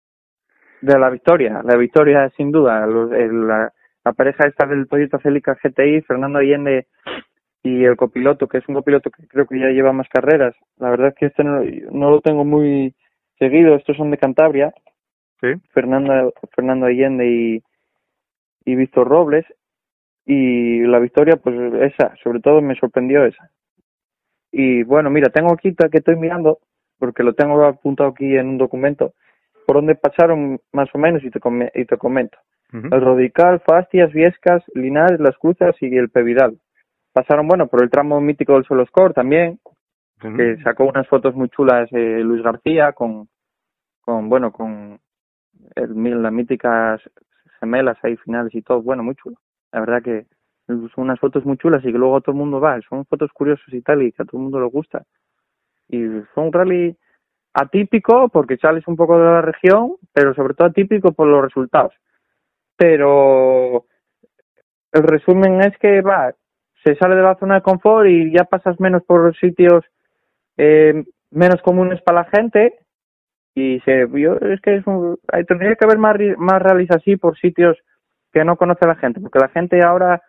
De 0.81 0.99
la 0.99 1.11
victoria, 1.11 1.63
la 1.65 1.77
victoria 1.77 2.29
sin 2.37 2.51
duda, 2.51 2.87
los- 2.87 3.13
el- 3.13 3.47
la, 3.47 3.73
la 4.05 4.13
pareja 4.13 4.47
esta 4.47 4.67
del 4.67 4.89
Toyota 4.89 5.19
Celica 5.19 5.57
GTI, 5.63 6.03
Fernando 6.03 6.39
Allende 6.41 6.87
y 7.63 7.85
el 7.85 7.97
copiloto, 7.97 8.49
que 8.49 8.59
es 8.59 8.69
un 8.69 8.75
copiloto 8.75 9.11
que 9.11 9.27
creo 9.29 9.47
que 9.47 9.59
ya 9.61 9.69
lleva 9.69 9.93
más 9.93 10.09
carreras. 10.09 10.55
La 10.79 10.91
verdad 10.91 11.09
es 11.09 11.15
que 11.15 11.27
este 11.27 11.45
no, 11.45 11.63
no 11.93 12.11
lo 12.11 12.21
tengo 12.21 12.45
muy 12.45 12.95
seguido, 13.39 13.75
estos 13.77 13.97
son 13.97 14.11
de 14.11 14.19
Cantabria, 14.19 14.73
Sí. 15.43 15.49
Fernando, 15.73 16.33
Fernando 16.55 16.87
Allende 16.87 17.27
y, 17.29 17.63
y 18.65 18.75
Víctor 18.77 19.09
Robles. 19.09 19.45
Y 20.25 20.81
la 20.83 21.01
victoria, 21.01 21.37
pues 21.37 21.57
esa, 21.83 22.15
sobre 22.23 22.41
todo 22.41 22.63
me 22.63 22.77
sorprendió 22.77 23.25
esa. 23.25 23.51
Y 24.53 24.85
bueno, 24.85 25.11
mira, 25.11 25.31
tengo 25.31 25.53
aquí 25.53 25.75
que 25.75 25.99
estoy 25.99 26.15
mirando, 26.17 26.59
porque 26.99 27.23
lo 27.25 27.35
tengo 27.35 27.65
apuntado 27.65 28.11
aquí 28.11 28.37
en 28.37 28.49
un 28.51 28.59
documento, 28.59 29.15
por 29.67 29.77
donde 29.77 29.97
pasaron 29.97 30.61
más 30.73 30.89
o 30.95 30.99
menos 30.99 31.25
y 31.25 31.31
te, 31.31 31.41
come- 31.41 31.73
y 31.75 31.85
te 31.87 31.97
comento. 31.97 32.39
El 32.73 33.01
Rodical, 33.03 33.61
Fastias, 33.61 34.13
Viescas, 34.13 34.63
Linares, 34.75 35.21
Las 35.21 35.37
Cruzas 35.39 35.75
y 35.81 35.95
el 35.97 36.09
Pevidal. 36.09 36.59
Pasaron, 37.13 37.47
bueno, 37.49 37.67
por 37.67 37.83
el 37.83 37.91
tramo 37.91 38.21
mítico 38.21 38.55
del 38.55 38.65
Soloscor 38.65 39.13
también, 39.13 39.59
que 40.37 40.57
sacó 40.63 40.85
unas 40.85 41.07
fotos 41.09 41.35
muy 41.35 41.49
chulas 41.51 41.89
eh, 41.93 42.21
Luis 42.23 42.43
García 42.43 42.93
con, 42.93 43.29
con 44.03 44.29
bueno, 44.29 44.53
con 44.53 45.01
el, 45.75 46.23
las 46.23 46.33
míticas 46.33 47.01
gemelas 47.61 47.97
ahí 48.03 48.17
finales 48.17 48.55
y 48.55 48.63
todo, 48.63 48.83
bueno, 48.83 49.03
muy 49.03 49.15
chulo. 49.15 49.37
La 49.73 49.81
verdad 49.81 50.03
que 50.03 50.27
son 50.67 50.91
unas 50.97 51.21
fotos 51.21 51.45
muy 51.45 51.57
chulas 51.57 51.85
y 51.85 51.93
que 51.93 51.99
luego 51.99 52.21
todo 52.21 52.33
el 52.33 52.39
mundo 52.39 52.61
va, 52.61 52.81
son 52.89 53.05
fotos 53.07 53.31
curiosas 53.33 53.73
y 53.73 53.83
tal 53.83 54.03
y 54.03 54.13
que 54.13 54.23
a 54.23 54.27
todo 54.27 54.39
el 54.39 54.45
mundo 54.45 54.61
le 54.61 54.67
gusta. 54.67 55.05
Y 55.89 56.07
fue 56.35 56.45
un 56.45 56.53
rally 56.53 56.97
atípico 57.55 58.29
porque 58.29 58.57
sales 58.57 58.87
un 58.87 58.97
poco 58.97 59.19
de 59.19 59.25
la 59.25 59.43
región, 59.43 59.97
pero 60.13 60.35
sobre 60.35 60.55
todo 60.55 60.69
atípico 60.69 61.13
por 61.13 61.29
los 61.29 61.43
resultados. 61.43 61.93
Pero 62.77 63.87
el 64.93 65.03
resumen 65.03 65.61
es 65.61 65.77
que 65.79 66.01
va, 66.01 66.35
se 66.85 66.97
sale 66.97 67.17
de 67.17 67.23
la 67.23 67.37
zona 67.37 67.57
de 67.57 67.63
confort 67.63 68.09
y 68.09 68.33
ya 68.33 68.45
pasas 68.45 68.79
menos 68.81 69.03
por 69.05 69.37
sitios 69.37 69.85
eh, 70.57 71.05
menos 71.31 71.63
comunes 71.63 72.01
para 72.03 72.23
la 72.23 72.31
gente 72.31 72.79
y 73.55 73.81
se 73.81 74.09
yo 74.15 74.37
es 74.37 74.61
que 74.61 74.77
es 74.77 74.87
un- 74.87 75.19
tendría 75.47 75.75
que 75.75 75.85
haber 75.85 75.99
más 75.99 76.17
más 76.39 76.63
rallies 76.63 76.91
así 76.91 77.17
por 77.17 77.37
sitios 77.39 77.77
que 78.33 78.45
no 78.45 78.57
conoce 78.57 78.87
la 78.87 78.97
gente 78.97 79.21
porque 79.21 79.39
la 79.39 79.49
gente 79.49 79.83
ahora 79.83 80.23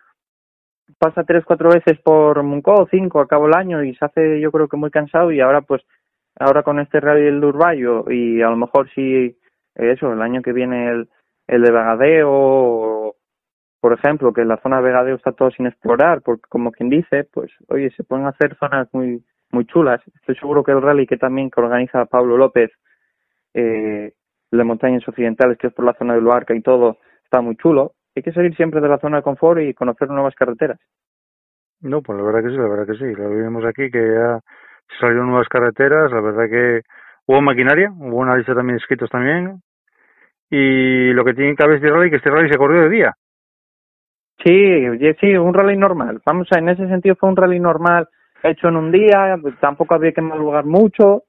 pasa 0.99 1.23
tres 1.23 1.45
cuatro 1.45 1.69
veces 1.69 1.99
por 2.03 2.43
Muncó 2.43 2.87
cinco 2.91 3.21
a 3.21 3.27
cabo 3.27 3.47
el 3.47 3.53
año 3.55 3.83
y 3.83 3.95
se 3.95 4.05
hace 4.05 4.39
yo 4.41 4.51
creo 4.51 4.67
que 4.67 4.77
muy 4.77 4.91
cansado 4.91 5.31
y 5.31 5.39
ahora 5.39 5.61
pues 5.61 5.81
ahora 6.39 6.63
con 6.63 6.79
este 6.79 6.99
rally 6.99 7.23
del 7.23 7.43
Urballo 7.43 8.09
y 8.11 8.41
a 8.41 8.49
lo 8.49 8.57
mejor 8.57 8.89
sí 8.93 9.37
eh, 9.75 9.91
eso 9.91 10.11
el 10.11 10.21
año 10.21 10.41
que 10.41 10.51
viene 10.53 10.89
el 10.89 11.09
el 11.47 11.61
de 11.61 11.71
Vegadeo 11.71 13.15
por 13.79 13.93
ejemplo 13.93 14.33
que 14.33 14.45
la 14.45 14.57
zona 14.61 14.77
de 14.77 14.83
Vegadeo 14.83 15.15
está 15.15 15.31
todo 15.31 15.51
sin 15.51 15.67
explorar 15.67 16.21
porque 16.21 16.43
como 16.49 16.71
quien 16.71 16.89
dice 16.89 17.25
pues 17.31 17.51
oye 17.69 17.89
se 17.91 18.03
pueden 18.03 18.25
hacer 18.25 18.55
zonas 18.57 18.87
muy 18.93 19.23
muy 19.51 19.65
chulas. 19.67 20.01
Estoy 20.15 20.35
seguro 20.37 20.63
que 20.63 20.71
el 20.71 20.81
rally 20.81 21.05
que 21.05 21.15
también 21.17 21.51
que 21.51 21.61
organiza 21.61 22.05
Pablo 22.05 22.37
López 22.37 22.71
eh, 23.53 24.13
de 24.51 24.63
montañas 24.63 25.07
occidentales 25.07 25.57
que 25.57 25.67
es 25.67 25.73
por 25.73 25.85
la 25.85 25.93
zona 25.93 26.13
de 26.15 26.21
Luarca 26.21 26.55
y 26.55 26.61
todo 26.61 26.97
está 27.23 27.41
muy 27.41 27.55
chulo 27.55 27.93
hay 28.15 28.23
que 28.23 28.31
salir 28.31 28.55
siempre 28.55 28.79
de 28.81 28.89
la 28.89 28.99
zona 28.99 29.17
de 29.17 29.23
confort 29.23 29.61
y 29.61 29.73
conocer 29.73 30.09
nuevas 30.09 30.35
carreteras 30.35 30.79
No, 31.81 32.01
pues 32.01 32.17
la 32.17 32.23
verdad 32.23 32.43
que 32.43 32.49
sí, 32.49 32.57
la 32.57 32.67
verdad 32.67 32.85
que 32.85 32.97
sí. 32.97 33.13
Lo 33.15 33.29
vimos 33.29 33.65
aquí 33.65 33.89
que 33.89 33.99
ya 33.99 34.39
salieron 34.99 35.27
nuevas 35.27 35.47
carreteras, 35.49 36.11
la 36.11 36.21
verdad 36.21 36.49
que 36.49 36.81
hubo 37.25 37.41
maquinaria, 37.41 37.91
hubo 37.91 38.17
una 38.17 38.37
lista 38.37 38.53
también 38.53 38.77
de 38.77 38.81
inscritos 38.81 39.09
también. 39.09 39.61
Y 40.49 41.11
lo 41.13 41.25
que 41.25 41.33
tiene 41.33 41.55
que 41.55 41.63
haber 41.63 41.77
este 41.77 41.89
rally, 41.89 42.09
que 42.11 42.17
este 42.17 42.29
rally 42.29 42.49
se 42.49 42.57
corrió 42.57 42.81
de 42.81 42.89
día. 42.89 43.13
Sí, 44.43 45.13
sí, 45.19 45.35
un 45.35 45.53
rally 45.53 45.77
normal. 45.77 46.21
Vamos 46.25 46.47
a, 46.51 46.59
en 46.59 46.69
ese 46.69 46.87
sentido 46.87 47.15
fue 47.15 47.29
un 47.29 47.35
rally 47.35 47.59
normal 47.59 48.07
hecho 48.43 48.67
en 48.67 48.75
un 48.75 48.91
día, 48.91 49.37
tampoco 49.59 49.95
había 49.95 50.11
que 50.11 50.21
madrugar 50.21 50.65
mucho, 50.65 51.23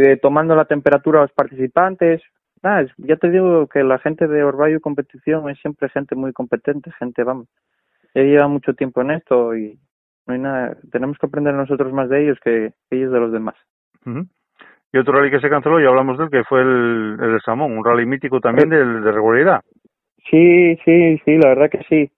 eh, 0.00 0.16
tomando 0.20 0.54
la 0.56 0.64
temperatura 0.64 1.18
a 1.20 1.22
los 1.22 1.32
participantes. 1.32 2.22
Nada, 2.62 2.82
es- 2.82 2.92
ya 2.98 3.16
te 3.16 3.30
digo 3.30 3.66
que 3.68 3.82
la 3.84 3.98
gente 3.98 4.26
de 4.28 4.42
Orvallo 4.44 4.80
Competición 4.80 5.48
es 5.50 5.58
siempre 5.60 5.88
gente 5.88 6.14
muy 6.14 6.32
competente, 6.32 6.92
gente, 6.98 7.24
vamos, 7.24 7.48
ya 8.14 8.22
lleva 8.22 8.48
mucho 8.48 8.74
tiempo 8.74 9.00
en 9.02 9.12
esto 9.12 9.56
y 9.56 9.78
no 10.26 10.34
hay 10.34 10.40
nada, 10.40 10.76
tenemos 10.92 11.18
que 11.18 11.26
aprender 11.26 11.54
nosotros 11.54 11.92
más 11.92 12.08
de 12.08 12.22
ellos 12.24 12.38
que 12.44 12.72
ellos 12.90 13.12
de 13.12 13.20
los 13.20 13.32
demás. 13.32 13.54
Y 14.92 14.98
otro 14.98 15.12
rally 15.14 15.30
que 15.30 15.40
se 15.40 15.48
canceló, 15.48 15.80
ya 15.80 15.88
hablamos 15.88 16.18
de 16.18 16.24
él, 16.24 16.30
que 16.30 16.44
fue 16.44 16.62
el, 16.62 17.16
el 17.20 17.32
de 17.32 17.40
Samón, 17.44 17.78
un 17.78 17.84
rally 17.84 18.06
mítico 18.06 18.40
también 18.40 18.68
de, 18.68 18.84
de 18.84 19.12
regularidad. 19.12 19.60
Sí, 20.30 20.76
sí, 20.84 21.18
sí, 21.24 21.36
la 21.38 21.50
verdad 21.50 21.70
que 21.70 21.82
sí. 21.88 22.10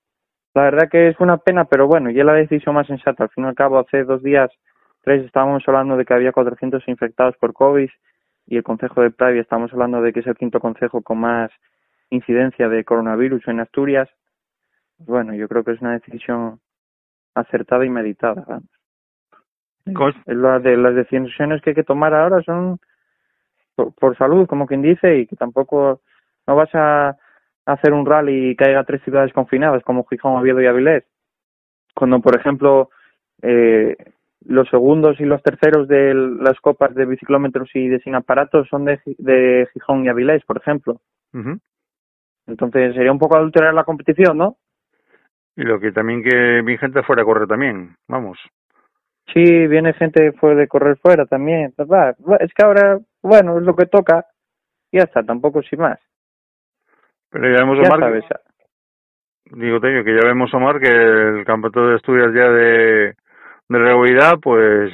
La 0.54 0.64
verdad 0.64 0.88
que 0.90 1.08
es 1.08 1.20
una 1.20 1.38
pena, 1.38 1.64
pero 1.64 1.86
bueno, 1.86 2.10
ya 2.10 2.24
la 2.24 2.34
decisión 2.34 2.74
más 2.74 2.86
sensata. 2.86 3.24
Al 3.24 3.30
fin 3.30 3.44
y 3.44 3.48
al 3.48 3.54
cabo, 3.54 3.78
hace 3.78 4.04
dos 4.04 4.22
días, 4.22 4.50
tres, 5.02 5.24
estábamos 5.24 5.62
hablando 5.66 5.96
de 5.96 6.04
que 6.04 6.14
había 6.14 6.32
400 6.32 6.86
infectados 6.88 7.36
por 7.36 7.52
COVID 7.52 7.90
y 8.46 8.56
el 8.56 8.62
Consejo 8.62 9.02
de 9.02 9.10
Pravia 9.10 9.42
estamos 9.42 9.72
hablando 9.72 10.00
de 10.02 10.12
que 10.12 10.20
es 10.20 10.26
el 10.26 10.36
quinto 10.36 10.60
consejo 10.60 11.02
con 11.02 11.18
más 11.18 11.50
incidencia 12.10 12.68
de 12.68 12.84
coronavirus 12.84 13.46
en 13.48 13.60
Asturias. 13.60 14.08
Bueno, 14.98 15.34
yo 15.34 15.48
creo 15.48 15.64
que 15.64 15.72
es 15.72 15.80
una 15.80 15.92
decisión 15.92 16.60
acertada 17.34 17.84
y 17.84 17.90
meditada. 17.90 18.60
la 20.26 20.58
de 20.58 20.76
las 20.76 20.94
decisiones 20.94 21.62
que 21.62 21.70
hay 21.70 21.74
que 21.74 21.84
tomar 21.84 22.14
ahora 22.14 22.42
son 22.42 22.78
por, 23.74 23.92
por 23.94 24.16
salud, 24.16 24.46
como 24.46 24.66
quien 24.66 24.82
dice, 24.82 25.18
y 25.18 25.26
que 25.26 25.36
tampoco 25.36 26.00
no 26.46 26.56
vas 26.56 26.74
a 26.74 27.16
hacer 27.66 27.92
un 27.92 28.06
rally 28.06 28.56
y 28.58 28.64
haya 28.64 28.84
tres 28.84 29.02
ciudades 29.02 29.32
confinadas 29.32 29.82
como 29.82 30.04
Gijón, 30.04 30.36
Oviedo 30.36 30.60
y 30.60 30.66
Avilés. 30.66 31.04
Cuando, 31.94 32.20
por 32.20 32.36
ejemplo, 32.36 32.90
eh, 33.42 33.96
los 34.46 34.68
segundos 34.68 35.20
y 35.20 35.24
los 35.24 35.42
terceros 35.42 35.88
de 35.88 36.14
las 36.14 36.60
copas 36.60 36.94
de 36.94 37.06
biciclómetros 37.06 37.70
y 37.74 37.88
de 37.88 38.00
sin 38.00 38.14
aparatos 38.14 38.68
son 38.68 38.84
de, 38.84 39.00
de 39.18 39.68
Gijón 39.72 40.04
y 40.04 40.08
Avilés, 40.08 40.44
por 40.44 40.58
ejemplo. 40.58 41.00
Entonces 42.46 42.94
sería 42.94 43.12
un 43.12 43.18
poco 43.18 43.36
adulterar 43.36 43.72
la 43.74 43.84
competición, 43.84 44.36
¿no? 44.38 44.56
Y 45.56 45.62
lo 45.62 45.78
que 45.78 45.92
también 45.92 46.22
que 46.22 46.62
mi 46.62 46.78
gente 46.78 47.02
fuera 47.02 47.22
a 47.22 47.24
correr 47.24 47.46
también, 47.46 47.94
vamos. 48.08 48.38
Sí, 49.32 49.66
viene 49.66 49.92
gente 49.94 50.32
fue 50.32 50.54
de 50.54 50.66
correr 50.66 50.96
fuera 50.98 51.26
también. 51.26 51.72
pues 51.76 51.88
Es 52.40 52.52
que 52.54 52.64
ahora, 52.64 52.98
bueno, 53.22 53.58
es 53.58 53.64
lo 53.64 53.76
que 53.76 53.86
toca. 53.86 54.26
y 54.90 54.98
Ya 54.98 55.04
está, 55.04 55.22
tampoco 55.22 55.62
sin 55.62 55.80
más. 55.80 55.98
Pero 57.30 57.44
ya 57.48 57.60
vemos, 57.60 57.78
Ya 57.78 57.88
Omar, 57.88 58.00
sabes. 58.00 58.24
digo 59.52 59.80
Tello, 59.80 60.04
que 60.04 60.14
ya 60.14 60.26
vemos, 60.26 60.52
Omar, 60.52 60.80
que 60.80 60.88
el 60.88 61.44
campeonato 61.44 61.86
de 61.86 61.94
Asturias 61.96 62.32
ya 62.34 62.48
de, 62.50 63.14
de 63.72 63.78
regularidad, 63.78 64.38
pues 64.40 64.92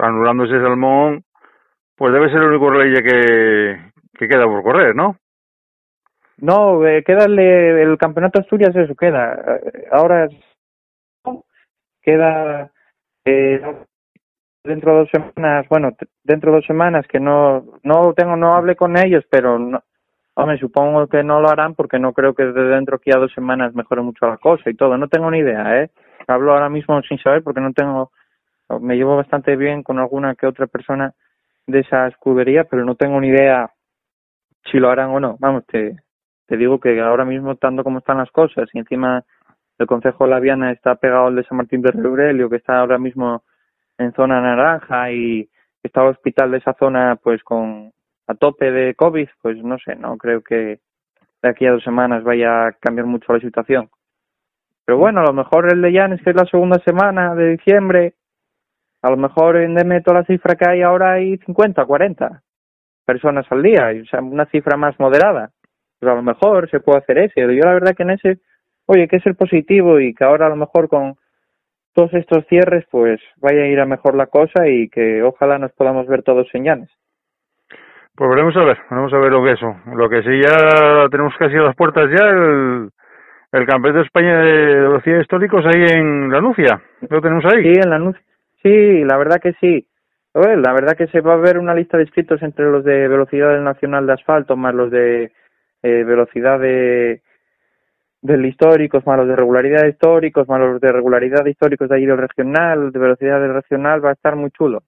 anulándose 0.00 0.60
Salmón, 0.60 1.24
pues 1.96 2.12
debe 2.12 2.30
ser 2.30 2.38
el 2.38 2.48
único 2.48 2.72
ya 2.84 3.02
que, 3.02 3.92
que 4.18 4.28
queda 4.28 4.44
por 4.46 4.62
correr, 4.62 4.94
¿no? 4.94 5.16
No, 6.38 6.86
eh, 6.86 7.02
quédale 7.04 7.82
el 7.82 7.98
campeonato 7.98 8.40
Asturias, 8.40 8.74
eso 8.74 8.94
queda. 8.94 9.34
Eh, 9.34 9.88
Ahora 9.92 10.28
queda 12.02 12.70
eh, 13.26 13.60
dentro 14.64 14.92
de 14.92 14.98
dos 15.00 15.10
semanas, 15.10 15.66
bueno, 15.68 15.90
dentro 16.24 16.50
de 16.50 16.56
dos 16.56 16.66
semanas 16.66 17.06
que 17.06 17.20
no 17.20 17.64
no 17.82 18.14
tengo 18.14 18.36
no 18.36 18.54
hablé 18.54 18.76
con 18.76 18.96
ellos, 18.96 19.24
pero 19.30 19.58
no, 19.58 19.82
hombre, 20.34 20.58
supongo 20.58 21.06
que 21.08 21.22
no 21.22 21.40
lo 21.40 21.50
harán 21.50 21.74
porque 21.74 21.98
no 21.98 22.12
creo 22.12 22.34
que 22.34 22.44
de 22.44 22.64
dentro 22.64 22.96
aquí 22.96 23.10
a 23.14 23.18
dos 23.18 23.32
semanas 23.34 23.74
mejore 23.74 24.00
mucho 24.02 24.26
la 24.26 24.38
cosa 24.38 24.70
y 24.70 24.74
todo. 24.74 24.96
No 24.96 25.08
tengo 25.08 25.30
ni 25.30 25.38
idea, 25.38 25.82
¿eh? 25.82 25.90
Hablo 26.26 26.52
ahora 26.52 26.68
mismo 26.68 27.00
sin 27.02 27.18
saber 27.18 27.42
porque 27.42 27.60
no 27.60 27.72
tengo, 27.72 28.12
me 28.80 28.96
llevo 28.96 29.16
bastante 29.16 29.56
bien 29.56 29.82
con 29.82 29.98
alguna 29.98 30.34
que 30.34 30.46
otra 30.46 30.66
persona 30.66 31.14
de 31.66 31.80
esa 31.80 32.06
escudería, 32.08 32.64
pero 32.64 32.84
no 32.84 32.94
tengo 32.94 33.20
ni 33.20 33.28
idea 33.28 33.70
si 34.70 34.78
lo 34.78 34.90
harán 34.90 35.10
o 35.10 35.20
no. 35.20 35.36
Vamos, 35.38 35.66
te, 35.66 35.96
te 36.46 36.56
digo 36.56 36.80
que 36.80 37.00
ahora 37.00 37.24
mismo, 37.24 37.52
estando 37.52 37.84
como 37.84 37.98
están 37.98 38.18
las 38.18 38.30
cosas, 38.30 38.68
y 38.72 38.78
encima 38.78 39.24
el 39.78 39.86
Consejo 39.86 40.24
de 40.24 40.30
la 40.30 40.40
Viana 40.40 40.72
está 40.72 40.96
pegado 40.96 41.28
al 41.28 41.36
de 41.36 41.44
San 41.44 41.56
Martín 41.56 41.80
de 41.82 41.92
Reurelio, 41.92 42.50
que 42.50 42.56
está 42.56 42.78
ahora 42.80 42.98
mismo 42.98 43.44
en 43.98 44.12
zona 44.12 44.40
naranja, 44.40 45.10
y 45.12 45.48
está 45.82 46.02
el 46.02 46.08
hospital 46.08 46.50
de 46.50 46.58
esa 46.58 46.74
zona 46.74 47.16
pues 47.22 47.42
con 47.42 47.92
a 48.26 48.34
tope 48.34 48.70
de 48.70 48.94
COVID, 48.94 49.28
pues 49.42 49.62
no 49.62 49.78
sé, 49.78 49.96
no 49.96 50.16
creo 50.16 50.42
que 50.42 50.80
de 51.42 51.48
aquí 51.48 51.66
a 51.66 51.72
dos 51.72 51.82
semanas 51.82 52.22
vaya 52.22 52.66
a 52.66 52.72
cambiar 52.72 53.06
mucho 53.06 53.32
la 53.32 53.40
situación. 53.40 53.88
Pero 54.90 54.98
bueno, 54.98 55.20
a 55.20 55.26
lo 55.26 55.32
mejor 55.32 55.72
el 55.72 55.82
de 55.82 55.92
Llanes, 55.92 56.20
que 56.20 56.30
es 56.30 56.36
la 56.36 56.46
segunda 56.46 56.80
semana 56.84 57.32
de 57.36 57.50
diciembre, 57.50 58.14
a 59.02 59.10
lo 59.10 59.16
mejor 59.16 59.56
en 59.58 59.76
toda 60.02 60.18
la 60.18 60.24
cifra 60.24 60.56
que 60.56 60.68
hay 60.68 60.82
ahora 60.82 61.12
hay 61.12 61.38
50, 61.46 61.84
40 61.84 62.42
personas 63.06 63.46
al 63.50 63.62
día, 63.62 63.92
o 64.02 64.04
sea, 64.06 64.20
una 64.20 64.46
cifra 64.46 64.76
más 64.76 64.98
moderada. 64.98 65.50
Pues 66.00 66.10
a 66.10 66.16
lo 66.16 66.22
mejor 66.22 66.68
se 66.70 66.80
puede 66.80 66.98
hacer 66.98 67.18
ese. 67.18 67.40
Yo 67.40 67.62
la 67.62 67.74
verdad 67.74 67.94
que 67.96 68.02
en 68.02 68.10
ese, 68.10 68.38
oye, 68.86 69.06
que 69.06 69.18
es 69.18 69.26
el 69.26 69.36
positivo 69.36 70.00
y 70.00 70.12
que 70.12 70.24
ahora 70.24 70.46
a 70.46 70.50
lo 70.50 70.56
mejor 70.56 70.88
con 70.88 71.14
todos 71.94 72.12
estos 72.14 72.44
cierres 72.48 72.84
pues 72.90 73.20
vaya 73.36 73.62
a 73.62 73.68
ir 73.68 73.78
a 73.78 73.86
mejor 73.86 74.16
la 74.16 74.26
cosa 74.26 74.66
y 74.66 74.88
que 74.88 75.22
ojalá 75.22 75.60
nos 75.60 75.70
podamos 75.70 76.08
ver 76.08 76.24
todos 76.24 76.48
en 76.52 76.64
Llanes. 76.64 76.90
Pues 78.16 78.28
veremos 78.28 78.56
a 78.56 78.64
ver, 78.64 78.78
veremos 78.90 79.12
a 79.12 79.18
ver 79.18 79.30
lo 79.30 79.44
que 79.44 79.52
eso. 79.52 79.72
Lo 79.94 80.08
que 80.08 80.22
sí 80.24 80.42
ya 80.42 81.08
tenemos 81.12 81.32
casi 81.38 81.54
las 81.54 81.76
puertas 81.76 82.10
ya 82.10 82.26
el, 82.26 82.90
el 83.52 83.66
campeonato 83.66 83.98
de 83.98 84.04
España 84.04 84.38
de 84.38 84.64
velocidad 84.80 85.20
históricos 85.20 85.64
ahí 85.66 85.84
en 85.90 86.30
la 86.30 86.40
Nucia. 86.40 86.80
Lo 87.08 87.20
tenemos 87.20 87.44
ahí. 87.46 87.62
Sí, 87.62 87.80
en 87.80 87.90
la 87.90 87.96
anuncio. 87.96 88.22
Sí, 88.62 89.04
la 89.04 89.16
verdad 89.16 89.40
que 89.42 89.52
sí. 89.54 89.86
Oye, 90.32 90.56
la 90.56 90.72
verdad 90.72 90.96
que 90.96 91.08
se 91.08 91.20
va 91.20 91.34
a 91.34 91.38
ver 91.38 91.58
una 91.58 91.74
lista 91.74 91.96
de 91.96 92.04
inscritos 92.04 92.40
entre 92.42 92.70
los 92.70 92.84
de 92.84 93.08
velocidad 93.08 93.48
del 93.48 93.64
nacional 93.64 94.06
de 94.06 94.12
asfalto 94.12 94.56
más 94.56 94.74
los 94.74 94.90
de 94.90 95.32
eh, 95.82 96.04
velocidad 96.04 96.60
de 96.60 97.22
del 98.22 98.44
históricos 98.44 99.04
más 99.06 99.16
los 99.16 99.26
de 99.28 99.34
regularidad 99.34 99.86
históricos 99.86 100.46
más 100.46 100.60
los 100.60 100.80
de 100.80 100.92
regularidad 100.92 101.44
históricos 101.46 101.88
de 101.88 101.96
allí 101.96 102.06
del 102.06 102.18
regional 102.18 102.92
de 102.92 102.98
velocidad 102.98 103.40
del 103.40 103.54
regional 103.54 104.04
va 104.04 104.10
a 104.10 104.12
estar 104.12 104.36
muy 104.36 104.50
chulo 104.50 104.82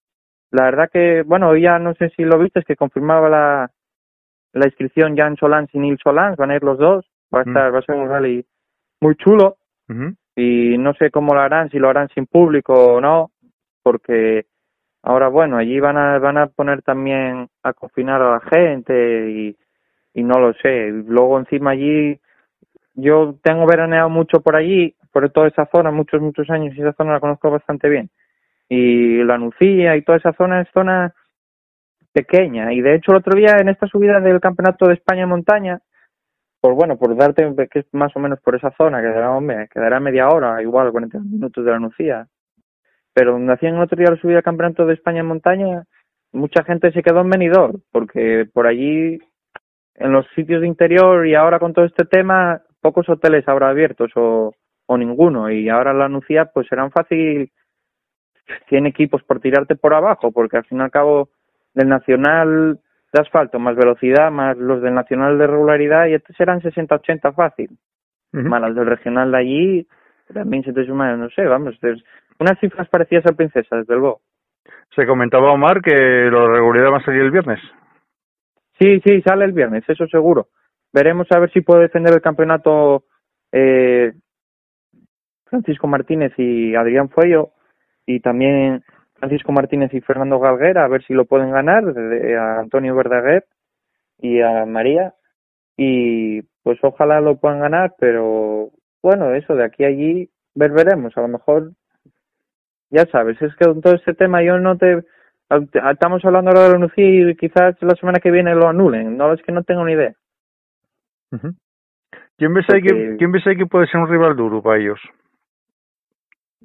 la 0.51 0.65
verdad 0.65 0.91
que 0.93 1.23
bueno 1.23 1.49
hoy 1.49 1.63
ya 1.63 1.79
no 1.79 1.95
sé 1.95 2.11
si 2.11 2.25
lo 2.25 2.39
viste 2.39 2.61
es 2.61 2.67
que 2.67 2.77
confirmaba 2.77 3.29
la 3.31 3.71
la 4.53 4.67
inscripción 4.67 5.17
Jan 5.17 5.37
Solans 5.37 5.75
y 5.75 5.79
Neil 5.79 5.99
Solans 6.01 6.37
van 6.37 6.51
a 6.51 6.57
ir 6.57 6.63
los 6.63 6.79
dos 6.79 7.07
va 7.35 7.41
a 7.41 7.45
Mm. 7.45 7.49
estar 7.49 7.75
va 7.75 7.79
a 7.79 7.83
ser 7.83 7.95
un 7.97 8.09
rally 8.11 8.45
muy 9.03 9.17
chulo 9.17 9.57
y 10.35 10.79
no 10.79 10.95
sé 10.95 11.11
cómo 11.11 11.35
lo 11.35 11.41
harán, 11.41 11.69
si 11.69 11.79
lo 11.79 11.91
harán 11.91 12.09
sin 12.15 12.25
público 12.27 12.73
o 12.95 13.01
no, 13.01 13.33
porque 13.83 14.47
ahora 15.03 15.29
bueno, 15.29 15.59
allí 15.59 15.79
van 15.81 15.99
a 15.99 16.19
van 16.19 16.39
a 16.39 16.47
poner 16.47 16.83
también 16.83 17.49
a 17.63 17.73
confinar 17.75 18.23
a 18.23 18.31
la 18.31 18.41
gente 18.41 19.31
y, 19.31 19.57
y 20.15 20.23
no 20.23 20.39
lo 20.39 20.55
sé. 20.55 20.89
Y 20.89 20.91
Luego 21.07 21.39
encima 21.39 21.73
allí 21.73 22.19
yo 22.95 23.35
tengo 23.43 23.67
veraneado 23.67 24.09
mucho 24.09 24.41
por 24.41 24.57
allí, 24.57 24.95
por 25.13 25.29
toda 25.31 25.49
esa 25.49 25.67
zona, 25.67 25.91
muchos 25.91 26.23
muchos 26.23 26.49
años 26.49 26.75
y 26.75 26.81
esa 26.81 26.95
zona 26.95 27.13
la 27.15 27.21
conozco 27.21 27.51
bastante 27.51 27.89
bien. 27.89 28.09
Y 28.69 29.23
la 29.25 29.37
Nucía 29.37 29.97
y 29.97 30.03
toda 30.03 30.19
esa 30.19 30.33
zona 30.33 30.63
es 30.63 30.69
zona 30.73 31.13
pequeña 32.13 32.73
y 32.73 32.81
de 32.81 32.95
hecho 32.95 33.11
el 33.11 33.19
otro 33.19 33.35
día 33.35 33.57
en 33.59 33.69
esta 33.69 33.87
subida 33.89 34.21
del 34.21 34.41
Campeonato 34.41 34.87
de 34.87 34.95
España 34.95 35.23
en 35.23 35.29
montaña 35.31 35.81
por 36.63 36.75
bueno, 36.75 36.97
por 36.97 37.17
darte 37.17 37.53
que 37.69 37.81
es 37.81 37.87
más 37.93 38.15
o 38.15 38.21
menos 38.21 38.41
por 38.41 38.55
esa 38.55 38.71
zona, 38.77 39.03
quedará, 39.03 39.33
hombre, 39.33 39.69
quedará 39.69 39.99
media 39.99 40.29
hora, 40.29 40.63
igual 40.63 40.93
40 40.93 41.19
minutos 41.19 41.65
de 41.65 41.71
la 41.73 41.81
Nucía. 41.81 42.29
Pero 43.13 43.33
donde 43.33 43.53
hacían 43.53 43.75
el 43.75 43.83
otro 43.83 43.99
día 43.99 44.13
la 44.13 44.17
subida 44.17 44.37
al 44.37 44.45
Campeonato 44.45 44.87
de 44.87 44.95
España 44.95 45.21
en 45.21 45.27
montaña, 45.27 45.83
mucha 46.31 46.63
gente 46.63 46.93
se 46.93 47.03
quedó 47.03 47.23
en 47.23 47.31
Benidorm, 47.31 47.83
porque 47.91 48.49
por 48.55 48.69
allí, 48.69 49.19
en 49.97 50.13
los 50.13 50.25
sitios 50.37 50.61
de 50.61 50.69
interior 50.69 51.27
y 51.27 51.35
ahora 51.35 51.59
con 51.59 51.73
todo 51.73 51.85
este 51.85 52.05
tema, 52.05 52.63
pocos 52.81 53.09
hoteles 53.09 53.47
habrá 53.49 53.71
abiertos 53.71 54.13
o, 54.15 54.55
ninguno. 54.97 55.51
Y 55.51 55.69
ahora 55.69 55.93
la 55.93 56.09
Nucía, 56.09 56.45
pues 56.55 56.69
serán 56.69 56.93
fácil 56.93 57.51
100 58.69 58.87
equipos 58.87 59.25
por 59.25 59.41
tirarte 59.41 59.75
por 59.75 59.95
abajo, 59.95 60.31
porque 60.31 60.59
al 60.59 60.65
fin 60.65 60.79
y 60.79 60.83
al 60.83 60.93
cabo 60.93 61.31
del 61.75 61.89
Nacional 61.89 62.79
de 63.13 63.21
asfalto 63.21 63.59
más 63.59 63.77
velocidad 63.77 64.31
más 64.31 64.57
los 64.57 64.83
del 64.83 64.95
Nacional 64.95 65.39
de 65.39 65.47
regularidad 65.47 66.07
y 66.07 66.15
estos 66.15 66.35
serán 66.37 66.61
60-80 66.61 67.35
fácil. 67.35 67.71
Ujú. 68.33 68.49
Más 68.49 68.61
las 68.61 68.75
del 68.75 68.87
regional 68.87 69.31
de 69.31 69.39
allí 69.39 69.87
también 70.33 70.65
se 70.65 70.73
te 70.73 70.87
suman, 70.87 71.21
no 71.21 71.29
sé, 71.31 71.45
vamos, 71.45 71.79
unas 72.39 72.59
cifras 72.59 72.89
parecidas 72.89 73.27
a 73.27 73.37
Princesa, 73.37 73.77
desde 73.77 73.95
luego. 73.95 74.21
Se 74.95 75.07
comentaba 75.07 75.53
Omar 75.53 75.83
que 75.83 75.93
la 75.93 76.47
regularidad 76.47 76.93
va 76.93 76.99
a 76.99 77.05
salir 77.05 77.23
el 77.23 77.31
viernes. 77.31 77.61
Sí, 78.81 79.01
sí, 79.05 79.21
sale 79.23 79.45
el 79.45 79.53
viernes, 79.53 79.85
eso 79.87 80.07
seguro. 80.07 80.49
Veremos 80.93 81.27
a 81.31 81.39
ver 81.39 81.51
si 81.53 81.61
puede 81.61 81.83
defender 81.83 82.15
el 82.15 82.21
campeonato 82.21 83.05
eh, 83.51 84.13
Francisco 85.47 85.87
Martínez 85.87 86.33
y 86.39 86.75
Adrián 86.75 87.09
Fuello 87.11 87.51
y 88.07 88.21
también 88.21 88.83
Francisco 89.23 89.53
Martínez 89.53 89.95
y 89.95 90.01
Fernando 90.01 90.41
Galguera, 90.41 90.85
a 90.85 90.89
ver 90.89 91.05
si 91.05 91.15
lo 91.15 91.27
pueden 91.27 91.53
ganar, 91.53 91.85
de- 91.95 92.37
a 92.37 92.59
Antonio 92.59 92.97
Verdaguer 92.97 93.45
y 94.19 94.41
a 94.41 94.67
María. 94.67 95.15
Y 95.77 96.43
pues 96.65 96.81
ojalá 96.83 97.21
lo 97.21 97.37
puedan 97.37 97.61
ganar, 97.61 97.95
pero 98.01 98.71
bueno, 99.01 99.33
eso 99.33 99.55
de 99.55 99.63
aquí 99.65 99.85
a 99.85 99.87
allí, 99.87 100.29
ver, 100.57 100.73
veremos. 100.73 101.17
A 101.17 101.21
lo 101.21 101.29
mejor, 101.29 101.71
ya 102.91 103.07
sabes, 103.13 103.41
es 103.41 103.55
que 103.55 103.65
con 103.65 103.81
todo 103.81 103.95
este 103.95 104.13
tema 104.15 104.43
yo 104.43 104.59
no 104.59 104.77
te. 104.77 105.05
Estamos 105.93 106.25
hablando 106.25 106.51
ahora 106.51 106.69
de 106.73 106.79
la 106.81 106.87
UCI 106.87 107.31
y 107.31 107.37
quizás 107.37 107.77
la 107.81 107.95
semana 107.95 108.19
que 108.19 108.33
viene 108.33 108.57
lo 108.57 108.67
anulen. 108.67 109.17
No, 109.17 109.33
es 109.33 109.43
que 109.43 109.53
no 109.53 109.63
tengo 109.63 109.85
ni 109.85 109.93
idea. 109.93 110.15
¿Quién 112.37 112.55
ves 112.55 112.67
ahí 112.71 112.83
que, 112.83 112.89
Porque- 112.89 113.17
quién 113.19 113.31
ves 113.31 113.47
ahí 113.47 113.57
que 113.57 113.67
puede 113.67 113.87
ser 113.87 114.01
un 114.01 114.09
rival 114.09 114.35
duro 114.35 114.61
para 114.63 114.79
ellos? 114.81 114.99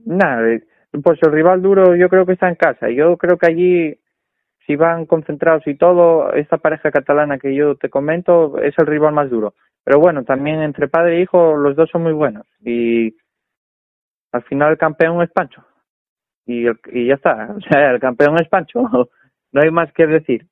Nada, 0.05 0.49
eh, 0.49 0.64
pues 1.03 1.19
el 1.23 1.31
rival 1.31 1.61
duro 1.61 1.95
yo 1.95 2.09
creo 2.09 2.25
que 2.25 2.33
está 2.33 2.47
en 2.49 2.55
casa. 2.55 2.89
Yo 2.89 3.17
creo 3.17 3.38
que 3.38 3.47
allí, 3.47 3.99
si 4.65 4.75
van 4.75 5.05
concentrados 5.05 5.65
y 5.67 5.75
todo, 5.75 6.33
esta 6.33 6.57
pareja 6.57 6.91
catalana 6.91 7.38
que 7.39 7.53
yo 7.55 7.75
te 7.75 7.89
comento 7.89 8.57
es 8.59 8.73
el 8.77 8.88
rival 8.88 9.13
más 9.13 9.29
duro. 9.29 9.53
Pero 9.83 9.99
bueno, 9.99 10.23
también 10.23 10.61
entre 10.61 10.88
padre 10.89 11.17
e 11.17 11.21
hijo 11.21 11.55
los 11.55 11.75
dos 11.75 11.89
son 11.89 12.03
muy 12.03 12.13
buenos. 12.13 12.45
Y 12.61 13.15
al 14.31 14.43
final 14.43 14.71
el 14.71 14.77
campeón 14.77 15.21
es 15.21 15.31
Pancho. 15.31 15.63
Y, 16.45 16.65
el- 16.67 16.79
y 16.91 17.07
ya 17.07 17.15
está. 17.15 17.53
O 17.57 17.61
sea, 17.61 17.91
el 17.91 17.99
campeón 17.99 18.35
es 18.41 18.47
Pancho. 18.49 18.81
No 19.53 19.61
hay 19.61 19.71
más 19.71 19.91
que 19.93 20.05
decir. 20.05 20.45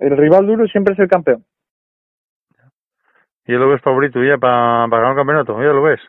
El 0.00 0.16
rival 0.16 0.46
duro 0.46 0.66
siempre 0.66 0.94
es 0.94 0.98
el 1.00 1.08
campeón. 1.08 1.44
¿Y 3.46 3.52
lo 3.52 3.68
ves 3.68 3.82
favorito 3.82 4.22
ya 4.24 4.38
para 4.38 4.86
ganar 4.88 5.10
el 5.10 5.16
campeonato? 5.16 5.58
¿Ya 5.62 5.68
lo 5.72 5.82
ves? 5.82 6.00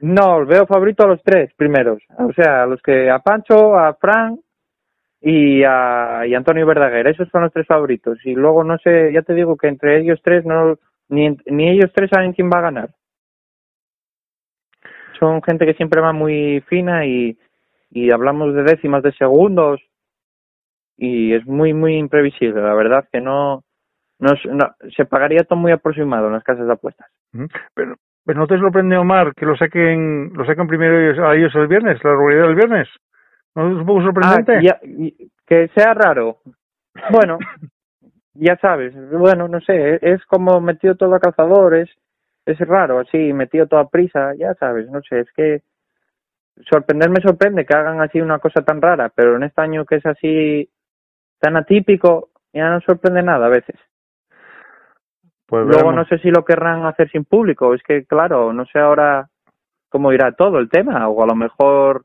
No, 0.00 0.44
veo 0.44 0.66
favorito 0.66 1.04
a 1.04 1.08
los 1.08 1.22
tres 1.22 1.52
primeros. 1.54 2.02
O 2.18 2.32
sea, 2.32 2.64
a 2.64 2.66
los 2.66 2.80
que 2.82 3.10
a 3.10 3.18
Pancho, 3.20 3.76
a 3.78 3.94
Fran 3.94 4.38
y 5.20 5.62
a 5.64 6.26
y 6.26 6.34
Antonio 6.34 6.66
Verdaguer. 6.66 7.06
Esos 7.08 7.28
son 7.30 7.42
los 7.42 7.52
tres 7.52 7.66
favoritos. 7.66 8.18
Y 8.24 8.34
luego 8.34 8.64
no 8.64 8.76
sé, 8.78 9.12
ya 9.12 9.22
te 9.22 9.34
digo 9.34 9.56
que 9.56 9.68
entre 9.68 10.00
ellos 10.00 10.20
tres 10.22 10.44
no 10.44 10.78
ni 11.08 11.36
ni 11.46 11.70
ellos 11.70 11.90
tres 11.94 12.10
saben 12.10 12.32
quién 12.32 12.50
va 12.50 12.58
a 12.58 12.62
ganar. 12.62 12.90
Son 15.18 15.42
gente 15.42 15.64
que 15.66 15.74
siempre 15.74 16.00
va 16.00 16.12
muy 16.12 16.60
fina 16.68 17.06
y 17.06 17.38
y 17.90 18.12
hablamos 18.12 18.54
de 18.54 18.64
décimas 18.64 19.02
de 19.04 19.12
segundos 19.12 19.80
y 20.96 21.34
es 21.34 21.46
muy 21.46 21.72
muy 21.72 21.96
imprevisible. 21.96 22.60
La 22.60 22.74
verdad 22.74 23.08
que 23.12 23.20
no 23.20 23.64
no, 24.18 24.32
no- 24.52 24.74
se 24.96 25.04
pagaría 25.04 25.44
todo 25.44 25.58
muy 25.58 25.72
aproximado 25.72 26.26
en 26.28 26.34
las 26.34 26.44
casas 26.44 26.66
de 26.66 26.72
apuestas. 26.72 27.10
Pero, 27.74 27.96
pero 28.24 28.40
¿no 28.40 28.46
te 28.46 28.58
sorprende, 28.58 28.96
Omar, 28.96 29.34
que 29.34 29.46
lo 29.46 29.56
saquen, 29.56 30.32
lo 30.34 30.44
saquen 30.46 30.66
primero 30.66 30.98
ellos- 30.98 31.18
a 31.24 31.34
ellos 31.34 31.54
el 31.54 31.66
viernes, 31.68 32.02
la 32.02 32.10
regularidad 32.10 32.46
del 32.46 32.56
viernes? 32.56 32.88
¿No 33.54 33.68
es 33.70 33.76
un 33.76 33.86
poco 33.86 34.02
sorprendente? 34.02 34.56
Ah, 34.56 34.60
ya- 34.62 34.80
y- 34.82 35.30
que 35.46 35.68
sea 35.76 35.94
raro. 35.94 36.38
Bueno, 37.10 37.38
ya 38.34 38.56
sabes, 38.58 38.94
bueno, 39.12 39.46
no 39.48 39.60
sé, 39.60 39.98
es 40.02 40.24
como 40.26 40.60
metido 40.60 40.94
todo 40.96 41.14
a 41.14 41.20
cazadores, 41.20 41.88
es 42.46 42.58
raro, 42.60 42.98
así, 43.00 43.32
metido 43.32 43.66
toda 43.66 43.88
prisa, 43.88 44.34
ya 44.36 44.54
sabes, 44.54 44.90
no 44.90 45.00
sé, 45.02 45.20
es 45.20 45.32
que 45.32 45.62
sorprenderme 46.68 47.20
sorprende 47.20 47.64
que 47.66 47.74
hagan 47.74 48.00
así 48.00 48.20
una 48.20 48.38
cosa 48.38 48.62
tan 48.62 48.80
rara, 48.80 49.10
pero 49.14 49.36
en 49.36 49.42
este 49.44 49.60
año 49.60 49.84
que 49.84 49.96
es 49.96 50.06
así 50.06 50.68
tan 51.40 51.56
atípico, 51.56 52.30
ya 52.52 52.70
no 52.70 52.80
sorprende 52.80 53.22
nada 53.22 53.46
a 53.46 53.50
veces. 53.50 53.76
Pues 55.54 55.66
Luego 55.66 55.90
veremos. 55.90 55.94
no 55.94 56.04
sé 56.06 56.18
si 56.20 56.30
lo 56.32 56.44
querrán 56.44 56.84
hacer 56.84 57.08
sin 57.10 57.24
público, 57.24 57.74
es 57.74 57.82
que 57.84 58.04
claro, 58.06 58.52
no 58.52 58.66
sé 58.66 58.80
ahora 58.80 59.28
cómo 59.88 60.12
irá 60.12 60.32
todo 60.32 60.58
el 60.58 60.68
tema, 60.68 61.06
o 61.08 61.22
a 61.22 61.26
lo 61.28 61.36
mejor 61.36 62.02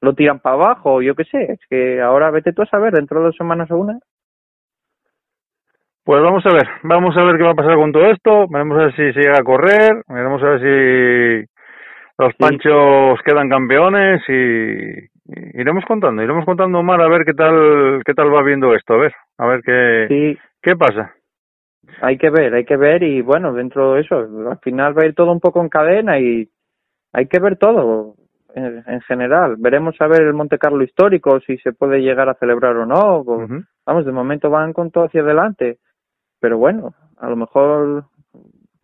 lo 0.00 0.12
tiran 0.14 0.40
para 0.40 0.56
abajo, 0.56 1.00
yo 1.00 1.14
qué 1.14 1.22
sé, 1.22 1.52
es 1.52 1.60
que 1.68 2.00
ahora 2.02 2.32
vete 2.32 2.52
tú 2.52 2.62
a 2.62 2.66
saber, 2.66 2.92
dentro 2.92 3.20
de 3.20 3.26
dos 3.26 3.36
semanas 3.36 3.70
o 3.70 3.76
una. 3.76 4.00
Pues 6.02 6.20
vamos 6.20 6.44
a 6.46 6.52
ver, 6.52 6.66
vamos 6.82 7.16
a 7.16 7.22
ver 7.22 7.36
qué 7.36 7.44
va 7.44 7.52
a 7.52 7.54
pasar 7.54 7.76
con 7.76 7.92
todo 7.92 8.06
esto, 8.06 8.48
veremos 8.48 8.76
a 8.76 8.82
ver 8.86 8.96
si 8.96 9.12
se 9.12 9.20
llega 9.20 9.38
a 9.38 9.44
correr, 9.44 10.02
veremos 10.08 10.42
a 10.42 10.46
ver 10.48 10.60
si 10.60 11.50
los 12.18 12.30
Sí. 12.32 12.36
panchos 12.40 13.20
quedan 13.24 13.48
campeones 13.48 14.20
y, 14.28 14.32
y 14.32 15.60
iremos 15.60 15.84
contando, 15.84 16.24
iremos 16.24 16.44
contando 16.44 16.80
Omar 16.80 17.00
a 17.02 17.08
ver 17.08 17.24
qué 17.24 17.34
tal 17.34 18.02
qué 18.04 18.14
tal 18.14 18.34
va 18.34 18.42
viendo 18.42 18.74
esto, 18.74 18.94
a 18.94 18.98
ver, 18.98 19.14
a 19.38 19.46
ver 19.46 19.60
qué 19.62 20.06
Sí, 20.08 20.38
qué 20.60 20.74
pasa. 20.74 21.14
Hay 22.00 22.18
que 22.18 22.30
ver, 22.30 22.54
hay 22.54 22.64
que 22.64 22.76
ver 22.76 23.02
y 23.02 23.20
bueno, 23.22 23.52
dentro 23.52 23.94
de 23.94 24.00
eso, 24.00 24.16
al 24.16 24.58
final 24.62 24.96
va 24.96 25.02
a 25.02 25.06
ir 25.06 25.14
todo 25.14 25.32
un 25.32 25.40
poco 25.40 25.60
en 25.60 25.68
cadena 25.68 26.18
y 26.18 26.48
hay 27.12 27.26
que 27.26 27.40
ver 27.40 27.56
todo 27.56 28.14
en, 28.54 28.82
en 28.86 29.00
general. 29.02 29.56
Veremos 29.58 29.96
a 30.00 30.06
ver 30.06 30.22
el 30.22 30.34
Monte 30.34 30.58
Carlo 30.58 30.82
histórico, 30.82 31.40
si 31.40 31.58
se 31.58 31.72
puede 31.72 32.00
llegar 32.00 32.28
a 32.28 32.34
celebrar 32.34 32.76
o 32.76 32.86
no. 32.86 33.20
o-. 33.20 33.46
Vamos, 33.86 34.06
de 34.06 34.12
momento 34.12 34.50
van 34.50 34.72
con 34.72 34.90
todo 34.90 35.04
hacia 35.04 35.22
adelante. 35.22 35.78
Pero 36.40 36.58
bueno, 36.58 36.94
a 37.18 37.28
lo 37.28 37.36
mejor 37.36 38.04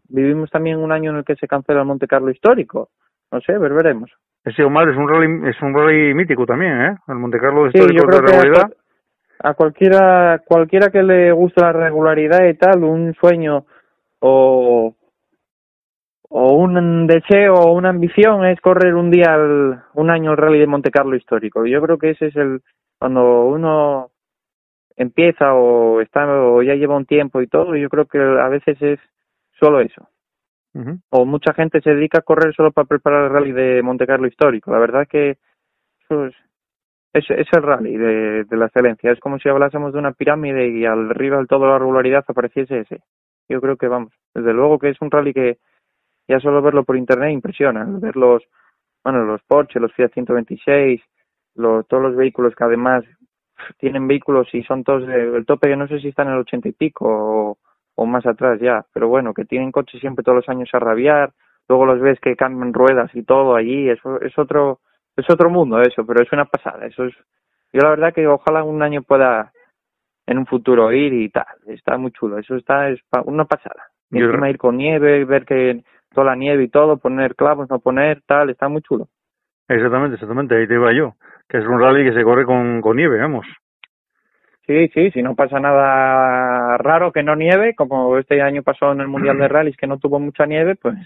vivimos 0.08 0.50
también 0.50 0.78
un 0.78 0.92
año 0.92 1.10
en 1.10 1.18
el 1.18 1.24
que 1.24 1.36
se 1.36 1.48
cancela 1.48 1.80
el 1.80 1.86
Monte 1.86 2.06
Carlo 2.06 2.30
histórico. 2.30 2.90
No 3.32 3.40
sé, 3.40 3.56
ver, 3.58 3.72
veremos. 3.72 4.10
Ese 4.44 4.62
Omar 4.62 4.88
es 4.88 4.96
un 4.96 5.08
rally 5.08 5.48
es 5.48 5.60
un 5.60 5.74
rally 5.74 6.14
mítico 6.14 6.46
también, 6.46 6.80
¿eh? 6.80 6.96
El 7.08 7.16
Monte 7.16 7.38
Carlo 7.38 7.68
Sí, 7.70 7.78
histórico 7.78 8.02
yo 8.02 8.08
creo 8.08 8.20
de 8.20 8.52
que 8.52 8.74
a, 9.41 9.55
cualquiera 9.55 10.41
cualquiera 10.45 10.91
que 10.91 11.03
le 11.03 11.32
guste 11.32 11.61
la 11.61 11.72
regularidad 11.72 12.45
y 12.47 12.55
tal, 12.55 12.84
un 12.84 13.14
sueño 13.14 13.66
o 14.20 14.95
o 16.28 16.53
un 16.55 17.07
deseo 17.07 17.55
o 17.55 17.72
una 17.72 17.91
ambición 17.91 18.45
es 18.47 18.61
correr 18.61 18.95
un 18.95 19.11
día 19.11 19.34
el- 19.37 19.76
un 19.95 20.11
año 20.11 20.32
el 20.32 20.37
rally 20.37 20.59
de 20.59 20.66
Monte 20.66 20.91
Carlo 20.91 21.14
histórico. 21.16 21.64
Yo 21.66 21.80
creo 21.80 21.99
que 21.99 22.11
ese 22.11 22.26
es 22.26 22.37
el 22.37 22.62
cuando 22.99 23.45
uno 23.47 24.11
empieza 24.97 25.55
o 25.55 26.01
está 26.01 26.26
o 26.26 26.62
ya 26.62 26.74
lleva 26.74 26.97
un 26.97 27.07
tiempo 27.07 27.41
y 27.43 27.47
todo, 27.47 27.76
yo 27.76 27.89
creo 27.89 28.07
que 28.07 28.18
a 28.18 28.49
veces 28.49 28.80
es 28.80 28.99
solo 29.61 29.80
eso. 29.80 30.09
O 31.11 31.24
mucha 31.24 31.55
gente 31.55 31.80
se 31.80 31.95
dedica 31.95 32.18
a 32.18 32.22
correr 32.22 32.55
solo 32.55 32.70
para 32.70 32.87
preparar 32.87 33.24
el 33.24 33.30
rally 33.30 33.53
de 33.53 33.82
Monte 33.82 34.07
Carlo 34.07 34.26
histórico. 34.26 34.70
La 34.72 34.78
verdad 34.78 35.07
que 35.09 35.39
eso 36.03 36.26
es, 36.26 36.34
es, 37.18 37.30
es 37.30 37.46
el 37.52 37.62
rally 37.62 37.96
de, 37.96 38.46
la 38.50 38.66
excelencia. 38.66 39.10
Es 39.10 39.20
como 39.20 39.38
si 39.38 39.48
hablásemos 39.48 39.92
de 39.92 39.98
una 39.98 40.12
pirámide 40.12 40.68
y 40.68 40.84
al 40.84 41.10
arriba 41.10 41.38
del 41.38 41.46
todo 41.48 41.66
la 41.66 41.78
regularidad 41.78 42.24
apareciese 42.26 42.80
ese. 42.80 43.00
Yo 43.48 43.60
creo 43.60 43.76
que 43.76 43.88
vamos, 43.88 44.12
desde 44.34 44.52
luego 44.52 44.78
que 44.78 44.90
es 44.90 45.00
un 45.00 45.10
rally 45.10 45.32
que 45.32 45.58
ya 46.28 46.40
solo 46.40 46.62
verlo 46.62 46.84
por 46.84 46.96
internet 46.96 47.32
impresiona. 47.32 47.86
Ver 47.88 48.16
los, 48.16 48.42
bueno, 49.04 49.24
los 49.24 49.42
Porsche, 49.44 49.80
los 49.80 49.92
Fiat 49.94 50.12
126, 50.12 51.00
los, 51.54 51.86
todos 51.88 52.02
los 52.02 52.16
vehículos 52.16 52.54
que 52.54 52.64
además 52.64 53.04
tienen 53.78 54.06
vehículos 54.06 54.48
y 54.54 54.62
son 54.64 54.84
todos 54.84 55.06
de- 55.06 55.36
el 55.36 55.46
tope 55.46 55.68
que 55.68 55.76
no 55.76 55.88
sé 55.88 56.00
si 56.00 56.08
están 56.08 56.28
en 56.28 56.34
el 56.34 56.40
ochenta 56.40 56.68
y 56.68 56.72
pico 56.72 57.06
o, 57.08 57.58
o 57.94 58.06
más 58.06 58.26
atrás 58.26 58.60
ya, 58.60 58.84
pero 58.92 59.08
bueno, 59.08 59.32
que 59.32 59.44
tienen 59.44 59.72
coches 59.72 60.00
siempre 60.00 60.22
todos 60.24 60.36
los 60.36 60.48
años 60.48 60.68
a 60.72 60.78
rabiar, 60.78 61.32
luego 61.68 61.86
los 61.86 62.00
ves 62.00 62.20
que 62.20 62.36
cambian 62.36 62.74
ruedas 62.74 63.10
y 63.14 63.22
todo 63.22 63.56
allí, 63.56 63.88
eso 63.88 64.20
es 64.20 64.36
otro 64.38 64.80
es 65.16 65.30
otro 65.30 65.50
mundo 65.50 65.80
eso, 65.80 66.04
pero 66.06 66.22
es 66.22 66.30
una 66.32 66.44
pasada, 66.44 66.86
eso 66.86 67.04
es 67.04 67.14
yo 67.72 67.82
la 67.82 67.90
verdad 67.90 68.14
que 68.14 68.26
ojalá 68.26 68.62
un 68.64 68.82
año 68.82 69.02
pueda 69.02 69.52
en 70.26 70.38
un 70.38 70.46
futuro 70.46 70.92
ir 70.92 71.12
y 71.12 71.28
tal, 71.28 71.44
está 71.66 71.96
muy 71.98 72.10
chulo, 72.12 72.38
eso 72.38 72.56
está 72.56 72.88
es 72.88 73.00
una 73.24 73.44
pasada. 73.44 73.84
Y 74.10 74.20
Yo- 74.20 74.26
encima 74.26 74.48
ir 74.50 74.58
con 74.58 74.76
nieve, 74.76 75.24
ver 75.24 75.44
que 75.44 75.82
toda 76.14 76.28
la 76.28 76.36
nieve 76.36 76.64
y 76.64 76.68
todo, 76.68 76.96
poner 76.96 77.34
clavos, 77.34 77.68
no 77.68 77.78
poner 77.80 78.22
tal, 78.26 78.50
está 78.50 78.68
muy 78.68 78.82
chulo. 78.82 79.08
Exactamente, 79.68 80.14
exactamente, 80.14 80.56
ahí 80.56 80.66
te 80.66 80.74
iba 80.74 80.92
yo. 80.92 81.14
Que 81.48 81.58
es 81.58 81.66
un 81.66 81.80
rally 81.80 82.04
que 82.04 82.16
se 82.16 82.24
corre 82.24 82.44
con, 82.44 82.80
con 82.80 82.96
nieve, 82.96 83.18
vamos. 83.20 83.46
Sí, 84.66 84.88
sí, 84.94 85.10
si 85.12 85.22
no 85.22 85.34
pasa 85.36 85.60
nada 85.60 86.76
raro 86.78 87.12
que 87.12 87.22
no 87.22 87.36
nieve, 87.36 87.74
como 87.76 88.18
este 88.18 88.42
año 88.42 88.62
pasó 88.62 88.92
en 88.92 89.00
el 89.00 89.08
Mundial 89.08 89.38
de 89.38 89.48
Rallys 89.48 89.76
que 89.76 89.86
no 89.86 89.98
tuvo 89.98 90.18
mucha 90.18 90.46
nieve, 90.46 90.74
pues 90.76 90.96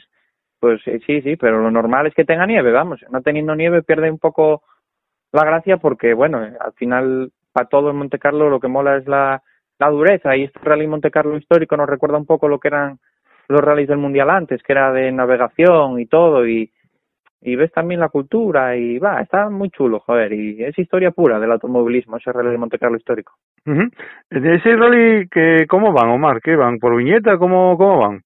pues 0.61 0.80
eh, 0.86 1.00
sí, 1.06 1.22
sí, 1.22 1.36
pero 1.36 1.61
lo 1.61 1.70
normal 1.70 2.06
es 2.06 2.14
que 2.14 2.24
tenga 2.24 2.46
nieve, 2.46 2.70
vamos, 2.70 3.00
no 3.11 3.22
teniendo 3.22 3.54
nieve 3.54 3.82
pierde 3.82 4.11
un 4.11 4.18
poco 4.18 4.62
la 5.32 5.44
gracia 5.44 5.78
porque, 5.78 6.14
bueno, 6.14 6.44
eh, 6.44 6.52
al 6.61 6.72
final 6.74 7.32
para 7.52 7.68
todo 7.68 7.88
el 7.88 7.96
Monte 7.96 8.18
Carlo 8.18 8.48
lo 8.48 8.61
que 8.61 8.68
mola 8.68 8.96
es 8.96 9.08
la, 9.08 9.42
la 9.78 9.90
dureza 9.90 10.36
y 10.36 10.44
este 10.44 10.61
rally 10.62 10.86
Monte 10.86 11.11
Carlo 11.11 11.36
histórico 11.36 11.76
nos 11.76 11.88
recuerda 11.88 12.18
un 12.18 12.26
poco 12.26 12.46
lo 12.46 12.61
que 12.61 12.68
eran 12.68 12.98
los 13.48 13.61
rallies 13.61 13.88
del 13.88 13.98
Mundial 13.98 14.30
antes, 14.30 14.62
que 14.62 14.72
era 14.72 14.92
de 14.92 15.11
navegación 15.11 15.98
y 15.98 16.06
todo 16.06 16.46
y 16.46 16.70
y 17.42 17.56
ves 17.56 17.72
también 17.72 18.00
la 18.00 18.11
cultura 18.11 18.76
y 18.76 18.98
va, 18.98 19.20
está 19.20 19.48
muy 19.48 19.70
chulo, 19.70 20.00
joder, 20.00 20.32
y 20.32 20.62
es 20.62 20.78
historia 20.78 21.11
pura 21.11 21.38
del 21.38 21.52
automovilismo, 21.52 22.18
ese 22.18 22.32
rally 22.32 22.50
de 22.50 22.58
Monte 22.58 22.78
Carlo 22.78 22.98
histórico. 22.98 23.32
Ese 24.28 24.76
rally, 24.76 25.26
que, 25.28 25.66
¿cómo 25.66 25.92
van, 25.92 26.11
Omar? 26.11 26.40
¿Qué 26.42 26.54
van? 26.54 26.78
¿Por 26.78 26.96
viñeta? 26.96 27.38
¿Cómo, 27.38 27.76
cómo 27.78 27.98
van? 28.00 28.22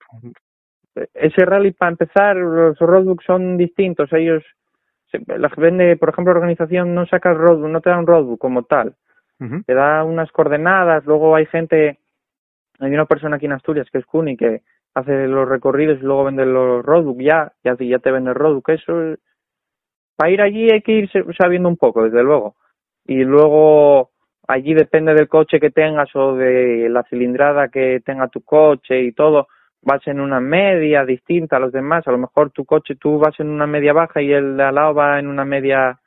Ese 1.14 1.44
rally 1.44 1.72
para 1.72 1.92
empezar 1.92 2.36
los 2.36 2.78
roadbooks 2.78 3.24
son 3.24 3.56
distintos. 3.56 4.12
Ellos 4.12 4.42
la 5.26 5.50
vende 5.56 5.96
por 5.96 6.08
ejemplo 6.08 6.32
la 6.32 6.40
organización 6.40 6.94
no 6.94 7.06
saca 7.06 7.30
el 7.30 7.38
roadbook 7.38 7.70
no 7.70 7.80
te 7.80 7.90
da 7.90 7.98
un 7.98 8.06
roadbook 8.06 8.40
como 8.40 8.64
tal. 8.64 8.94
Te 9.66 9.74
da 9.74 10.04
unas 10.04 10.30
coordenadas 10.32 11.04
luego 11.04 11.36
hay 11.36 11.46
gente 11.46 11.98
hay 12.78 12.92
una 12.92 13.04
persona 13.04 13.36
aquí 13.36 13.46
en 13.46 13.52
Asturias 13.52 13.88
que 13.90 13.98
es 13.98 14.06
Cuni 14.06 14.36
que 14.36 14.62
hace 14.94 15.26
los 15.26 15.48
recorridos 15.48 15.98
y 16.00 16.04
luego 16.04 16.24
vende 16.24 16.46
los 16.46 16.84
roadbook 16.84 17.20
ya 17.20 17.52
ya, 17.62 17.76
ya 17.78 17.98
te 17.98 18.10
vende 18.10 18.30
el 18.30 18.36
roadbook. 18.36 18.68
Eso 18.70 19.16
para 20.16 20.30
ir 20.30 20.40
allí 20.40 20.70
hay 20.70 20.82
que 20.82 20.92
ir 20.92 21.10
sabiendo 21.36 21.68
un 21.68 21.76
poco 21.76 22.04
desde 22.04 22.22
luego. 22.22 22.56
Y 23.04 23.24
luego 23.24 24.10
allí 24.46 24.74
depende 24.74 25.14
del 25.14 25.28
coche 25.28 25.60
que 25.60 25.70
tengas 25.70 26.14
o 26.14 26.36
de 26.36 26.88
la 26.88 27.02
cilindrada 27.04 27.68
que 27.68 28.00
tenga 28.04 28.28
tu 28.28 28.42
coche 28.42 29.02
y 29.02 29.12
todo, 29.12 29.48
vas 29.84 30.06
en 30.06 30.20
una 30.20 30.40
media 30.40 31.04
distinta 31.04 31.56
a 31.56 31.60
los 31.60 31.72
demás, 31.72 32.06
a 32.08 32.12
lo 32.12 32.18
mejor 32.18 32.50
tu 32.50 32.64
coche 32.64 32.96
tú 32.96 33.18
vas 33.18 33.38
en 33.40 33.48
una 33.50 33.66
media 33.66 33.92
baja 33.92 34.20
y 34.22 34.32
el 34.32 34.56
de 34.56 34.62
al 34.64 34.74
lado 34.74 34.94
va 34.94 35.18
en 35.18 35.26
una 35.28 35.44
media 35.44 35.98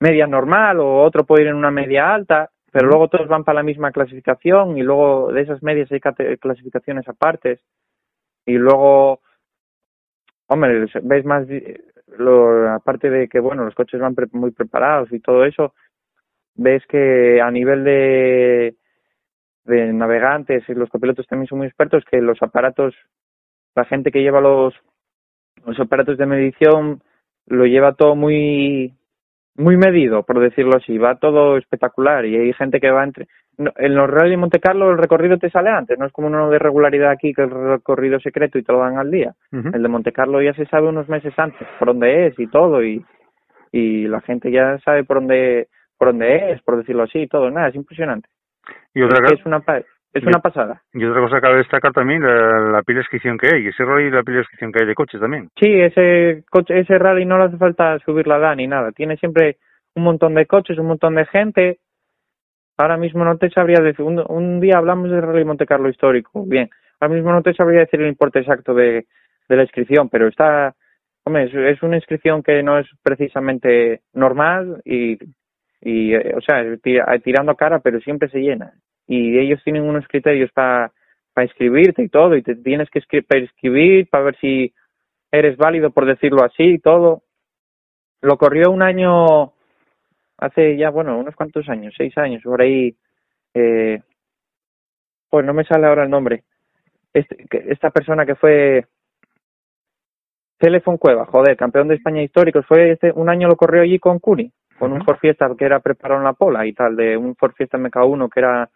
media 0.00 0.26
normal 0.26 0.78
o 0.80 1.02
otro 1.02 1.24
puede 1.24 1.42
ir 1.42 1.48
en 1.48 1.56
una 1.56 1.70
media 1.72 2.14
alta, 2.14 2.50
pero 2.70 2.86
luego 2.86 3.08
todos 3.08 3.26
van 3.26 3.44
para 3.44 3.56
la 3.56 3.62
misma 3.64 3.90
clasificación 3.90 4.78
y 4.78 4.82
luego 4.82 5.32
de 5.32 5.42
esas 5.42 5.62
medias 5.62 5.90
hay 5.90 6.00
clasificaciones 6.38 7.08
aparte. 7.08 7.60
Y 8.46 8.54
luego 8.54 9.20
hombre 10.48 10.86
ves 11.02 11.24
más 11.24 11.46
lo 12.16 12.70
aparte 12.70 13.10
de 13.10 13.28
que 13.28 13.40
bueno 13.40 13.64
los 13.64 13.74
coches 13.74 14.00
van 14.00 14.14
pre- 14.14 14.28
muy 14.32 14.50
preparados 14.50 15.12
y 15.12 15.20
todo 15.20 15.44
eso 15.44 15.74
ves 16.54 16.82
que 16.86 17.40
a 17.40 17.50
nivel 17.50 17.84
de 17.84 18.74
de 19.68 19.92
navegantes 19.92 20.64
y 20.68 20.74
los 20.74 20.88
copilotos 20.88 21.26
también 21.26 21.46
son 21.46 21.58
muy 21.58 21.66
expertos 21.66 22.04
que 22.10 22.20
los 22.20 22.42
aparatos 22.42 22.94
la 23.74 23.84
gente 23.84 24.10
que 24.10 24.22
lleva 24.22 24.40
los 24.40 24.74
los 25.64 25.78
aparatos 25.78 26.18
de 26.18 26.26
medición 26.26 27.00
lo 27.46 27.66
lleva 27.66 27.94
todo 27.94 28.16
muy 28.16 28.94
muy 29.54 29.76
medido 29.76 30.22
por 30.22 30.40
decirlo 30.40 30.76
así. 30.76 30.98
Va 30.98 31.16
todo 31.16 31.56
espectacular 31.56 32.24
y 32.26 32.36
hay 32.36 32.52
gente 32.54 32.80
que 32.80 32.90
va 32.90 33.04
entre 33.04 33.28
no, 33.58 33.72
en 33.76 33.94
los 33.94 34.08
rally 34.08 34.36
Monte 34.36 34.60
Carlo 34.60 34.90
el 34.90 34.98
recorrido 34.98 35.36
te 35.36 35.50
sale 35.50 35.70
antes 35.70 35.98
no 35.98 36.06
es 36.06 36.12
como 36.12 36.28
uno 36.28 36.48
de 36.48 36.58
regularidad 36.58 37.10
aquí 37.10 37.34
que 37.34 37.42
el 37.42 37.50
recorrido 37.50 38.20
secreto 38.20 38.58
y 38.58 38.62
te 38.62 38.72
lo 38.72 38.78
dan 38.78 38.98
al 38.98 39.10
día. 39.10 39.34
El 39.50 39.82
de 39.82 39.88
Monte 39.88 40.12
Carlo 40.12 40.40
ya 40.40 40.54
se 40.54 40.66
sabe 40.66 40.88
unos 40.88 41.08
meses 41.08 41.34
antes 41.36 41.66
por 41.78 41.88
dónde 41.88 42.28
es 42.28 42.38
y 42.38 42.46
todo 42.46 42.82
y 42.82 43.04
y 43.72 44.06
la 44.06 44.20
gente 44.22 44.50
ya 44.50 44.78
sabe 44.78 45.04
por 45.04 45.18
dónde 45.18 45.68
por 45.98 46.08
dónde 46.08 46.52
es 46.52 46.62
por 46.62 46.76
decirlo 46.78 47.02
así 47.02 47.20
y 47.20 47.26
todo 47.26 47.50
nada 47.50 47.68
es 47.68 47.74
impresionante 47.74 48.28
Y 48.94 49.02
otra, 49.02 49.18
es, 49.24 49.30
que 49.30 49.40
es 49.40 49.46
una 49.46 49.62
es 50.14 50.22
una 50.22 50.40
pasada 50.40 50.82
y 50.92 51.04
otra 51.04 51.20
cosa 51.20 51.36
que 51.36 51.42
cabe 51.42 51.56
destacar 51.58 51.92
también, 51.92 52.22
la, 52.22 52.60
la 52.72 52.82
pila 52.82 52.98
de 52.98 53.02
inscripción 53.02 53.36
que 53.36 53.48
hay, 53.54 53.66
ese 53.66 53.84
rally 53.84 54.06
y 54.06 54.10
la 54.10 54.22
pila 54.22 54.36
de 54.36 54.42
inscripción 54.42 54.72
que 54.72 54.80
hay 54.82 54.86
de 54.86 54.94
coches 54.94 55.20
también. 55.20 55.48
Sí, 55.60 55.68
ese 55.70 56.44
coche, 56.50 56.78
ese 56.80 56.98
rally 56.98 57.24
no 57.24 57.38
le 57.38 57.44
hace 57.44 57.56
falta 57.58 57.98
subir 58.00 58.26
la 58.26 58.38
edad 58.38 58.56
ni 58.56 58.66
nada. 58.66 58.92
Tiene 58.92 59.16
siempre 59.16 59.58
un 59.94 60.04
montón 60.04 60.34
de 60.34 60.46
coches, 60.46 60.78
un 60.78 60.86
montón 60.86 61.14
de 61.14 61.26
gente. 61.26 61.78
Ahora 62.78 62.96
mismo 62.96 63.24
no 63.24 63.36
te 63.36 63.50
sabría 63.50 63.82
decir. 63.82 64.04
Un, 64.04 64.24
un 64.28 64.60
día 64.60 64.78
hablamos 64.78 65.10
del 65.10 65.22
rally 65.22 65.44
Monte 65.44 65.66
Carlo 65.66 65.88
histórico. 65.88 66.44
Bien, 66.46 66.70
ahora 67.00 67.14
mismo 67.14 67.32
no 67.32 67.42
te 67.42 67.54
sabría 67.54 67.80
decir 67.80 68.00
el 68.00 68.08
importe 68.08 68.38
exacto 68.40 68.72
de, 68.74 69.06
de 69.48 69.56
la 69.56 69.62
inscripción, 69.62 70.08
pero 70.08 70.28
está. 70.28 70.74
Hombre, 71.24 71.44
es, 71.44 71.54
es 71.54 71.82
una 71.82 71.96
inscripción 71.96 72.42
que 72.42 72.62
no 72.62 72.78
es 72.78 72.86
precisamente 73.02 74.00
normal 74.14 74.80
y, 74.84 75.18
y 75.80 76.14
eh, 76.14 76.34
o 76.36 76.40
sea, 76.40 76.62
tira- 76.78 77.06
tirando 77.20 77.54
cara, 77.56 77.80
pero 77.80 78.00
siempre 78.00 78.28
se 78.30 78.40
llena. 78.40 78.72
Y 79.06 79.38
ellos 79.38 79.60
tienen 79.64 79.84
unos 79.84 80.06
criterios 80.08 80.50
para 80.52 80.92
para 81.34 81.46
inscribirte 81.46 82.02
y 82.02 82.08
todo, 82.08 82.34
y 82.36 82.42
te 82.42 82.56
tienes 82.56 82.90
que 82.90 83.00
escri- 83.00 83.24
para 83.24 83.40
inscribir 83.40 84.08
para 84.10 84.24
ver 84.24 84.36
si 84.40 84.74
eres 85.32 85.56
válido 85.56 85.90
por 85.90 86.06
decirlo 86.06 86.44
así 86.44 86.64
y 86.64 86.78
todo. 86.80 87.22
Lo 88.22 88.36
corrió 88.38 88.70
un 88.72 88.82
año, 88.82 89.52
hace 90.38 90.76
ya, 90.76 90.90
bueno, 90.90 91.18
unos 91.18 91.36
cuantos 91.36 91.68
años, 91.68 91.94
seis 91.96 92.16
años, 92.18 92.42
por 92.42 92.60
ahí, 92.62 92.96
eh, 93.54 94.00
pues 95.30 95.44
no 95.46 95.54
me 95.54 95.64
sale 95.64 95.86
ahora 95.86 96.04
el 96.04 96.10
nombre. 96.10 96.44
Este, 97.12 97.46
esta 97.72 97.90
persona 97.90 98.26
que 98.26 98.34
fue 98.34 98.86
Telefon 100.58 100.98
Cueva, 100.98 101.26
joder, 101.26 101.56
campeón 101.56 101.88
de 101.88 101.94
España 101.96 102.22
histórico, 102.22 102.62
fue 102.62 102.92
este, 102.92 103.12
un 103.12 103.28
año 103.28 103.48
lo 103.48 103.56
corrió 103.56 103.82
allí 103.82 103.98
con 103.98 104.18
Cuni, 104.18 104.52
con 104.78 104.92
un. 104.92 105.04
Ford 105.04 105.18
Fiesta 105.18 105.50
que 105.58 105.64
era 105.64 105.80
preparado 105.80 106.20
en 106.20 106.24
la 106.24 106.32
pola 106.32 106.66
y 106.66 106.72
tal, 106.72 106.96
de 106.96 107.16
un 107.16 107.34
Ford 107.36 107.52
Fiesta 107.52 107.78
MK1 107.78 108.30
que 108.32 108.40
era 108.40 108.68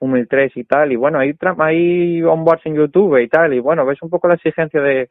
un 0.00 0.12
1003 0.12 0.56
y 0.56 0.64
tal, 0.64 0.92
y 0.92 0.96
bueno, 0.96 1.18
hay, 1.18 1.34
hay 1.58 2.22
onboards 2.22 2.66
en 2.66 2.74
YouTube 2.74 3.18
y 3.18 3.28
tal, 3.28 3.52
y 3.52 3.60
bueno, 3.60 3.84
ves 3.84 4.00
un 4.02 4.08
poco 4.08 4.28
la 4.28 4.34
exigencia 4.34 4.80
de, 4.80 5.10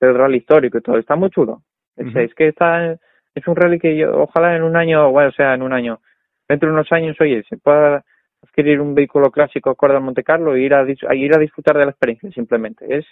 del 0.00 0.14
rally 0.14 0.38
histórico 0.38 0.78
y 0.78 0.80
todo, 0.82 0.98
está 0.98 1.16
muy 1.16 1.30
chulo. 1.30 1.62
Es, 1.96 2.34
que 2.34 2.48
está, 2.48 2.92
es 3.34 3.46
un 3.46 3.54
rally 3.54 3.78
que 3.78 3.96
yo, 3.96 4.22
ojalá 4.22 4.56
en 4.56 4.64
un 4.64 4.76
año, 4.76 5.10
bueno, 5.12 5.28
o 5.28 5.32
sea, 5.32 5.54
en 5.54 5.62
un 5.62 5.72
año, 5.72 6.00
dentro 6.48 6.68
de 6.68 6.74
unos 6.74 6.90
años, 6.90 7.16
oye, 7.20 7.44
se 7.48 7.56
pueda 7.56 8.04
adquirir 8.42 8.80
un 8.80 8.94
vehículo 8.94 9.30
clásico 9.30 9.70
acorde 9.70 9.96
al 9.96 10.02
Monte 10.02 10.24
Carlo 10.24 10.56
e 10.56 10.62
ir 10.62 10.74
a, 10.74 10.80
a 10.80 11.14
ir 11.14 11.34
a 11.34 11.38
disfrutar 11.38 11.78
de 11.78 11.84
la 11.84 11.92
experiencia, 11.92 12.30
simplemente. 12.32 12.84
Es 12.88 13.06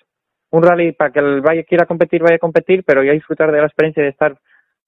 un 0.50 0.64
rally 0.64 0.92
para 0.92 1.12
que 1.12 1.20
el 1.20 1.40
vaya 1.40 1.62
quiera 1.62 1.86
competir, 1.86 2.22
vaya 2.22 2.36
a 2.36 2.40
competir, 2.40 2.82
pero 2.84 3.04
ya 3.04 3.12
disfrutar 3.12 3.52
de 3.52 3.58
la 3.58 3.66
experiencia 3.66 4.02
de 4.02 4.08
estar 4.08 4.36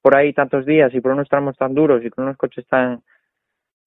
por 0.05 0.15
ahí 0.15 0.35
tantos 0.35 0.67
días 0.67 0.93
y 0.93 1.01
por 1.01 1.13
unos 1.13 1.31
tramos 1.31 1.57
tan 1.57 1.73
duros 1.73 2.05
y 2.05 2.11
con 2.11 2.25
unos 2.25 2.37
coches 2.37 2.67
tan, 2.69 3.01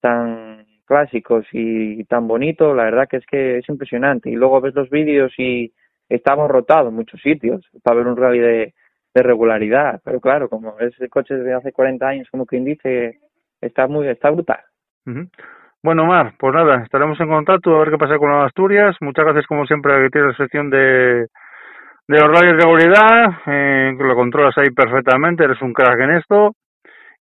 tan 0.02 0.66
clásicos 0.84 1.46
y 1.52 2.04
tan 2.06 2.28
bonitos, 2.28 2.76
la 2.76 2.86
verdad 2.86 3.08
que 3.08 3.18
es 3.18 3.26
que 3.28 3.60
es 3.60 3.70
impresionante. 3.70 4.32
Y 4.32 4.36
luego 4.36 4.60
ves 4.60 4.74
los 4.74 4.90
vídeos 4.90 5.32
y 5.38 5.72
está 6.10 6.34
rotado 6.34 6.90
en 6.90 6.96
muchos 6.96 7.22
sitios 7.22 7.64
para 7.84 7.98
ver 7.98 8.08
un 8.08 8.18
rally 8.18 8.40
de, 8.40 8.74
regularidad. 9.14 10.02
Pero 10.04 10.20
claro, 10.20 10.50
como 10.50 10.80
es 10.80 11.00
el 11.00 11.10
coche 11.10 11.36
de 11.36 11.54
hace 11.54 11.72
40 11.72 12.08
años, 12.08 12.28
como 12.32 12.48
quien 12.48 12.66
dice, 12.66 13.20
está 13.62 13.88
muy, 13.88 14.08
está 14.08 14.32
brutal. 14.32 14.62
Bueno, 15.84 16.06
Mar, 16.08 16.34
pues 16.40 16.52
nada, 16.52 16.82
estaremos 16.84 17.20
en 17.20 17.30
contacto 17.30 17.76
a 17.76 17.80
ver 17.82 17.92
qué 17.92 17.98
pasa 18.00 18.18
con 18.18 18.32
las 18.32 18.48
Asturias. 18.48 18.96
Muchas 19.02 19.24
gracias, 19.24 19.46
como 19.46 19.68
siempre, 19.68 19.94
que 20.02 20.10
tienes 20.10 20.32
la 20.32 20.38
sección 20.38 20.72
de, 20.72 21.28
de 22.08 22.20
los 22.20 22.32
rallies 22.32 22.56
de 22.56 22.62
seguridad, 22.62 23.30
eh, 23.48 23.94
lo 24.00 24.16
controlas 24.16 24.58
ahí 24.58 24.70
perfectamente, 24.70 25.44
eres 25.44 25.62
un 25.62 25.74
crack 25.74 26.00
en 26.00 26.12
esto. 26.12 26.56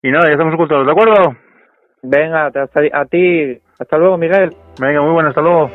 Y 0.02 0.10
nada, 0.10 0.26
ya 0.26 0.32
estamos 0.32 0.54
ocultados, 0.54 0.84
¿de 0.86 0.92
acuerdo? 0.92 1.36
Venga, 2.02 2.46
hasta, 2.46 2.80
a 2.92 3.04
ti, 3.06 3.58
hasta 3.78 3.96
luego, 3.96 4.18
Miguel. 4.18 4.54
Venga, 4.78 5.00
muy 5.00 5.12
bueno, 5.12 5.30
hasta 5.30 5.40
luego. 5.40 5.70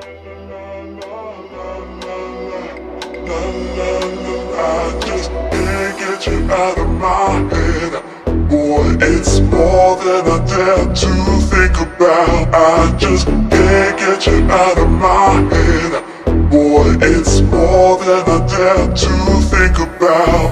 I 4.61 4.99
just 5.01 5.31
can't 5.31 5.97
get 5.97 6.27
you 6.27 6.51
out 6.51 6.77
of 6.77 6.89
my 6.99 7.49
head. 7.49 8.03
Boy, 8.47 8.97
it's 9.01 9.39
more 9.41 9.95
than 9.97 10.27
I 10.27 10.39
dare 10.45 10.93
to 10.93 11.11
think 11.49 11.75
about. 11.81 12.53
I 12.53 12.95
just 12.97 13.25
can't 13.27 13.97
get 13.97 14.27
you 14.27 14.43
out 14.51 14.77
of 14.77 14.89
my 14.89 15.41
head. 15.49 16.03
Boy, 16.51 16.97
it's 17.01 17.41
more 17.79 17.97
than 17.97 18.23
I 18.27 18.45
dare 18.45 18.93
to 18.93 19.13
think 19.51 19.79
about. 19.79 20.51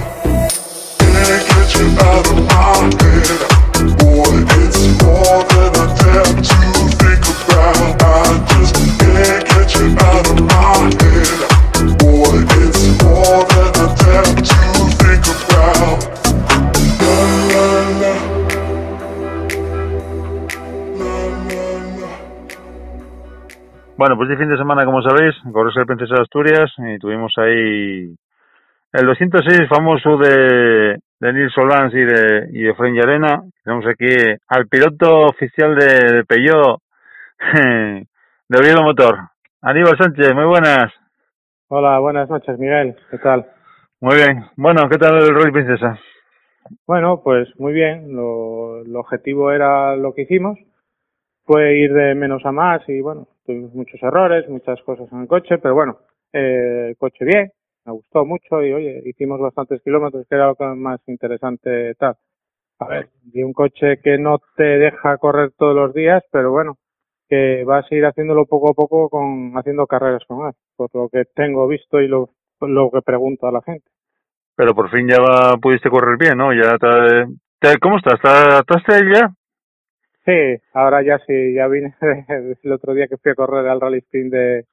Can't 0.97 1.43
get 1.49 1.75
you 1.75 1.87
out 1.99 2.27
of 2.31 2.37
my 2.47 3.03
head. 3.03 3.56
Bueno, 23.97 24.15
pues 24.15 24.29
este 24.29 24.43
fin 24.43 24.51
de 24.51 24.59
semana, 24.59 24.85
como 24.85 25.01
sabéis, 25.01 25.33
corres 25.51 25.75
el 25.75 25.87
Princesa 25.87 26.13
de 26.13 26.21
Asturias 26.21 26.71
y 26.77 26.99
tuvimos 26.99 27.33
ahí 27.37 28.15
el 28.93 29.05
206 29.07 29.67
famoso 29.67 30.17
de, 30.17 30.99
de 31.19 31.33
Nils 31.33 31.51
Solans 31.51 31.91
y 31.95 32.05
de, 32.05 32.47
y 32.51 32.61
de 32.61 32.75
Fren 32.75 32.93
Llarena. 32.93 33.41
Tenemos 33.63 33.87
aquí 33.87 34.05
al 34.49 34.67
piloto 34.67 35.25
oficial 35.25 35.75
de, 35.75 36.17
de 36.17 36.23
Peugeot, 36.25 36.79
de 38.49 38.59
Oviedo 38.59 38.83
Motor. 38.83 39.17
Aníbal 39.63 39.97
Sánchez, 39.97 40.31
muy 40.35 40.45
buenas. 40.45 40.93
Hola, 41.67 41.97
buenas 41.97 42.29
noches, 42.29 42.59
Miguel. 42.59 42.95
¿Qué 43.09 43.17
tal? 43.17 43.47
Muy 43.99 44.15
bien. 44.15 44.45
Bueno, 44.57 44.87
¿qué 44.91 44.99
tal 44.99 45.17
el 45.17 45.33
Rally 45.33 45.51
Princesa? 45.51 45.97
Bueno, 46.85 47.21
pues 47.23 47.49
muy 47.59 47.73
bien. 47.73 48.15
Lo, 48.15 48.83
el 48.83 48.95
objetivo 48.95 49.51
era 49.51 49.95
lo 49.95 50.13
que 50.13 50.21
hicimos. 50.21 50.59
Fue 51.45 51.79
ir 51.79 51.91
de 51.93 52.13
menos 52.13 52.45
a 52.45 52.51
más 52.51 52.87
y 52.87 53.01
bueno, 53.01 53.27
tuvimos 53.47 53.73
muchos 53.75 54.03
errores, 54.03 54.49
muchas 54.49 54.81
cosas 54.83 55.11
en 55.13 55.21
el 55.23 55.29
coche, 55.29 55.59
pero 55.59 55.75
bueno, 55.75 55.99
eh, 56.33 56.89
el 56.91 56.97
coche 56.97 57.25
bien, 57.25 57.51
me 57.85 57.93
gustó 57.93 58.25
mucho 58.25 58.63
y 58.63 58.73
oye, 58.73 59.03
hicimos 59.05 59.41
bastantes 59.41 59.81
kilómetros, 59.83 60.27
que 60.29 60.35
era 60.35 60.53
lo 60.59 60.77
más 60.77 61.01
interesante 61.07 61.95
tal. 61.95 62.17
A 62.79 62.87
ver, 62.87 63.09
y 63.33 63.43
un 63.43 63.53
coche 63.53 63.99
que 64.03 64.17
no 64.19 64.39
te 64.57 64.63
deja 64.63 65.17
correr 65.17 65.51
todos 65.57 65.75
los 65.75 65.93
días, 65.93 66.23
pero 66.31 66.51
bueno, 66.51 66.77
que 67.29 67.63
vas 67.65 67.91
a 67.91 67.95
ir 67.95 68.05
haciéndolo 68.05 68.45
poco 68.45 68.71
a 68.71 68.75
poco 68.75 69.09
con 69.09 69.53
haciendo 69.57 69.87
carreras 69.87 70.23
con 70.27 70.47
él, 70.47 70.53
por 70.75 70.89
lo 70.93 71.09
que 71.09 71.25
tengo 71.35 71.67
visto 71.67 72.01
y 72.01 72.07
lo, 72.07 72.29
lo 72.61 72.91
que 72.91 73.01
pregunto 73.01 73.47
a 73.47 73.51
la 73.53 73.61
gente. 73.63 73.87
Pero 74.55 74.75
por 74.75 74.89
fin 74.91 75.07
ya 75.07 75.19
va- 75.19 75.57
pudiste 75.57 75.89
correr 75.89 76.17
bien, 76.17 76.37
¿no? 76.37 76.53
Ya 76.53 76.77
te- 76.77 77.79
¿Cómo 77.79 77.97
estás? 77.97 78.19
¿Te 78.21 78.27
adaptaste 78.29 78.93
ya? 79.13 79.33
Sí, 80.27 80.61
ahora 80.73 81.01
ya 81.03 81.19
sí, 81.25 81.53
ya 81.53 81.67
vine 81.67 81.95
el 82.63 82.71
otro 82.73 82.93
día 82.93 83.07
que 83.07 83.15
fui 83.15 83.31
a 83.31 83.35
correr 83.35 83.65
al 83.65 83.79
Rally 83.79 83.99
Sprint 83.99 84.33
de, 84.33 84.65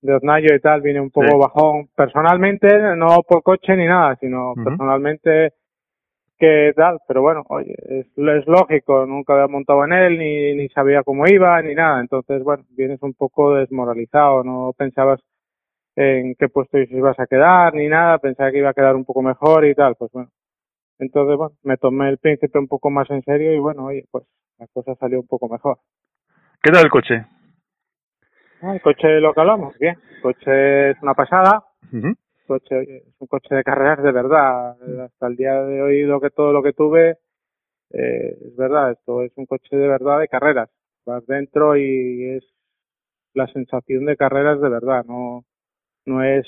de 0.00 0.14
Osnayo 0.14 0.54
y 0.54 0.60
tal, 0.60 0.80
vine 0.80 1.02
un 1.02 1.10
poco 1.10 1.28
Sí. 1.28 1.38
bajón. 1.38 1.88
Personalmente, 1.94 2.66
no 2.96 3.22
por 3.28 3.42
coche 3.42 3.76
ni 3.76 3.84
nada, 3.84 4.16
sino 4.16 4.54
personalmente 4.64 5.52
que 6.38 6.72
tal, 6.74 6.98
pero 7.06 7.20
bueno, 7.20 7.44
oye, 7.50 7.74
es, 7.90 8.06
es 8.16 8.46
lógico, 8.46 9.04
nunca 9.04 9.34
había 9.34 9.48
montado 9.48 9.84
en 9.84 9.92
él, 9.92 10.18
ni, 10.18 10.54
ni 10.54 10.70
sabía 10.70 11.02
cómo 11.02 11.26
iba, 11.28 11.60
ni 11.60 11.74
nada, 11.74 12.00
entonces, 12.00 12.42
bueno, 12.42 12.64
vienes 12.70 13.02
un 13.02 13.12
poco 13.12 13.56
desmoralizado, 13.56 14.42
no 14.42 14.72
pensabas 14.72 15.20
en 15.96 16.34
qué 16.36 16.48
puesto 16.48 16.78
ibas 16.78 17.20
a 17.20 17.26
quedar, 17.26 17.74
ni 17.74 17.88
nada, 17.88 18.16
pensaba 18.16 18.50
que 18.50 18.56
iba 18.58 18.70
a 18.70 18.74
quedar 18.74 18.96
un 18.96 19.04
poco 19.04 19.20
mejor 19.20 19.66
y 19.66 19.74
tal, 19.74 19.96
pues 19.96 20.10
bueno. 20.12 20.30
Entonces, 20.98 21.36
bueno, 21.36 21.54
me 21.62 21.76
tomé 21.76 22.08
el 22.08 22.16
príncipe 22.16 22.58
un 22.58 22.68
poco 22.68 22.88
más 22.88 23.10
en 23.10 23.22
serio 23.22 23.52
y 23.52 23.58
bueno, 23.58 23.84
oye, 23.86 24.06
pues 24.10 24.24
la 24.60 24.66
cosa 24.68 24.94
salió 24.96 25.20
un 25.20 25.26
poco 25.26 25.48
mejor. 25.48 25.78
¿Qué 26.62 26.70
tal 26.70 26.84
el 26.84 26.90
coche? 26.90 27.24
Ah, 28.62 28.74
el 28.74 28.80
coche 28.82 29.20
lo 29.20 29.32
que 29.32 29.40
hablamos, 29.40 29.76
bien, 29.78 29.96
el 30.16 30.20
coche 30.20 30.90
es 30.90 31.02
una 31.02 31.14
pasada, 31.14 31.64
coche, 32.46 32.82
es 32.82 33.14
un 33.18 33.26
coche 33.26 33.54
de 33.54 33.62
carreras 33.64 34.02
de 34.02 34.12
verdad. 34.12 34.76
Hasta 35.04 35.26
el 35.28 35.36
día 35.36 35.54
de 35.62 35.80
hoy 35.80 36.02
lo 36.02 36.20
que 36.20 36.28
todo 36.30 36.52
lo 36.52 36.62
que 36.62 36.74
tuve 36.74 37.16
eh, 37.92 38.36
es 38.46 38.56
verdad, 38.56 38.92
esto 38.92 39.22
es 39.22 39.32
un 39.36 39.46
coche 39.46 39.74
de 39.76 39.88
verdad 39.88 40.20
de 40.20 40.28
carreras. 40.28 40.68
Vas 41.06 41.26
dentro 41.26 41.76
y 41.76 42.36
es 42.36 42.44
la 43.32 43.46
sensación 43.48 44.04
de 44.04 44.16
carreras 44.16 44.60
de 44.60 44.68
verdad, 44.68 45.04
no 45.06 45.44
no 46.06 46.22
es 46.22 46.46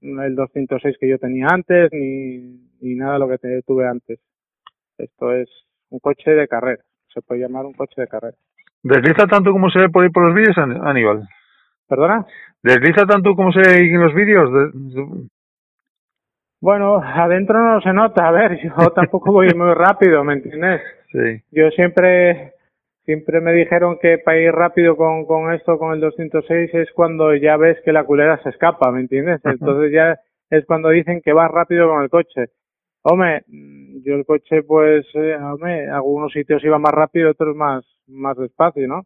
el 0.00 0.34
206 0.36 0.96
que 0.98 1.08
yo 1.08 1.18
tenía 1.18 1.46
antes 1.48 1.90
ni, 1.92 2.38
ni 2.80 2.94
nada 2.94 3.14
de 3.14 3.18
lo 3.20 3.28
que 3.28 3.38
te- 3.38 3.62
tuve 3.62 3.86
antes. 3.86 4.20
Esto 4.98 5.32
es 5.32 5.48
un 5.90 5.98
coche 6.00 6.30
de 6.32 6.48
carreras, 6.48 6.84
se 7.16 7.22
puede 7.22 7.40
llamar 7.40 7.64
un 7.64 7.72
coche 7.72 8.02
de 8.02 8.08
carreras. 8.08 8.38
¿Desliza 8.82 9.26
tanto 9.26 9.50
como 9.50 9.70
se 9.70 9.78
ve 9.80 9.88
por 9.88 10.04
ahí 10.04 10.10
por 10.10 10.24
los 10.26 10.34
vídeos, 10.34 10.56
An- 10.58 10.86
Aníbal? 10.86 11.26
¿Perdona? 11.88 12.26
¿Desliza 12.62 13.06
tanto 13.06 13.34
como 13.34 13.50
se 13.52 13.60
ve 13.60 13.78
en 13.88 14.00
los 14.00 14.12
vídeos? 14.14 14.52
De- 14.52 15.26
Bueno, 16.60 17.00
adentro 17.02 17.58
no 17.58 17.80
se 17.80 17.92
nota, 17.94 18.28
a 18.28 18.32
ver, 18.32 18.58
yo 18.62 18.70
tampoco 18.94 19.32
voy 19.32 19.48
muy 19.54 19.72
rápido, 19.74 20.22
¿me 20.24 20.34
entiendes? 20.34 20.82
Sí. 21.10 21.42
Yo 21.52 21.70
siempre, 21.70 22.52
siempre 23.04 23.40
me 23.40 23.52
dijeron 23.54 23.98
que 24.00 24.18
para 24.18 24.38
ir 24.38 24.52
rápido 24.52 24.94
con, 24.96 25.24
con 25.24 25.52
esto, 25.54 25.78
con 25.78 25.94
el 25.94 26.00
206, 26.00 26.74
es 26.74 26.92
cuando 26.92 27.34
ya 27.34 27.56
ves 27.56 27.78
que 27.84 27.92
la 27.92 28.04
culera 28.04 28.42
se 28.42 28.50
escapa, 28.50 28.90
¿me 28.92 29.00
entiendes? 29.00 29.40
Entonces 29.44 29.90
ya 29.92 30.18
es 30.50 30.66
cuando 30.66 30.90
dicen 30.90 31.22
que 31.22 31.32
vas 31.32 31.50
rápido 31.50 31.88
con 31.88 32.02
el 32.02 32.10
coche. 32.10 32.46
Hombre, 33.02 33.44
yo 34.06 34.14
el 34.14 34.24
coche, 34.24 34.62
pues, 34.62 35.04
eh, 35.14 35.34
hombre, 35.36 35.90
algunos 35.90 36.32
sitios 36.32 36.62
iba 36.64 36.78
más 36.78 36.92
rápido, 36.92 37.30
otros 37.30 37.56
más, 37.56 37.84
más 38.06 38.36
despacio, 38.36 38.86
¿no? 38.86 39.04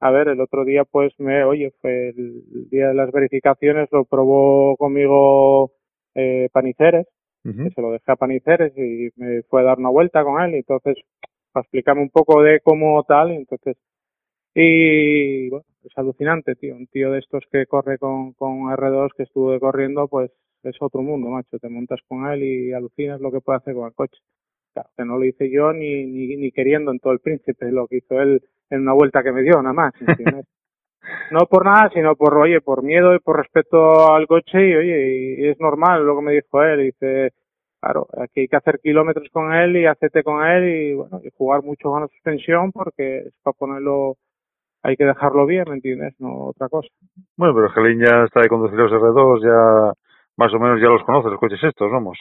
A 0.00 0.10
ver, 0.10 0.28
el 0.28 0.40
otro 0.40 0.64
día, 0.64 0.84
pues, 0.84 1.12
me, 1.18 1.44
oye, 1.44 1.72
fue 1.82 2.08
el 2.10 2.68
día 2.70 2.88
de 2.88 2.94
las 2.94 3.12
verificaciones, 3.12 3.88
lo 3.92 4.04
probó 4.06 4.76
conmigo 4.78 5.72
eh, 6.14 6.48
Paniceres, 6.52 7.06
que 7.42 7.70
se 7.74 7.82
lo 7.82 7.90
dejé 7.90 8.12
a 8.12 8.16
Paniceres 8.16 8.72
y 8.76 9.10
me 9.16 9.42
fue 9.42 9.62
a 9.62 9.64
dar 9.64 9.78
una 9.78 9.90
vuelta 9.90 10.22
con 10.24 10.40
él 10.42 10.54
y 10.54 10.58
entonces 10.58 10.96
para 11.52 11.62
explicarme 11.62 12.02
un 12.02 12.10
poco 12.10 12.40
de 12.42 12.60
cómo 12.60 13.02
tal 13.02 13.32
y 13.32 13.36
entonces 13.36 13.76
y 14.54 15.50
bueno 15.50 15.64
es 15.82 15.98
alucinante 15.98 16.54
tío 16.54 16.76
un 16.76 16.86
tío 16.86 17.10
de 17.10 17.18
estos 17.18 17.42
que 17.50 17.66
corre 17.66 17.98
con, 17.98 18.32
con 18.34 18.70
R2 18.70 19.10
que 19.16 19.24
estuve 19.24 19.58
corriendo 19.58 20.06
pues 20.06 20.30
es 20.64 20.76
otro 20.80 21.02
mundo 21.02 21.28
macho. 21.28 21.58
Te 21.58 21.68
montas 21.68 22.00
con 22.08 22.26
él 22.26 22.42
y 22.42 22.72
alucinas 22.72 23.20
lo 23.20 23.30
que 23.30 23.40
puede 23.40 23.58
hacer 23.58 23.74
con 23.74 23.86
el 23.86 23.94
coche. 23.94 24.18
Claro 24.72 24.88
que 24.96 25.04
no 25.04 25.18
lo 25.18 25.24
hice 25.24 25.50
yo 25.50 25.72
ni, 25.72 26.06
ni, 26.06 26.36
ni 26.36 26.50
queriendo 26.52 26.90
en 26.92 26.98
todo 26.98 27.12
el 27.12 27.20
príncipe. 27.20 27.70
Lo 27.70 27.86
que 27.86 27.98
hizo 27.98 28.20
él 28.20 28.42
en 28.70 28.82
una 28.82 28.94
vuelta 28.94 29.22
que 29.22 29.32
me 29.32 29.42
dio 29.42 29.60
nada 29.62 29.74
más 29.74 29.92
no 31.30 31.46
por 31.46 31.64
nada, 31.64 31.90
sino 31.92 32.14
por, 32.16 32.36
oye, 32.36 32.60
por 32.60 32.82
miedo 32.82 33.14
y 33.14 33.18
por 33.18 33.36
respeto 33.38 34.12
al 34.14 34.26
coche 34.26 34.68
y, 34.68 34.74
oye, 34.74 35.36
y 35.38 35.48
es 35.48 35.58
normal 35.60 36.04
lo 36.04 36.16
que 36.16 36.22
me 36.22 36.32
dijo 36.32 36.62
él, 36.62 36.84
dice, 36.84 37.32
claro, 37.80 38.06
aquí 38.18 38.40
hay 38.40 38.48
que 38.48 38.56
hacer 38.56 38.80
kilómetros 38.80 39.28
con 39.32 39.52
él 39.52 39.76
y 39.76 39.86
hacerte 39.86 40.22
con 40.22 40.44
él 40.44 40.68
y, 40.68 40.94
bueno, 40.94 41.20
y 41.22 41.30
jugar 41.36 41.62
mucho 41.62 41.90
con 41.90 42.02
la 42.02 42.08
suspensión 42.08 42.72
porque 42.72 43.18
es 43.18 43.34
para 43.42 43.54
ponerlo, 43.54 44.16
hay 44.82 44.96
que 44.96 45.04
dejarlo 45.04 45.46
bien, 45.46 45.64
¿me 45.68 45.74
entiendes? 45.74 46.14
No 46.20 46.46
otra 46.46 46.68
cosa. 46.68 46.88
Bueno, 47.36 47.54
pero 47.54 47.70
Gelín 47.70 48.00
ya 48.00 48.24
está 48.24 48.40
de 48.40 48.48
conducir 48.48 48.78
los 48.78 48.92
R2, 48.92 49.42
ya 49.42 49.92
más 50.36 50.52
o 50.54 50.58
menos 50.58 50.80
ya 50.80 50.88
los 50.88 51.02
conoce, 51.04 51.28
los 51.30 51.40
coches 51.40 51.62
estos, 51.62 51.90
vamos. 51.90 52.18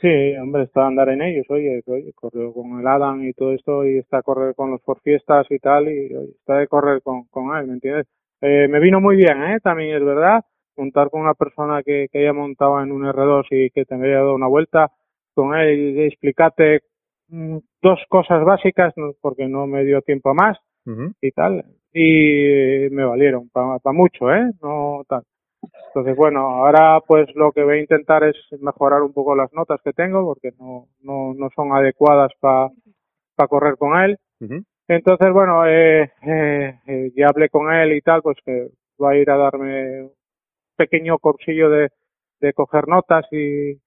Sí, 0.00 0.36
hombre, 0.36 0.64
está 0.64 0.82
a 0.84 0.86
andar 0.88 1.08
en 1.08 1.22
ellos, 1.22 1.46
oye, 1.48 1.82
oye, 1.86 2.12
corrió 2.14 2.52
con 2.52 2.78
el 2.78 2.86
Adam 2.86 3.24
y 3.24 3.32
todo 3.32 3.54
esto 3.54 3.84
y 3.86 3.96
está 3.98 4.18
a 4.18 4.22
correr 4.22 4.54
con 4.54 4.70
los 4.70 4.80
por 4.82 5.00
fiestas 5.00 5.46
y 5.50 5.58
tal 5.58 5.88
y 5.88 6.14
oye, 6.14 6.32
está 6.38 6.58
de 6.58 6.68
correr 6.68 7.00
con, 7.02 7.24
con 7.28 7.56
él, 7.56 7.66
¿me 7.66 7.74
entiendes? 7.74 8.06
Eh, 8.42 8.68
me 8.68 8.78
vino 8.78 9.00
muy 9.00 9.16
bien, 9.16 9.42
¿eh? 9.42 9.58
También 9.62 9.96
es 9.96 10.04
verdad, 10.04 10.44
montar 10.76 11.08
con 11.08 11.22
una 11.22 11.32
persona 11.32 11.82
que, 11.82 12.08
que 12.12 12.18
haya 12.18 12.34
montado 12.34 12.82
en 12.82 12.92
un 12.92 13.04
R2 13.06 13.46
y 13.50 13.70
que 13.70 13.86
te 13.86 13.94
haya 13.94 14.16
dado 14.16 14.34
una 14.34 14.48
vuelta 14.48 14.92
con 15.34 15.54
él 15.56 15.96
y 15.96 16.02
explicarte 16.04 16.80
mm, 17.28 17.56
dos 17.80 17.98
cosas 18.10 18.44
básicas, 18.44 18.92
no- 18.96 19.12
porque 19.22 19.48
no 19.48 19.66
me 19.66 19.82
dio 19.84 20.02
tiempo 20.02 20.30
a 20.30 20.34
más 20.34 20.58
y 21.22 21.30
tal, 21.32 21.64
y 21.94 22.88
me 22.90 23.04
valieron 23.04 23.48
para 23.48 23.78
mucho, 23.94 24.30
¿eh? 24.30 24.50
No 24.62 25.02
tal. 25.08 25.22
Entonces, 25.88 26.16
bueno, 26.16 26.40
ahora 26.40 27.00
pues 27.06 27.26
lo 27.34 27.52
que 27.52 27.62
voy 27.64 27.78
a 27.78 27.80
intentar 27.80 28.22
es 28.24 28.36
mejorar 28.60 29.02
un 29.02 29.12
poco 29.12 29.34
las 29.34 29.52
notas 29.52 29.80
que 29.82 29.92
tengo 29.92 30.24
porque 30.24 30.50
no, 30.58 30.88
no, 31.02 31.32
no 31.34 31.48
son 31.54 31.72
adecuadas 31.72 32.32
para 32.40 32.70
correr 33.48 33.76
con 33.76 33.98
él. 34.00 34.18
Entonces, 34.88 35.32
bueno, 35.32 35.66
eh, 35.66 36.12
eh, 36.22 36.80
eh, 36.86 37.12
ya 37.16 37.28
hablé 37.28 37.48
con 37.48 37.72
él 37.72 37.92
y 37.92 38.00
tal, 38.02 38.22
pues 38.22 38.36
que 38.44 38.68
va 39.02 39.10
a 39.10 39.16
ir 39.16 39.28
a 39.30 39.36
darme 39.36 40.02
un 40.02 40.12
pequeño 40.76 41.18
cursillo 41.18 41.70
de, 41.70 41.88
de 42.40 42.52
coger 42.52 42.86
notas 42.88 43.24
y 43.32 43.80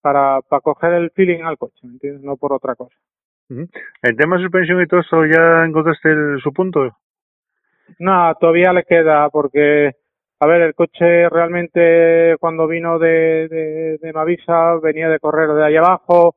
para, 0.00 0.40
para 0.42 0.60
coger 0.60 0.94
el 0.94 1.10
feeling 1.10 1.42
al 1.42 1.58
coche, 1.58 1.78
¿me 1.82 1.94
entiendes? 1.94 2.22
No 2.22 2.36
por 2.36 2.52
otra 2.52 2.74
cosa. 2.74 2.94
En 4.02 4.16
tema 4.16 4.36
de 4.36 4.42
suspensión 4.44 4.80
y 4.82 4.86
todo 4.86 5.00
eso, 5.00 5.24
¿ya 5.26 5.64
encontraste 5.64 6.10
el- 6.10 6.40
su 6.42 6.52
punto? 6.52 6.90
No, 7.98 8.34
todavía 8.40 8.72
le 8.72 8.84
queda 8.84 9.28
porque, 9.30 9.92
a 10.40 10.46
ver, 10.46 10.62
el 10.62 10.74
coche 10.74 11.28
realmente 11.28 12.36
cuando 12.40 12.66
vino 12.66 12.98
de, 12.98 13.48
de, 13.48 13.98
de 13.98 14.12
Mavisa 14.12 14.74
venía 14.82 15.08
de 15.08 15.18
correr 15.18 15.50
de 15.50 15.64
ahí 15.64 15.76
abajo. 15.76 16.36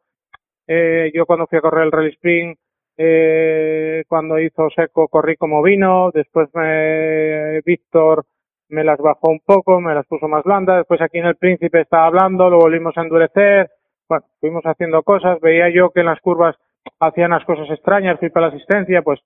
Eh, 0.68 1.12
yo 1.14 1.26
cuando 1.26 1.48
fui 1.48 1.58
a 1.58 1.62
correr 1.62 1.86
el 1.86 1.92
Rally 1.92 2.12
Spring, 2.12 2.56
eh, 2.98 4.04
cuando 4.08 4.40
hizo 4.40 4.70
seco 4.70 5.08
corrí 5.08 5.36
como 5.36 5.62
vino. 5.62 6.12
Después 6.14 6.50
me, 6.54 7.62
Víctor 7.62 8.26
me 8.70 8.84
las 8.84 9.00
bajó 9.00 9.30
un 9.30 9.40
poco, 9.40 9.80
me 9.80 9.94
las 9.94 10.06
puso 10.08 10.28
más 10.28 10.44
blandas. 10.44 10.78
Después 10.78 11.02
aquí 11.02 11.20
en 11.20 11.28
el 11.28 11.36
Príncipe 11.36 11.82
estaba 11.82 12.08
hablando, 12.08 12.50
lo 12.50 12.60
volvimos 12.60 12.98
a 12.98 13.02
endurecer. 13.02 13.70
Bueno, 14.10 14.26
fuimos 14.40 14.64
haciendo 14.66 15.04
cosas. 15.04 15.40
Veía 15.42 15.70
yo 15.70 15.92
que 15.92 16.02
en 16.02 16.08
las 16.08 16.20
curvas 16.22 16.56
hacían 17.00 17.32
las 17.32 17.46
cosas 17.46 17.70
extrañas, 17.70 18.20
fui 18.20 18.30
para 18.30 18.48
la 18.48 18.54
asistencia, 18.54 19.02
pues 19.02 19.20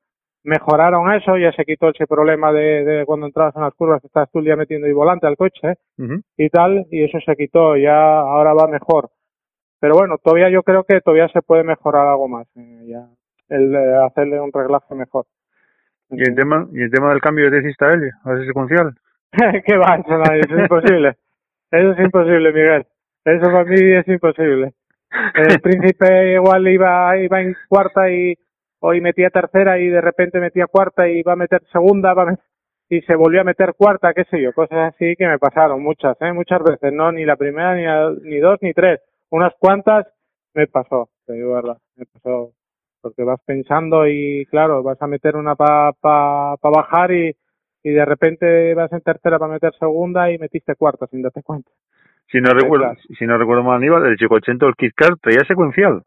mejoraron 0.43 1.11
eso, 1.13 1.37
ya 1.37 1.51
se 1.51 1.65
quitó 1.65 1.89
ese 1.89 2.07
problema 2.07 2.51
de, 2.51 2.83
de 2.83 3.05
cuando 3.05 3.27
entrabas 3.27 3.55
en 3.55 3.61
las 3.61 3.73
curvas 3.73 4.01
que 4.01 4.07
estás 4.07 4.29
tú 4.31 4.39
el 4.39 4.45
día 4.45 4.55
metiendo 4.55 4.87
el 4.87 4.93
volante 4.93 5.27
al 5.27 5.37
coche 5.37 5.75
y 6.37 6.49
tal, 6.49 6.87
y 6.89 7.03
eso 7.03 7.19
se 7.25 7.35
quitó, 7.35 7.77
ya 7.77 8.19
ahora 8.19 8.53
va 8.53 8.67
mejor. 8.67 9.09
Pero 9.79 9.95
bueno, 9.95 10.17
todavía 10.17 10.49
yo 10.49 10.63
creo 10.63 10.83
que 10.83 11.01
todavía 11.01 11.27
se 11.29 11.41
puede 11.41 11.63
mejorar 11.63 12.07
algo 12.07 12.27
más, 12.27 12.47
eh, 12.55 12.85
ya 12.87 13.07
el 13.51 13.75
eh, 13.75 13.95
hacerle 14.05 14.39
un 14.39 14.51
reglaje 14.51 14.95
mejor. 14.95 15.25
¿Y 16.09 16.27
en 16.27 16.35
tema, 16.35 16.67
y 16.73 16.81
en 16.81 16.91
tema 16.91 17.09
del 17.09 17.21
cambio 17.21 17.49
de 17.49 17.59
hiciste 17.59 17.85
a 17.85 17.93
él, 17.93 18.09
a 18.23 18.33
ese 18.33 18.47
secuencial? 18.47 18.95
¿Qué 19.31 19.77
va? 19.77 19.95
Eso, 19.95 20.17
no, 20.17 20.23
es 20.33 20.49
imposible. 20.49 21.15
Eso 21.71 21.91
es 21.91 21.99
imposible, 21.99 22.51
Miguel. 22.51 22.85
Eso 23.23 23.45
para 23.45 23.63
mí 23.63 23.75
es 23.79 24.07
imposible. 24.07 24.73
El 25.35 25.61
príncipe 25.61 26.33
igual 26.33 26.67
iba, 26.67 27.17
iba 27.17 27.41
en 27.41 27.55
cuarta 27.67 28.09
y 28.09 28.37
hoy 28.81 29.01
metía 29.01 29.29
tercera 29.31 29.79
y 29.79 29.87
de 29.87 30.01
repente 30.01 30.39
metía 30.39 30.67
cuarta 30.67 31.07
y 31.07 31.23
va 31.23 31.33
a 31.33 31.37
meter 31.37 31.61
segunda 31.71 32.13
va 32.13 32.23
a 32.23 32.25
met- 32.33 32.39
y 32.89 33.01
se 33.03 33.15
volvió 33.15 33.41
a 33.41 33.45
meter 33.45 33.73
cuarta, 33.77 34.13
qué 34.13 34.25
sé 34.25 34.41
yo, 34.41 34.51
cosas 34.53 34.93
así 34.93 35.15
que 35.15 35.25
me 35.27 35.39
pasaron 35.39 35.81
muchas, 35.81 36.17
¿eh? 36.21 36.33
muchas 36.33 36.61
veces, 36.63 36.91
no 36.93 37.11
ni 37.11 37.25
la 37.25 37.37
primera 37.37 37.75
ni, 37.75 37.83
la- 37.85 38.13
ni 38.23 38.37
dos 38.39 38.57
ni 38.61 38.73
tres, 38.73 38.99
unas 39.29 39.53
cuantas 39.59 40.07
me 40.53 40.67
pasó, 40.67 41.09
te 41.25 41.33
digo 41.33 41.53
verdad, 41.53 41.77
me 41.95 42.05
pasó 42.05 42.51
porque 43.01 43.23
vas 43.23 43.39
pensando 43.45 44.07
y 44.07 44.45
claro, 44.47 44.83
vas 44.83 45.01
a 45.01 45.07
meter 45.07 45.35
una 45.35 45.55
para 45.55 45.93
pa, 45.93 46.55
pa 46.57 46.69
bajar 46.69 47.11
y, 47.11 47.35
y 47.83 47.89
de 47.91 48.05
repente 48.05 48.73
vas 48.75 48.91
en 48.91 49.01
tercera 49.01 49.39
para 49.39 49.53
meter 49.53 49.73
segunda 49.79 50.31
y 50.31 50.37
metiste 50.37 50.75
cuarta 50.75 51.07
sin 51.07 51.21
darte 51.23 51.41
cuenta. 51.41 51.71
Si 52.31 52.39
no 52.39 52.51
recuerdo, 52.53 52.93
si 53.17 53.25
no 53.25 53.37
recuerdo 53.37 53.63
mal, 53.63 53.77
Aníbal, 53.77 54.05
el 54.05 54.17
Chico 54.17 54.35
80 54.35 54.65
el 54.67 54.75
Kit 54.75 54.93
Kat 54.95 55.17
traía 55.21 55.43
secuencial. 55.47 56.03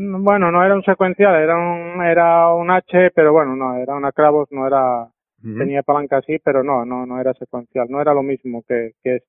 Bueno, 0.00 0.52
no 0.52 0.64
era 0.64 0.76
un 0.76 0.84
secuencial, 0.84 1.34
era 1.42 1.56
un, 1.56 2.00
era 2.04 2.54
un 2.54 2.70
H, 2.70 3.10
pero 3.16 3.32
bueno, 3.32 3.56
no, 3.56 3.74
era 3.76 3.96
una 3.96 4.12
clavos, 4.12 4.46
no 4.52 4.64
era, 4.64 5.08
tenía 5.42 5.82
palanca 5.82 6.18
así, 6.18 6.38
pero 6.38 6.62
no, 6.62 6.84
no, 6.84 7.04
no 7.04 7.20
era 7.20 7.34
secuencial, 7.34 7.88
no 7.90 8.00
era 8.00 8.14
lo 8.14 8.22
mismo 8.22 8.62
que, 8.62 8.92
que 9.02 9.16
es, 9.16 9.22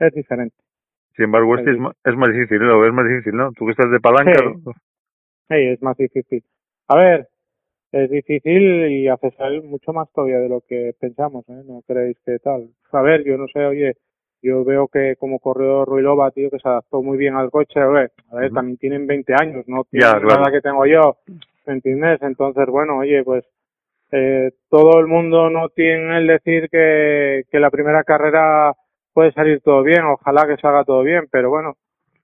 es 0.00 0.12
diferente. 0.14 0.56
Sin 1.14 1.26
embargo, 1.26 1.54
este 1.56 1.70
Sí. 1.70 1.76
es, 1.76 1.80
ma- 1.80 1.92
es 2.04 2.16
más 2.16 2.32
difícil, 2.32 2.58
¿no? 2.58 2.84
Es 2.84 2.92
más 2.92 3.06
difícil, 3.08 3.36
¿no? 3.36 3.52
Tú 3.52 3.66
que 3.66 3.70
estás 3.70 3.88
de 3.90 4.00
palanca, 4.00 4.32
Sí. 4.36 4.62
¿no? 4.64 4.72
Sí, 5.48 5.54
es 5.54 5.80
más 5.82 5.96
difícil. 5.96 6.42
A 6.88 6.96
ver, 6.96 7.28
es 7.92 8.10
difícil 8.10 8.88
y 8.90 9.06
accesible 9.06 9.62
mucho 9.62 9.92
más 9.92 10.10
todavía 10.12 10.38
de 10.40 10.48
lo 10.48 10.60
que 10.68 10.92
pensamos, 10.98 11.48
¿eh? 11.48 11.62
No 11.66 11.82
creéis 11.86 12.18
que 12.26 12.40
tal. 12.40 12.68
A 12.90 13.00
ver, 13.00 13.22
yo 13.24 13.36
no 13.38 13.46
sé, 13.46 13.64
oye, 13.64 13.94
yo 14.42 14.64
veo 14.64 14.88
que 14.88 15.16
como 15.16 15.38
corredor 15.38 15.88
Ruilova, 15.88 16.30
tío, 16.30 16.50
que 16.50 16.58
se 16.58 16.68
adaptó 16.68 17.02
muy 17.02 17.16
bien 17.18 17.34
al 17.34 17.50
coche, 17.50 17.80
a 17.80 17.86
ver, 17.86 18.12
a 18.30 18.36
ver, 18.36 18.52
también 18.52 18.76
tienen 18.78 19.06
20 19.06 19.34
años, 19.34 19.64
no 19.66 19.84
tienen 19.84 20.08
Ya, 20.08 20.20
claro. 20.20 20.40
nada 20.40 20.52
que 20.52 20.60
tengo 20.60 20.86
yo, 20.86 21.16
¿me 21.66 21.74
entiendes? 21.74 22.20
Entonces, 22.22 22.66
bueno, 22.66 22.98
oye, 22.98 23.24
pues 23.24 23.44
eh, 24.12 24.52
todo 24.68 25.00
el 25.00 25.06
mundo 25.06 25.50
no 25.50 25.68
tiene 25.70 26.18
el 26.18 26.26
decir 26.26 26.68
que, 26.70 27.44
que 27.50 27.58
la 27.60 27.70
primera 27.70 28.04
carrera 28.04 28.72
puede 29.12 29.32
salir 29.32 29.60
todo 29.62 29.82
bien, 29.82 30.04
ojalá 30.04 30.46
que 30.46 30.60
salga 30.60 30.84
todo 30.84 31.02
bien, 31.02 31.26
pero 31.30 31.50
bueno, 31.50 31.74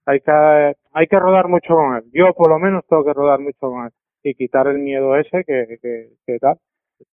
hay 0.05 0.19
que, 0.21 0.75
hay 0.93 1.07
que 1.07 1.19
rodar 1.19 1.47
mucho 1.47 1.75
con 1.75 1.95
él. 1.95 2.03
Yo 2.13 2.33
por 2.33 2.49
lo 2.49 2.59
menos 2.59 2.85
tengo 2.87 3.03
que 3.03 3.13
rodar 3.13 3.39
mucho 3.39 3.57
con 3.59 3.85
él 3.85 3.91
y 4.23 4.35
quitar 4.35 4.67
el 4.67 4.77
miedo 4.79 5.15
ese 5.17 5.43
que, 5.43 5.79
que, 5.81 6.09
que 6.25 6.39
tal, 6.39 6.57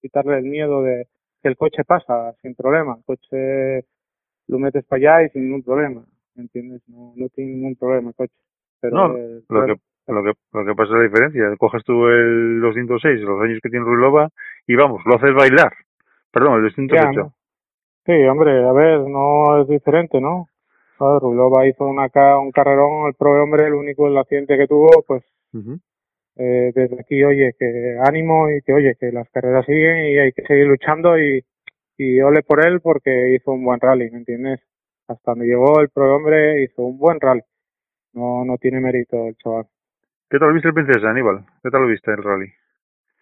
quitarle 0.01 0.37
el 0.37 0.43
miedo 0.43 0.83
de 0.83 1.07
que 1.41 1.47
el 1.49 1.57
coche 1.57 1.83
pasa 1.85 2.33
sin 2.41 2.53
problema, 2.55 2.97
el 2.97 3.03
coche 3.05 3.85
lo 4.49 4.59
metes 4.59 4.83
para 4.85 4.97
allá 5.17 5.25
y 5.25 5.29
sin 5.29 5.43
ningún 5.45 5.63
problema, 5.63 6.03
¿me 6.35 6.43
entiendes? 6.43 6.81
No, 6.87 7.13
no 7.15 7.29
tiene 7.29 7.53
ningún 7.53 7.75
problema 7.75 8.09
el 8.09 8.15
coche. 8.15 8.33
Pero 8.81 8.95
No, 8.95 9.17
el 9.17 9.43
Lo 9.49 9.65
que, 9.65 9.75
lo, 10.07 10.23
que, 10.23 10.33
lo 10.53 10.65
que 10.65 10.75
pasa 10.75 10.93
es 10.93 10.97
la 10.97 11.03
diferencia. 11.03 11.55
Coges 11.57 11.83
tú 11.83 12.07
el 12.07 12.59
206, 12.61 13.21
los 13.21 13.41
años 13.41 13.59
que 13.61 13.69
tiene 13.69 13.85
Ruilova, 13.85 14.29
y 14.67 14.75
vamos, 14.75 15.01
lo 15.05 15.15
haces 15.15 15.33
bailar. 15.33 15.71
Perdón, 16.31 16.55
el 16.57 16.63
208. 16.63 16.95
Ya, 16.95 17.11
¿no? 17.11 17.33
Sí, 18.05 18.13
hombre, 18.27 18.63
a 18.63 18.71
ver, 18.71 19.01
no 19.01 19.61
es 19.61 19.67
diferente, 19.67 20.19
¿no? 20.19 20.47
A 20.99 21.13
ver, 21.13 21.21
Rulova 21.21 21.67
hizo 21.67 21.85
una, 21.85 22.09
ca- 22.09 22.39
un 22.39 22.51
carrerón, 22.51 23.07
el 23.07 23.13
pro 23.13 23.41
hombre, 23.43 23.67
el 23.67 23.73
único 23.73 24.07
el 24.07 24.17
accidente 24.17 24.57
que 24.57 24.67
tuvo, 24.67 24.89
pues 25.07 25.23
eh, 26.37 26.71
desde 26.73 26.99
aquí, 26.99 27.23
oye, 27.23 27.53
que 27.57 27.97
ánimo 28.03 28.49
y 28.49 28.61
que, 28.61 28.73
oye, 28.73 28.95
que 28.99 29.11
las 29.11 29.29
carreras 29.29 29.65
siguen 29.65 30.05
y 30.07 30.17
hay 30.17 30.31
que 30.31 30.43
seguir 30.43 30.67
luchando 30.67 31.17
y, 31.19 31.43
y 31.99 32.21
ole 32.21 32.43
por 32.43 32.65
él 32.65 32.79
porque 32.79 33.35
hizo 33.35 33.51
un 33.51 33.65
buen 33.65 33.79
rally, 33.81 34.09
¿me 34.09 34.19
entiendes? 34.19 34.61
Hasta 35.09 35.31
donde 35.31 35.47
llegó 35.47 35.81
el 35.81 35.89
pro 35.89 36.15
hombre 36.15 36.63
hizo 36.63 36.83
un 36.83 36.97
buen 36.97 37.19
rally. 37.19 37.41
No, 38.13 38.45
no 38.45 38.57
tiene 38.57 38.79
mérito 38.79 39.27
el 39.27 39.35
chaval. 39.35 39.65
¿Qué 40.29 40.39
tal 40.39 40.53
viste 40.53 40.69
el 40.69 40.73
Princesa, 40.73 41.09
Aníbal? 41.09 41.45
¿Qué 41.61 41.69
tal 41.69 41.85
viste 41.87 42.11
el 42.11 42.23
rally? 42.23 42.47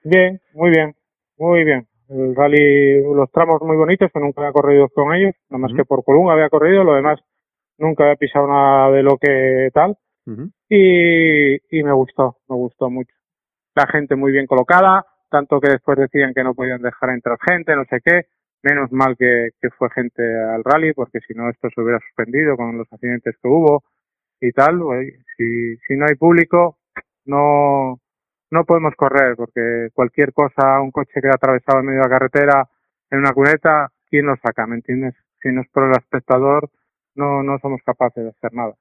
Bien, 0.03 0.39
muy 0.53 0.69
bien, 0.69 0.95
muy 1.39 1.63
bien. 1.63 1.88
El 2.07 2.36
rally, 2.36 3.01
los 3.01 3.32
tramos 3.32 3.59
muy 3.63 3.75
bonitos, 3.75 4.11
que 4.13 4.19
nunca 4.19 4.41
había 4.41 4.53
corrido 4.53 4.88
con 4.89 5.11
ellos, 5.13 5.34
nada 5.49 5.59
más 5.59 5.73
que 5.75 5.84
por 5.84 6.03
Column 6.03 6.30
había 6.30 6.49
corrido, 6.49 6.84
lo 6.84 6.93
demás 6.93 7.19
nunca 7.80 8.03
había 8.03 8.15
pisado 8.15 8.47
nada 8.47 8.91
de 8.91 9.03
lo 9.03 9.17
que 9.17 9.69
tal, 9.73 9.97
y, 10.69 11.80
y 11.80 11.84
me 11.84 11.91
gustó, 11.93 12.38
me 12.47 12.55
gustó 12.55 12.89
mucho. 12.89 13.13
La 13.75 13.88
gente 13.88 14.15
muy 14.15 14.32
bien 14.32 14.45
colocada, 14.45 15.05
tanto 15.30 15.59
que 15.59 15.71
después 15.71 15.97
decían 15.97 16.34
que 16.34 16.43
no 16.43 16.53
podían 16.53 16.82
dejar 16.82 17.09
entrar 17.09 17.38
gente, 17.45 17.75
no 17.75 17.84
sé 17.86 18.01
qué, 18.05 18.28
menos 18.64 18.91
mal 18.91 19.16
que, 19.18 19.49
que 19.62 19.70
fue 19.72 19.89
gente 19.91 20.24
al 20.24 20.64
rally, 20.64 20.93
porque 20.93 21.20
si 21.22 21.34
no 21.34 21.49
esto 21.49 21.70
se 21.74 21.82
hubiera 21.82 21.99
suspendido 21.99 22.58
con 22.58 22.78
los 22.78 22.91
accidentes 22.91 23.36
que 23.41 23.47
hubo 23.47 23.84
y 24.39 24.51
tal, 24.51 24.80
pues, 24.80 25.14
si, 25.36 25.78
si 25.78 25.95
no 25.95 26.05
hay 26.08 26.16
público, 26.16 26.78
no, 27.26 27.99
no 28.51 28.66
podemos 28.66 28.95
correr, 28.95 29.36
porque 29.36 29.89
cualquier 29.93 30.34
cosa, 30.34 30.82
un 30.82 30.91
coche 30.91 31.22
que 31.22 31.28
ha 31.28 31.36
atravesado 31.36 31.80
en 31.80 31.86
medio 31.86 32.01
de 32.01 32.10
la 32.10 32.18
carretera 32.18 32.68
en 33.10 33.20
una 33.20 33.34
cuneta, 33.34 33.89
¿quién 34.10 34.26
lo 34.26 34.36
saca? 34.38 34.66
¿Me 34.68 34.76
entiendes? 34.76 35.16
Si 35.41 35.49
no 35.49 35.62
es 35.62 35.70
por 35.70 35.84
el 35.84 35.91
espectador, 35.91 36.70
no, 37.16 37.43
no 37.43 37.60
somos 37.60 37.82
capaces 37.86 38.24
de 38.24 38.30
hacer 38.30 38.53
nada. 38.53 38.74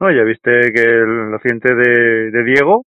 No, 0.00 0.10
ya 0.10 0.22
viste 0.22 0.50
que 0.72 0.82
el 0.82 1.34
accidente 1.34 1.74
de, 1.74 2.30
de 2.30 2.44
Diego, 2.44 2.84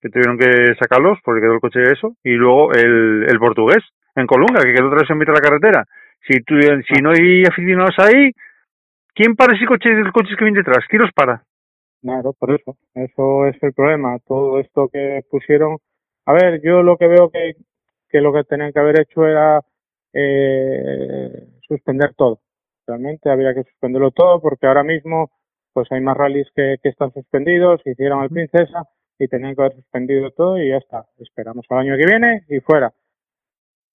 que 0.00 0.10
tuvieron 0.10 0.38
que 0.38 0.74
sacarlos 0.78 1.18
porque 1.24 1.40
quedó 1.40 1.54
el 1.54 1.60
coche 1.60 1.80
de 1.80 1.92
eso, 1.92 2.16
y 2.22 2.32
luego 2.32 2.72
el, 2.72 3.26
el 3.28 3.38
portugués 3.38 3.82
en 4.20 4.26
Colunga, 4.26 4.60
que 4.62 4.74
quedó 4.74 4.88
otra 4.88 5.00
vez 5.00 5.10
en 5.10 5.18
mitad 5.18 5.32
de 5.32 5.40
la 5.40 5.48
carretera. 5.48 5.84
Si, 6.26 6.40
tú, 6.42 6.54
si 6.60 7.02
no 7.02 7.10
hay 7.10 7.42
aficionados 7.44 7.94
ahí, 7.98 8.32
¿quién 9.14 9.36
para 9.36 9.54
ese 9.54 9.66
coche, 9.66 9.90
el 9.90 10.12
coche 10.12 10.34
que 10.36 10.44
viene 10.44 10.58
detrás? 10.58 10.84
¿Quién 10.88 11.02
los 11.02 11.12
para? 11.12 11.42
Claro, 12.02 12.32
por 12.32 12.52
eso. 12.52 12.76
Eso 12.94 13.46
es 13.46 13.62
el 13.62 13.72
problema. 13.72 14.18
Todo 14.26 14.60
esto 14.60 14.88
que 14.88 15.22
pusieron. 15.30 15.78
A 16.26 16.32
ver, 16.32 16.60
yo 16.62 16.82
lo 16.82 16.96
que 16.96 17.08
veo 17.08 17.30
que, 17.30 17.56
que 18.08 18.20
lo 18.20 18.32
que 18.32 18.44
tenían 18.44 18.72
que 18.72 18.80
haber 18.80 19.00
hecho 19.00 19.26
era 19.26 19.60
eh, 20.12 21.48
suspender 21.66 22.14
todo. 22.14 22.40
Realmente 22.86 23.30
habría 23.30 23.54
que 23.54 23.64
suspenderlo 23.64 24.10
todo 24.10 24.40
porque 24.40 24.66
ahora 24.66 24.82
mismo 24.82 25.30
pues 25.72 25.90
hay 25.92 26.00
más 26.00 26.16
rallies 26.16 26.48
que, 26.56 26.76
que 26.82 26.88
están 26.88 27.12
suspendidos, 27.12 27.80
hicieron 27.84 28.24
el 28.24 28.30
Princesa 28.30 28.84
y 29.18 29.28
tenían 29.28 29.54
que 29.54 29.62
haber 29.62 29.76
suspendido 29.76 30.30
todo 30.30 30.58
y 30.58 30.70
ya 30.70 30.78
está. 30.78 31.04
Esperamos 31.18 31.66
al 31.68 31.78
año 31.78 31.96
que 31.96 32.06
viene 32.06 32.44
y 32.48 32.60
fuera. 32.60 32.92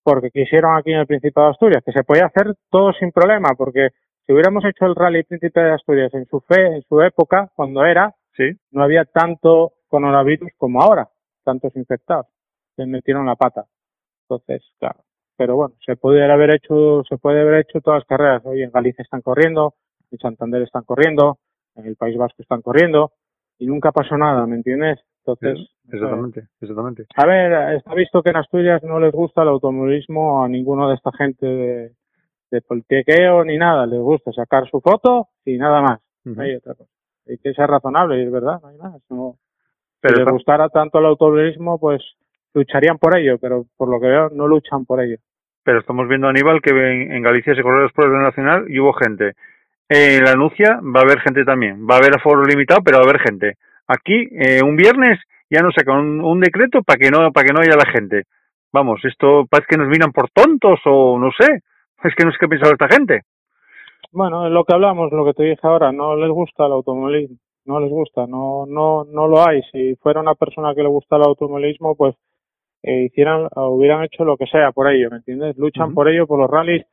Porque 0.03 0.31
quisieron 0.31 0.75
aquí 0.75 0.91
en 0.91 0.99
el 0.99 1.07
Principado 1.07 1.47
de 1.47 1.51
Asturias, 1.51 1.83
que 1.85 1.91
se 1.91 2.03
podía 2.03 2.25
hacer 2.25 2.55
todo 2.69 2.91
sin 2.93 3.11
problema, 3.11 3.49
porque 3.57 3.89
si 4.25 4.33
hubiéramos 4.33 4.63
hecho 4.65 4.85
el 4.85 4.95
Rally 4.95 5.23
Príncipe 5.23 5.59
de 5.61 5.71
Asturias 5.71 6.13
en 6.13 6.25
su 6.25 6.41
fe, 6.41 6.65
en 6.75 6.81
su 6.83 7.01
época, 7.01 7.49
cuando 7.55 7.85
era, 7.85 8.13
Sí. 8.35 8.51
no 8.71 8.83
había 8.83 9.05
tanto 9.05 9.73
coronavirus 9.87 10.49
como 10.57 10.81
ahora, 10.81 11.07
tantos 11.43 11.75
infectados. 11.75 12.25
Se 12.75 12.85
metieron 12.87 13.27
la 13.27 13.35
pata. 13.35 13.65
Entonces, 14.23 14.63
claro. 14.79 15.01
Pero 15.37 15.55
bueno, 15.55 15.75
se 15.85 15.95
puede 15.95 16.23
haber 16.31 16.55
hecho, 16.55 17.03
se 17.07 17.17
puede 17.17 17.41
haber 17.41 17.59
hecho 17.61 17.79
todas 17.81 17.99
las 17.99 18.07
carreras. 18.07 18.41
Hoy 18.45 18.63
en 18.63 18.71
Galicia 18.71 19.03
están 19.03 19.21
corriendo, 19.21 19.75
en 20.11 20.17
Santander 20.17 20.61
están 20.63 20.83
corriendo, 20.83 21.37
en 21.75 21.85
el 21.85 21.95
País 21.95 22.17
Vasco 22.17 22.41
están 22.41 22.61
corriendo, 22.61 23.11
y 23.59 23.67
nunca 23.67 23.91
pasó 23.91 24.17
nada, 24.17 24.45
¿me 24.47 24.55
entiendes? 24.55 24.99
Entonces, 25.25 25.69
Exactamente, 25.91 26.47
exactamente. 26.59 27.05
a 27.15 27.25
ver, 27.25 27.75
está 27.75 27.93
visto 27.93 28.21
que 28.21 28.29
en 28.29 28.37
Asturias 28.37 28.83
no 28.83 28.99
les 28.99 29.11
gusta 29.11 29.43
el 29.43 29.49
automovilismo 29.49 30.43
a 30.43 30.49
ninguno 30.49 30.89
de 30.89 30.95
esta 30.95 31.11
gente 31.11 31.45
de, 31.45 31.91
de 32.51 32.61
politiqueo 32.61 33.43
ni 33.43 33.57
nada. 33.57 33.85
Les 33.85 33.99
gusta 33.99 34.31
sacar 34.31 34.69
su 34.69 34.81
foto 34.81 35.29
y 35.45 35.57
nada 35.57 35.81
más. 35.81 35.99
No 36.23 36.41
hay 36.41 36.55
otra 36.55 36.75
cosa. 36.75 36.89
Hay 37.27 37.37
que 37.37 37.53
ser 37.53 37.69
razonable 37.69 38.19
y 38.19 38.25
es 38.25 38.31
verdad, 38.31 38.59
no 38.61 38.67
hay 38.69 38.77
más. 38.77 39.01
No, 39.09 39.37
Pero 40.01 40.15
si 40.15 40.23
les 40.23 40.31
gustara 40.31 40.69
tanto 40.69 40.99
el 40.99 41.05
automovilismo, 41.05 41.79
pues 41.79 42.01
lucharían 42.53 42.97
por 42.97 43.17
ello, 43.17 43.37
pero 43.39 43.65
por 43.77 43.89
lo 43.89 43.99
que 43.99 44.07
veo 44.07 44.29
no 44.29 44.47
luchan 44.47 44.85
por 44.85 45.01
ello. 45.01 45.17
Pero 45.63 45.79
estamos 45.79 46.07
viendo, 46.07 46.27
Aníbal, 46.27 46.61
que 46.61 46.71
en, 46.71 47.11
en 47.13 47.23
Galicia 47.23 47.55
se 47.55 47.61
corrieron 47.61 47.83
los 47.83 47.93
pruebas 47.93 48.21
Nacional 48.21 48.65
y 48.69 48.79
hubo 48.79 48.93
gente. 48.93 49.33
En 49.89 50.23
la 50.23 50.31
anuncia 50.31 50.79
va 50.81 51.01
a 51.01 51.03
haber 51.03 51.19
gente 51.21 51.45
también. 51.45 51.87
Va 51.89 51.95
a 51.95 51.97
haber 51.97 52.15
aforo 52.15 52.43
limitado, 52.43 52.81
pero 52.83 52.97
va 52.97 53.03
a 53.05 53.09
haber 53.09 53.21
gente. 53.21 53.57
Aquí, 53.87 54.27
eh, 54.31 54.61
un 54.63 54.75
viernes, 54.75 55.19
ya 55.49 55.61
nos 55.61 55.73
sacan 55.75 55.97
un, 55.97 56.21
un 56.21 56.39
decreto 56.39 56.83
para 56.83 56.97
que 56.97 57.11
no 57.11 57.31
para 57.31 57.45
que 57.45 57.53
no 57.53 57.61
haya 57.61 57.75
la 57.75 57.91
gente. 57.91 58.23
Vamos, 58.71 59.01
esto 59.05 59.45
parece 59.49 59.67
que 59.69 59.77
nos 59.77 59.87
miran 59.87 60.11
por 60.11 60.29
tontos 60.29 60.79
o 60.85 61.19
no 61.19 61.29
sé. 61.37 61.61
Es 62.03 62.15
que 62.15 62.25
no 62.25 62.31
sé 62.31 62.37
qué 62.39 62.47
pensar 62.47 62.71
esta 62.71 62.87
gente. 62.87 63.21
Bueno, 64.11 64.45
es 64.45 64.51
lo 64.51 64.63
que 64.63 64.73
hablamos, 64.73 65.11
lo 65.11 65.25
que 65.25 65.33
te 65.33 65.43
dije 65.43 65.59
ahora, 65.63 65.91
no 65.91 66.15
les 66.15 66.29
gusta 66.29 66.65
el 66.65 66.73
automovilismo, 66.73 67.37
no 67.65 67.79
les 67.79 67.89
gusta, 67.89 68.27
no, 68.27 68.65
no, 68.67 69.05
no 69.05 69.27
lo 69.27 69.47
hay. 69.47 69.61
Si 69.71 69.95
fuera 69.95 70.21
una 70.21 70.35
persona 70.35 70.75
que 70.75 70.83
le 70.83 70.89
gusta 70.89 71.15
el 71.15 71.23
automovilismo, 71.23 71.95
pues 71.95 72.15
eh, 72.83 73.05
hicieran, 73.05 73.47
hubieran 73.55 74.03
hecho 74.03 74.25
lo 74.25 74.37
que 74.37 74.45
sea 74.45 74.71
por 74.71 74.91
ello, 74.91 75.09
¿me 75.09 75.17
entiendes? 75.17 75.57
Luchan 75.57 75.93
por 75.93 76.09
ello, 76.09 76.27
por 76.27 76.39
los 76.39 76.49
rallies, 76.49 76.85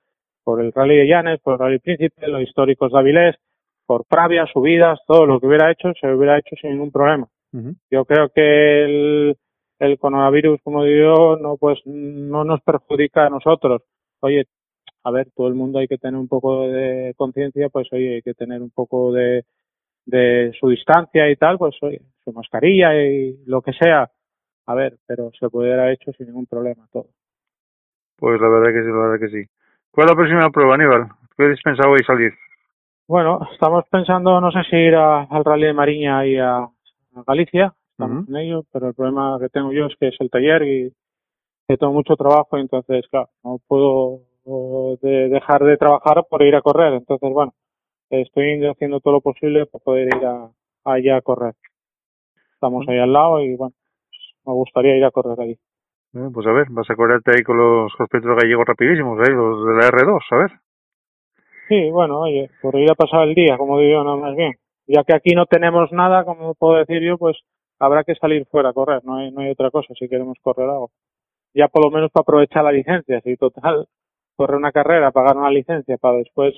por 0.45 0.63
el 0.63 0.73
rally 0.73 0.97
de 0.97 1.09
Llanes, 1.09 1.41
por 1.41 1.55
el 1.55 1.59
rally 1.59 1.79
Príncipe, 1.79 2.27
los 2.29 2.43
históricos 2.43 2.93
de 2.93 2.99
Avilés, 2.99 3.37
por 3.91 4.05
Pravia, 4.05 4.47
subidas, 4.47 5.01
todo 5.05 5.27
lo 5.27 5.41
que 5.41 5.49
hubiera 5.49 5.69
hecho, 5.69 5.93
se 6.01 6.07
hubiera 6.07 6.39
hecho 6.39 6.55
sin 6.61 6.71
ningún 6.71 6.93
problema. 6.93 7.27
Yo 7.91 8.05
creo 8.05 8.29
que 8.29 8.85
el, 8.85 9.37
el 9.81 9.99
coronavirus, 9.99 10.61
como 10.63 10.85
digo, 10.85 11.37
no 11.37 11.57
pues 11.57 11.81
no 11.87 12.45
nos 12.45 12.61
perjudica 12.61 13.27
a 13.27 13.31
nosotros. 13.31 13.83
Oye, 14.21 14.45
a 15.03 15.11
ver, 15.11 15.33
todo 15.35 15.49
el 15.49 15.55
mundo 15.55 15.81
hay 15.81 15.89
que 15.89 15.99
tener 15.99 16.21
un 16.21 16.29
poco 16.29 16.69
de 16.69 17.15
conciencia, 17.17 17.69
pues 17.69 17.89
oye, 17.93 18.15
hay 18.15 18.23
que 18.23 18.35
tener 18.35 18.63
un 18.63 18.71
poco 18.71 19.11
de, 19.11 19.45
de 20.07 20.53
su 20.61 20.69
distancia 20.69 21.29
y 21.29 21.35
tal, 21.35 21.59
pues 21.59 21.75
oye, 21.83 22.01
su 22.23 22.33
mascarilla 22.33 22.95
y 22.95 23.43
lo 23.47 23.61
que 23.61 23.73
sea. 23.73 24.09
A 24.67 24.75
ver, 24.77 24.99
pero 25.05 25.33
se 25.37 25.49
pudiera 25.49 25.93
hecho 25.93 26.13
sin 26.13 26.29
ningún 26.29 26.47
problema 26.47 26.87
todo. 26.93 27.09
Pues 28.19 28.41
la 28.41 28.49
verdad 28.49 28.73
que 28.73 28.83
sí, 28.85 28.89
la 28.89 29.09
verdad 29.09 29.19
que 29.19 29.43
sí. 29.43 29.51
¿Cuál 29.91 30.05
es 30.07 30.11
la 30.13 30.17
próxima 30.17 30.51
prueba, 30.51 30.75
Aníbal? 30.77 31.09
¿Qué 31.37 31.43
habéis 31.43 31.61
pensado 31.61 31.91
hoy 31.91 32.05
salir? 32.07 32.33
Bueno, 33.11 33.41
estamos 33.53 33.83
pensando, 33.91 34.41
no 34.41 34.53
sé 34.53 34.63
si 34.71 34.77
ir 34.77 34.95
a- 34.95 35.23
al 35.25 35.45
Rally 35.45 35.65
de 35.67 35.73
Mariña 35.73 36.25
y 36.25 36.37
a, 36.37 36.59
a 36.59 36.71
Galicia, 37.27 37.75
estamos 37.91 38.23
Ujú. 38.23 38.31
en 38.31 38.37
ello, 38.37 38.63
pero 38.73 38.87
el 38.87 38.95
problema 38.95 39.37
que 39.41 39.49
tengo 39.49 39.73
yo 39.73 39.87
es 39.87 39.97
que 39.99 40.07
es 40.07 40.17
el 40.21 40.31
taller 40.31 40.63
y 40.63 40.93
que 41.67 41.77
tengo 41.77 41.93
mucho 41.93 42.15
trabajo, 42.15 42.57
y 42.57 42.61
entonces, 42.61 43.05
claro, 43.11 43.29
no 43.43 43.59
puedo 43.67 44.21
eh, 44.47 44.99
de- 45.03 45.29
dejar 45.29 45.65
de 45.65 45.77
trabajar 45.77 46.25
por 46.31 46.41
ir 46.43 46.55
a 46.55 46.63
correr. 46.63 46.93
Entonces, 46.93 47.33
bueno, 47.33 47.53
estoy 48.11 48.65
haciendo 48.65 49.01
todo 49.01 49.15
lo 49.15 49.21
posible 49.23 49.67
para 49.67 49.83
poder 49.85 50.07
ir 50.17 50.25
a, 50.25 50.49
allá 50.85 51.17
a 51.17 51.21
correr. 51.21 51.55
Estamos 52.55 52.87
ahí 52.89 53.01
al 53.01 53.13
lado 53.13 53.41
y, 53.41 53.57
bueno, 53.57 53.75
me 54.47 54.53
gustaría 54.53 54.97
ir 54.97 55.05
a 55.05 55.11
correr 55.11 55.41
allí. 55.41 55.59
Eh, 56.15 56.29
pues 56.33 56.47
a 56.47 56.53
ver, 56.53 56.69
vas 56.71 56.89
a 56.89 56.95
correrte 56.95 57.33
ahí 57.35 57.43
con 57.43 57.57
los 57.57 57.93
cospetos 57.97 58.37
gallegos 58.41 58.67
rapidísimos, 58.69 59.19
ahí, 59.19 59.35
los 59.35 59.67
de 59.67 59.73
la 59.75 59.89
R2, 59.89 60.23
a 60.31 60.37
ver. 60.37 60.51
Sí, 61.71 61.91
bueno, 61.93 62.21
oye, 62.21 62.51
por 62.63 62.77
ir 62.77 62.91
a 62.91 62.97
pasar 62.97 63.29
el 63.29 63.35
día, 63.37 63.57
como 63.59 63.79
digo 63.79 63.93
yo, 64.01 64.05
no 64.05 64.19
más 64.19 64.37
bien. 64.37 64.55
Ya 64.89 65.05
que 65.05 65.15
aquí 65.15 65.35
no 65.37 65.47
tenemos 65.47 65.93
nada, 65.93 66.25
como 66.25 66.55
puedo 66.57 66.79
decir 66.79 67.01
yo, 67.03 67.19
pues 67.19 67.39
habrá 67.79 68.05
que 68.05 68.17
salir 68.17 68.47
fuera 68.47 68.71
a 68.71 68.75
correr, 68.75 69.05
no 69.05 69.17
hay, 69.19 69.33
no 69.33 69.43
hay 69.43 69.51
otra 69.53 69.71
cosa 69.71 69.95
si 69.99 70.09
queremos 70.09 70.39
correr 70.43 70.69
algo. 70.69 70.91
Ya 71.55 71.69
por 71.69 71.85
lo 71.85 71.93
menos 71.93 72.11
para 72.13 72.23
aprovechar 72.23 72.65
la 72.65 72.73
licencia, 72.73 73.21
si 73.23 73.37
total, 73.37 73.89
correr 74.37 74.59
una 74.59 74.73
carrera, 74.73 75.13
pagar 75.13 75.37
una 75.39 75.51
licencia 75.51 75.99
para 75.99 76.19
después 76.19 76.55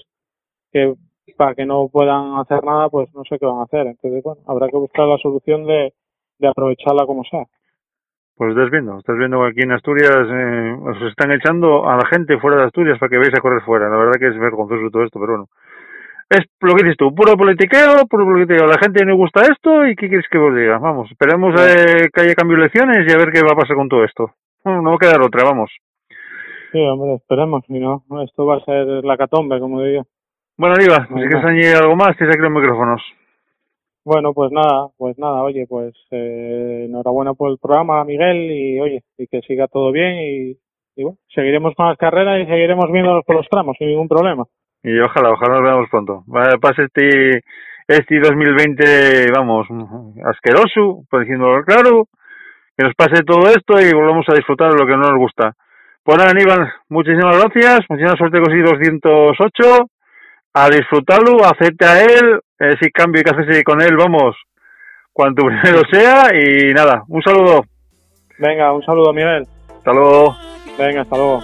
que 0.72 0.94
para 1.36 1.54
que 1.54 1.66
no 1.66 1.88
puedan 1.88 2.38
hacer 2.38 2.64
nada, 2.64 2.90
pues 2.90 3.14
no 3.14 3.24
sé 3.24 3.38
qué 3.38 3.46
van 3.46 3.60
a 3.60 3.64
hacer. 3.64 3.86
Entonces, 3.88 4.22
bueno, 4.24 4.42
habrá 4.46 4.68
que 4.68 4.78
buscar 4.78 5.06
la 5.08 5.18
solución 5.18 5.66
de, 5.66 5.94
de 6.38 6.48
aprovecharla 6.48 7.06
como 7.06 7.24
sea. 7.24 7.46
Pues 8.36 8.50
estás 8.50 8.70
viendo, 8.70 8.98
estás 8.98 9.16
viendo 9.18 9.40
que 9.40 9.48
aquí 9.48 9.62
en 9.62 9.72
Asturias 9.72 10.26
eh, 10.28 10.76
os 10.80 11.02
están 11.02 11.32
echando 11.32 11.88
a 11.88 11.96
la 11.96 12.06
gente 12.06 12.38
fuera 12.38 12.56
de 12.58 12.64
Asturias 12.64 12.98
para 12.98 13.10
que 13.10 13.18
veáis 13.18 13.34
a 13.36 13.40
correr 13.40 13.62
fuera. 13.62 13.88
La 13.88 13.96
verdad 13.96 14.18
que 14.18 14.28
es 14.28 14.38
vergonzoso 14.38 14.90
todo 14.90 15.04
esto, 15.04 15.20
pero 15.20 15.32
bueno. 15.32 15.48
Es 16.30 16.46
lo 16.60 16.74
que 16.74 16.84
dices 16.84 16.96
tú, 16.96 17.14
puro 17.14 17.36
politiqueo, 17.36 18.06
puro 18.08 18.24
politiqueo. 18.24 18.66
La 18.66 18.78
gente 18.78 19.04
no 19.04 19.16
gusta 19.16 19.42
esto 19.42 19.86
y 19.86 19.94
¿qué 19.94 20.08
quieres 20.08 20.26
que 20.30 20.38
os 20.38 20.56
diga? 20.56 20.78
Vamos, 20.78 21.10
esperemos 21.10 21.54
eh, 21.60 22.08
que 22.12 22.20
haya 22.22 22.34
cambio 22.34 22.56
de 22.56 22.62
elecciones 22.62 23.06
y 23.06 23.12
a 23.12 23.18
ver 23.18 23.30
qué 23.30 23.42
va 23.42 23.52
a 23.52 23.60
pasar 23.60 23.76
con 23.76 23.88
todo 23.88 24.02
esto. 24.02 24.30
No, 24.64 24.80
no 24.80 24.90
va 24.90 24.96
a 24.96 24.98
quedar 24.98 25.20
otra, 25.20 25.44
vamos. 25.44 25.70
Sí, 26.72 26.80
hombre, 26.80 27.16
esperemos, 27.16 27.62
si 27.66 27.78
no, 27.78 28.02
esto 28.24 28.46
va 28.46 28.56
a 28.56 28.64
ser 28.64 29.04
la 29.04 29.18
catombe, 29.18 29.60
como 29.60 29.82
diría. 29.82 30.02
Bueno, 30.56 30.74
Aníbal, 30.74 31.06
si 31.06 31.14
quieres 31.14 31.44
añadir 31.44 31.76
algo 31.76 31.96
más, 31.96 32.16
tienes 32.16 32.34
aquí 32.34 32.42
los 32.42 32.52
micrófonos. 32.52 33.02
Bueno, 34.04 34.34
pues 34.34 34.50
nada, 34.50 34.88
pues 34.98 35.16
nada, 35.18 35.42
oye, 35.42 35.66
pues 35.68 35.94
eh, 36.10 36.86
enhorabuena 36.86 37.34
por 37.34 37.50
el 37.52 37.58
programa, 37.58 38.04
Miguel, 38.04 38.50
y 38.50 38.80
oye, 38.80 39.04
y 39.16 39.28
que 39.28 39.40
siga 39.42 39.68
todo 39.68 39.92
bien 39.92 40.14
y, 40.18 40.58
y 40.96 41.04
bueno, 41.04 41.18
seguiremos 41.32 41.74
con 41.76 41.86
las 41.86 41.96
carreras 41.96 42.40
y 42.40 42.46
seguiremos 42.46 42.90
viéndolos 42.90 43.24
por 43.24 43.36
los 43.36 43.48
tramos 43.48 43.76
sin 43.78 43.88
ningún 43.88 44.08
problema. 44.08 44.44
Y 44.82 44.98
ojalá, 44.98 45.30
ojalá 45.30 45.54
nos 45.54 45.62
veamos 45.62 45.88
pronto. 45.90 46.24
Pase 46.60 46.82
este, 46.84 47.44
este 47.86 48.20
2020, 48.20 49.26
vamos, 49.32 49.68
asqueroso, 50.24 51.04
por 51.08 51.20
decirlo 51.20 51.62
claro, 51.64 52.08
que 52.76 52.84
nos 52.84 52.94
pase 52.94 53.22
todo 53.22 53.48
esto 53.48 53.80
y 53.80 53.94
volvamos 53.94 54.26
a 54.28 54.34
disfrutar 54.34 54.72
de 54.72 54.78
lo 54.78 54.86
que 54.86 54.96
no 54.96 55.10
nos 55.10 55.18
gusta. 55.18 55.54
Pues 56.02 56.18
nada, 56.18 56.30
Aníbal, 56.30 56.72
muchísimas 56.88 57.38
gracias, 57.38 57.86
muchísima 57.88 58.16
suerte 58.16 58.40
con 58.40 58.52
ese 58.52 58.62
208, 58.62 59.86
a 60.54 60.68
disfrutarlo, 60.68 61.44
acepte 61.44 61.84
a 61.86 62.02
él, 62.02 62.40
ese 62.70 62.90
cambio 62.90 63.22
que 63.22 63.30
haces 63.30 63.64
con 63.64 63.80
él, 63.80 63.96
vamos, 63.96 64.36
cuanto 65.12 65.44
primero 65.46 65.82
sea, 65.90 66.30
y 66.34 66.72
nada, 66.72 67.02
un 67.08 67.22
saludo, 67.22 67.64
Venga, 68.38 68.72
un 68.72 68.82
saludo, 68.82 69.12
Miguel. 69.12 69.46
hasta 69.68 69.92
luego. 69.92 70.36
Venga, 70.76 71.02
hasta 71.02 71.16
luego. 71.16 71.42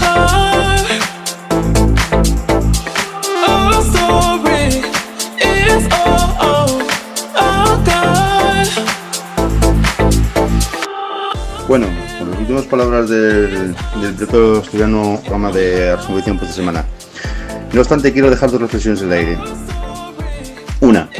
Heart. 0.00 0.47
Bueno, 11.68 11.86
con 12.18 12.30
las 12.30 12.38
últimas 12.40 12.64
palabras 12.64 13.10
del, 13.10 13.74
del 14.00 14.58
asturiano 14.58 15.18
programa 15.20 15.52
de 15.52 15.94
resolución 15.96 16.38
por 16.38 16.44
esta 16.48 16.56
semana. 16.56 16.84
No 17.72 17.80
obstante, 17.80 18.10
quiero 18.12 18.30
dejar 18.30 18.50
dos 18.50 18.60
reflexiones 18.62 19.02
en 19.02 19.08
el 19.08 19.18
aire. 19.18 19.38
Una, 20.80 21.10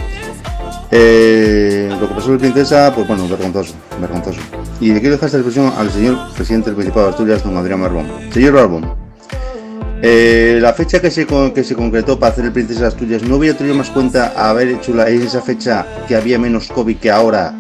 eh, 0.91 1.95
lo 2.01 2.09
que 2.09 2.15
pasó 2.15 2.33
el 2.33 2.39
Princesa, 2.39 2.93
pues 2.95 3.07
bueno, 3.07 3.29
vergonzoso, 3.29 3.75
vergonzoso. 4.01 4.41
Y 4.81 4.93
le 4.93 5.01
quiero 5.01 5.17
dejar 5.17 5.27
esta 5.27 5.39
reflexión 5.39 5.71
al 5.77 5.91
señor 5.91 6.17
presidente 6.35 6.71
del 6.71 6.77
Principado 6.77 7.07
de 7.07 7.11
Asturias, 7.13 7.45
don 7.45 7.57
Adrián 7.59 7.83
Barbón. 7.83 8.07
Señor 8.33 8.55
Barbón, 8.55 8.95
eh, 10.01 10.59
la 10.63 10.73
fecha 10.73 11.01
que 11.01 11.11
se, 11.11 11.27
con- 11.27 11.51
que 11.51 11.63
se 11.63 11.75
concretó 11.75 12.19
para 12.19 12.33
hacer 12.33 12.47
el 12.47 12.53
Princesa 12.53 12.83
de 12.83 12.87
Asturias, 12.87 13.23
¿no 13.23 13.37
hubiera 13.37 13.59
tenido 13.59 13.77
más 13.77 13.91
cuenta 13.91 14.33
haber 14.35 14.69
hecho 14.69 14.95
la, 14.95 15.09
esa 15.09 15.43
fecha 15.43 15.85
que 16.07 16.17
había 16.17 16.39
menos 16.39 16.69
COVID 16.69 16.97
que 16.97 17.11
ahora 17.11 17.53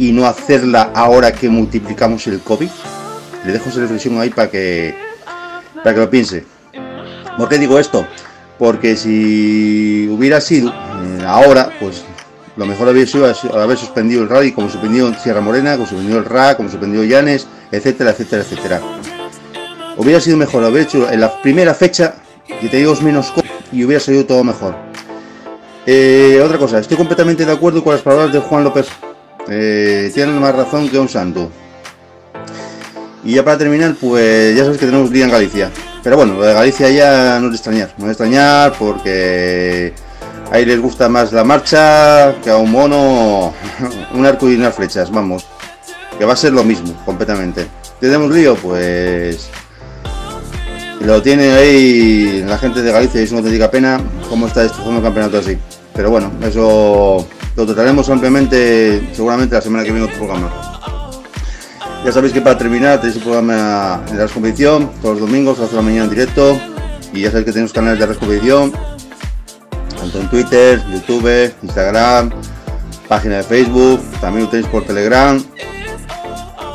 y 0.00 0.12
no 0.12 0.24
hacerla 0.26 0.92
ahora 0.94 1.30
que 1.30 1.50
multiplicamos 1.50 2.26
el 2.26 2.40
COVID? 2.40 2.70
Le 3.44 3.52
dejo 3.52 3.68
esa 3.68 3.80
reflexión 3.80 4.18
ahí 4.18 4.30
para 4.30 4.50
que, 4.50 4.94
para 5.74 5.94
que 5.94 6.00
lo 6.00 6.08
piense. 6.08 6.44
¿Por 7.36 7.50
qué 7.50 7.58
digo 7.58 7.78
esto? 7.78 8.06
Porque 8.58 8.96
si 8.96 10.08
hubiera 10.10 10.40
sido 10.40 10.70
eh, 10.70 11.24
ahora, 11.26 11.70
pues 11.78 12.02
lo 12.56 12.64
mejor 12.64 12.88
habría 12.88 13.06
sido 13.06 13.30
haber 13.54 13.76
suspendido 13.76 14.22
el 14.22 14.28
rally, 14.30 14.52
como 14.52 14.70
suspendió 14.70 15.12
Sierra 15.14 15.42
Morena, 15.42 15.74
como 15.74 15.86
suspendió 15.86 16.16
el 16.16 16.24
RA, 16.24 16.56
como 16.56 16.70
suspendió 16.70 17.04
Llanes, 17.04 17.46
etcétera, 17.70 18.10
etcétera, 18.10 18.42
etcétera. 18.42 18.80
Hubiera 19.98 20.18
sido 20.18 20.38
mejor 20.38 20.64
haber 20.64 20.82
hecho 20.82 21.10
en 21.10 21.20
la 21.20 21.40
primera 21.42 21.74
fecha, 21.74 22.14
que 22.60 22.68
teníamos 22.68 23.02
menos 23.02 23.30
COVID 23.32 23.48
y 23.72 23.84
hubiera 23.84 24.02
salido 24.02 24.24
todo 24.24 24.44
mejor. 24.44 24.74
Eh, 25.84 26.40
otra 26.42 26.56
cosa, 26.56 26.78
estoy 26.78 26.96
completamente 26.96 27.44
de 27.44 27.52
acuerdo 27.52 27.84
con 27.84 27.92
las 27.92 28.02
palabras 28.02 28.32
de 28.32 28.40
Juan 28.40 28.64
López. 28.64 28.88
Eh, 29.48 30.10
tienen 30.14 30.38
más 30.40 30.54
razón 30.54 30.88
que 30.88 30.98
un 30.98 31.08
santo. 31.08 31.50
Y 33.24 33.34
ya 33.34 33.44
para 33.44 33.58
terminar, 33.58 33.94
pues 34.00 34.56
ya 34.56 34.64
sabes 34.64 34.78
que 34.78 34.86
tenemos 34.86 35.10
día 35.10 35.24
en 35.24 35.30
Galicia. 35.30 35.70
Pero 36.02 36.16
bueno, 36.16 36.34
lo 36.34 36.42
de 36.42 36.54
Galicia 36.54 36.88
ya 36.90 37.38
no 37.38 37.46
es 37.46 37.52
de 37.52 37.56
extrañar. 37.56 37.94
No 37.98 38.04
es 38.04 38.06
de 38.06 38.12
extrañar 38.12 38.72
porque 38.78 39.92
ahí 40.50 40.64
les 40.64 40.80
gusta 40.80 41.08
más 41.08 41.32
la 41.32 41.44
marcha 41.44 42.34
que 42.42 42.50
a 42.50 42.56
un 42.56 42.70
mono, 42.70 43.52
un 44.14 44.26
arco 44.26 44.48
y 44.48 44.54
unas 44.54 44.74
flechas, 44.74 45.10
vamos. 45.10 45.46
Que 46.18 46.24
va 46.24 46.32
a 46.32 46.36
ser 46.36 46.52
lo 46.52 46.64
mismo, 46.64 46.94
completamente. 47.04 47.66
¿Tenemos 48.00 48.30
lío? 48.30 48.54
Pues... 48.56 49.50
Lo 51.00 51.22
tiene 51.22 51.52
ahí 51.52 52.44
la 52.46 52.58
gente 52.58 52.82
de 52.82 52.92
Galicia 52.92 53.20
y 53.20 53.24
es 53.24 53.30
una 53.30 53.38
auténtica 53.38 53.70
pena 53.70 53.98
cómo 54.28 54.46
está 54.46 54.62
destrozando 54.62 54.98
el 54.98 55.02
campeonato 55.02 55.38
así. 55.38 55.56
Pero 55.94 56.10
bueno, 56.10 56.30
eso 56.42 57.26
lo 57.56 57.66
trataremos 57.66 58.08
ampliamente 58.08 59.10
seguramente 59.12 59.54
la 59.54 59.60
semana 59.60 59.84
que 59.84 59.92
viene 59.92 60.06
otro 60.06 60.18
programa. 60.18 60.50
Ya 62.04 62.12
sabéis 62.12 62.32
que 62.32 62.40
para 62.40 62.56
terminar 62.56 63.00
tenéis 63.00 63.16
un 63.16 63.22
programa 63.24 64.02
de 64.10 64.16
la 64.16 64.28
competición 64.28 64.90
todos 65.02 65.20
los 65.20 65.28
domingos 65.28 65.58
a 65.58 65.62
las 65.62 65.70
8 65.70 65.76
de 65.76 65.82
la 65.82 65.82
mañana 65.82 66.04
en 66.04 66.10
directo. 66.10 66.60
Y 67.12 67.22
ya 67.22 67.30
sabéis 67.30 67.46
que 67.46 67.52
tenemos 67.52 67.72
canales 67.72 67.98
de 67.98 68.06
la 68.06 68.14
competición 68.14 68.72
tanto 70.00 70.18
en 70.18 70.28
Twitter, 70.30 70.82
YouTube, 70.90 71.52
Instagram, 71.62 72.30
página 73.06 73.36
de 73.36 73.42
Facebook, 73.42 74.00
también 74.20 74.46
lo 74.46 74.50
tenéis 74.50 74.68
por 74.68 74.84
Telegram. 74.84 75.42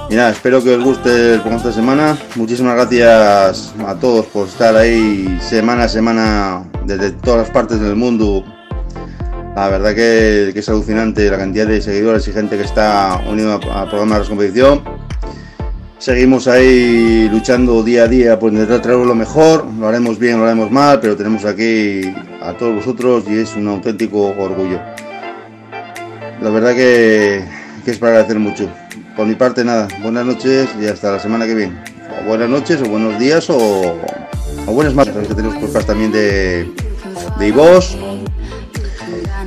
Y 0.10 0.16
nada, 0.16 0.30
espero 0.30 0.64
que 0.64 0.76
os 0.76 0.84
guste 0.84 1.34
el 1.34 1.40
programa 1.40 1.58
esta 1.58 1.72
semana. 1.72 2.18
Muchísimas 2.36 2.76
gracias 2.76 3.74
a 3.86 3.96
todos 3.96 4.28
por 4.28 4.48
estar 4.48 4.76
ahí 4.76 5.40
semana 5.42 5.86
a 5.86 5.90
semana 5.90 6.64
desde 6.86 7.12
todas 7.12 7.40
las 7.40 7.50
partes 7.50 7.80
del 7.80 7.96
mundo. 7.96 8.46
La 9.56 9.70
verdad 9.70 9.96
que, 9.96 10.52
que 10.54 10.60
es 10.60 10.68
alucinante 10.68 11.32
la 11.32 11.38
cantidad 11.38 11.66
de 11.66 11.82
seguidores 11.82 12.28
y 12.28 12.34
gente 12.34 12.58
que 12.58 12.64
está 12.64 13.22
unido 13.26 13.54
al 13.54 13.90
programa 13.90 14.16
de 14.16 14.24
la 14.24 14.28
competición. 14.28 14.84
Seguimos 15.98 16.48
ahí 16.50 17.30
luchando 17.32 17.82
día 17.82 18.04
a 18.04 18.08
día 18.10 18.38
por 18.38 18.52
intentar 18.52 18.82
traerlo 18.82 19.06
lo 19.06 19.16
mejor. 19.16 19.66
Lo 19.80 19.88
haremos 19.88 20.20
bien, 20.20 20.40
lo 20.40 20.46
haremos 20.46 20.70
mal, 20.70 21.00
pero 21.00 21.16
tenemos 21.16 21.46
aquí 21.46 22.02
a 22.42 22.54
todos 22.58 22.76
vosotros 22.76 23.24
y 23.30 23.38
es 23.40 23.56
un 23.56 23.70
auténtico 23.70 24.36
orgullo. 24.38 24.80
La 26.42 26.50
verdad 26.50 26.76
que, 26.76 27.46
es 27.86 27.98
para 27.98 28.12
agradecer 28.12 28.40
mucho. 28.40 28.70
Por 29.16 29.26
mi 29.26 29.36
parte 29.36 29.64
nada, 29.64 29.88
buenas 30.02 30.26
noches 30.26 30.68
y 30.82 30.86
hasta 30.86 31.14
la 31.14 31.20
semana 31.20 31.46
que 31.46 31.56
viene. 31.56 31.82
O 32.22 32.28
buenas 32.28 32.50
noches, 32.50 32.82
o 32.82 32.90
buenos 32.90 33.18
días, 33.18 33.50
o, 33.50 33.56
o 34.68 34.72
buenas. 34.74 34.94
Sabéis 34.94 35.30
que 35.30 35.34
tenemos 35.34 35.58
podcast 35.58 35.88
también 35.88 36.12
de, 36.12 36.70
de 37.40 37.48
iVoox 37.48 37.96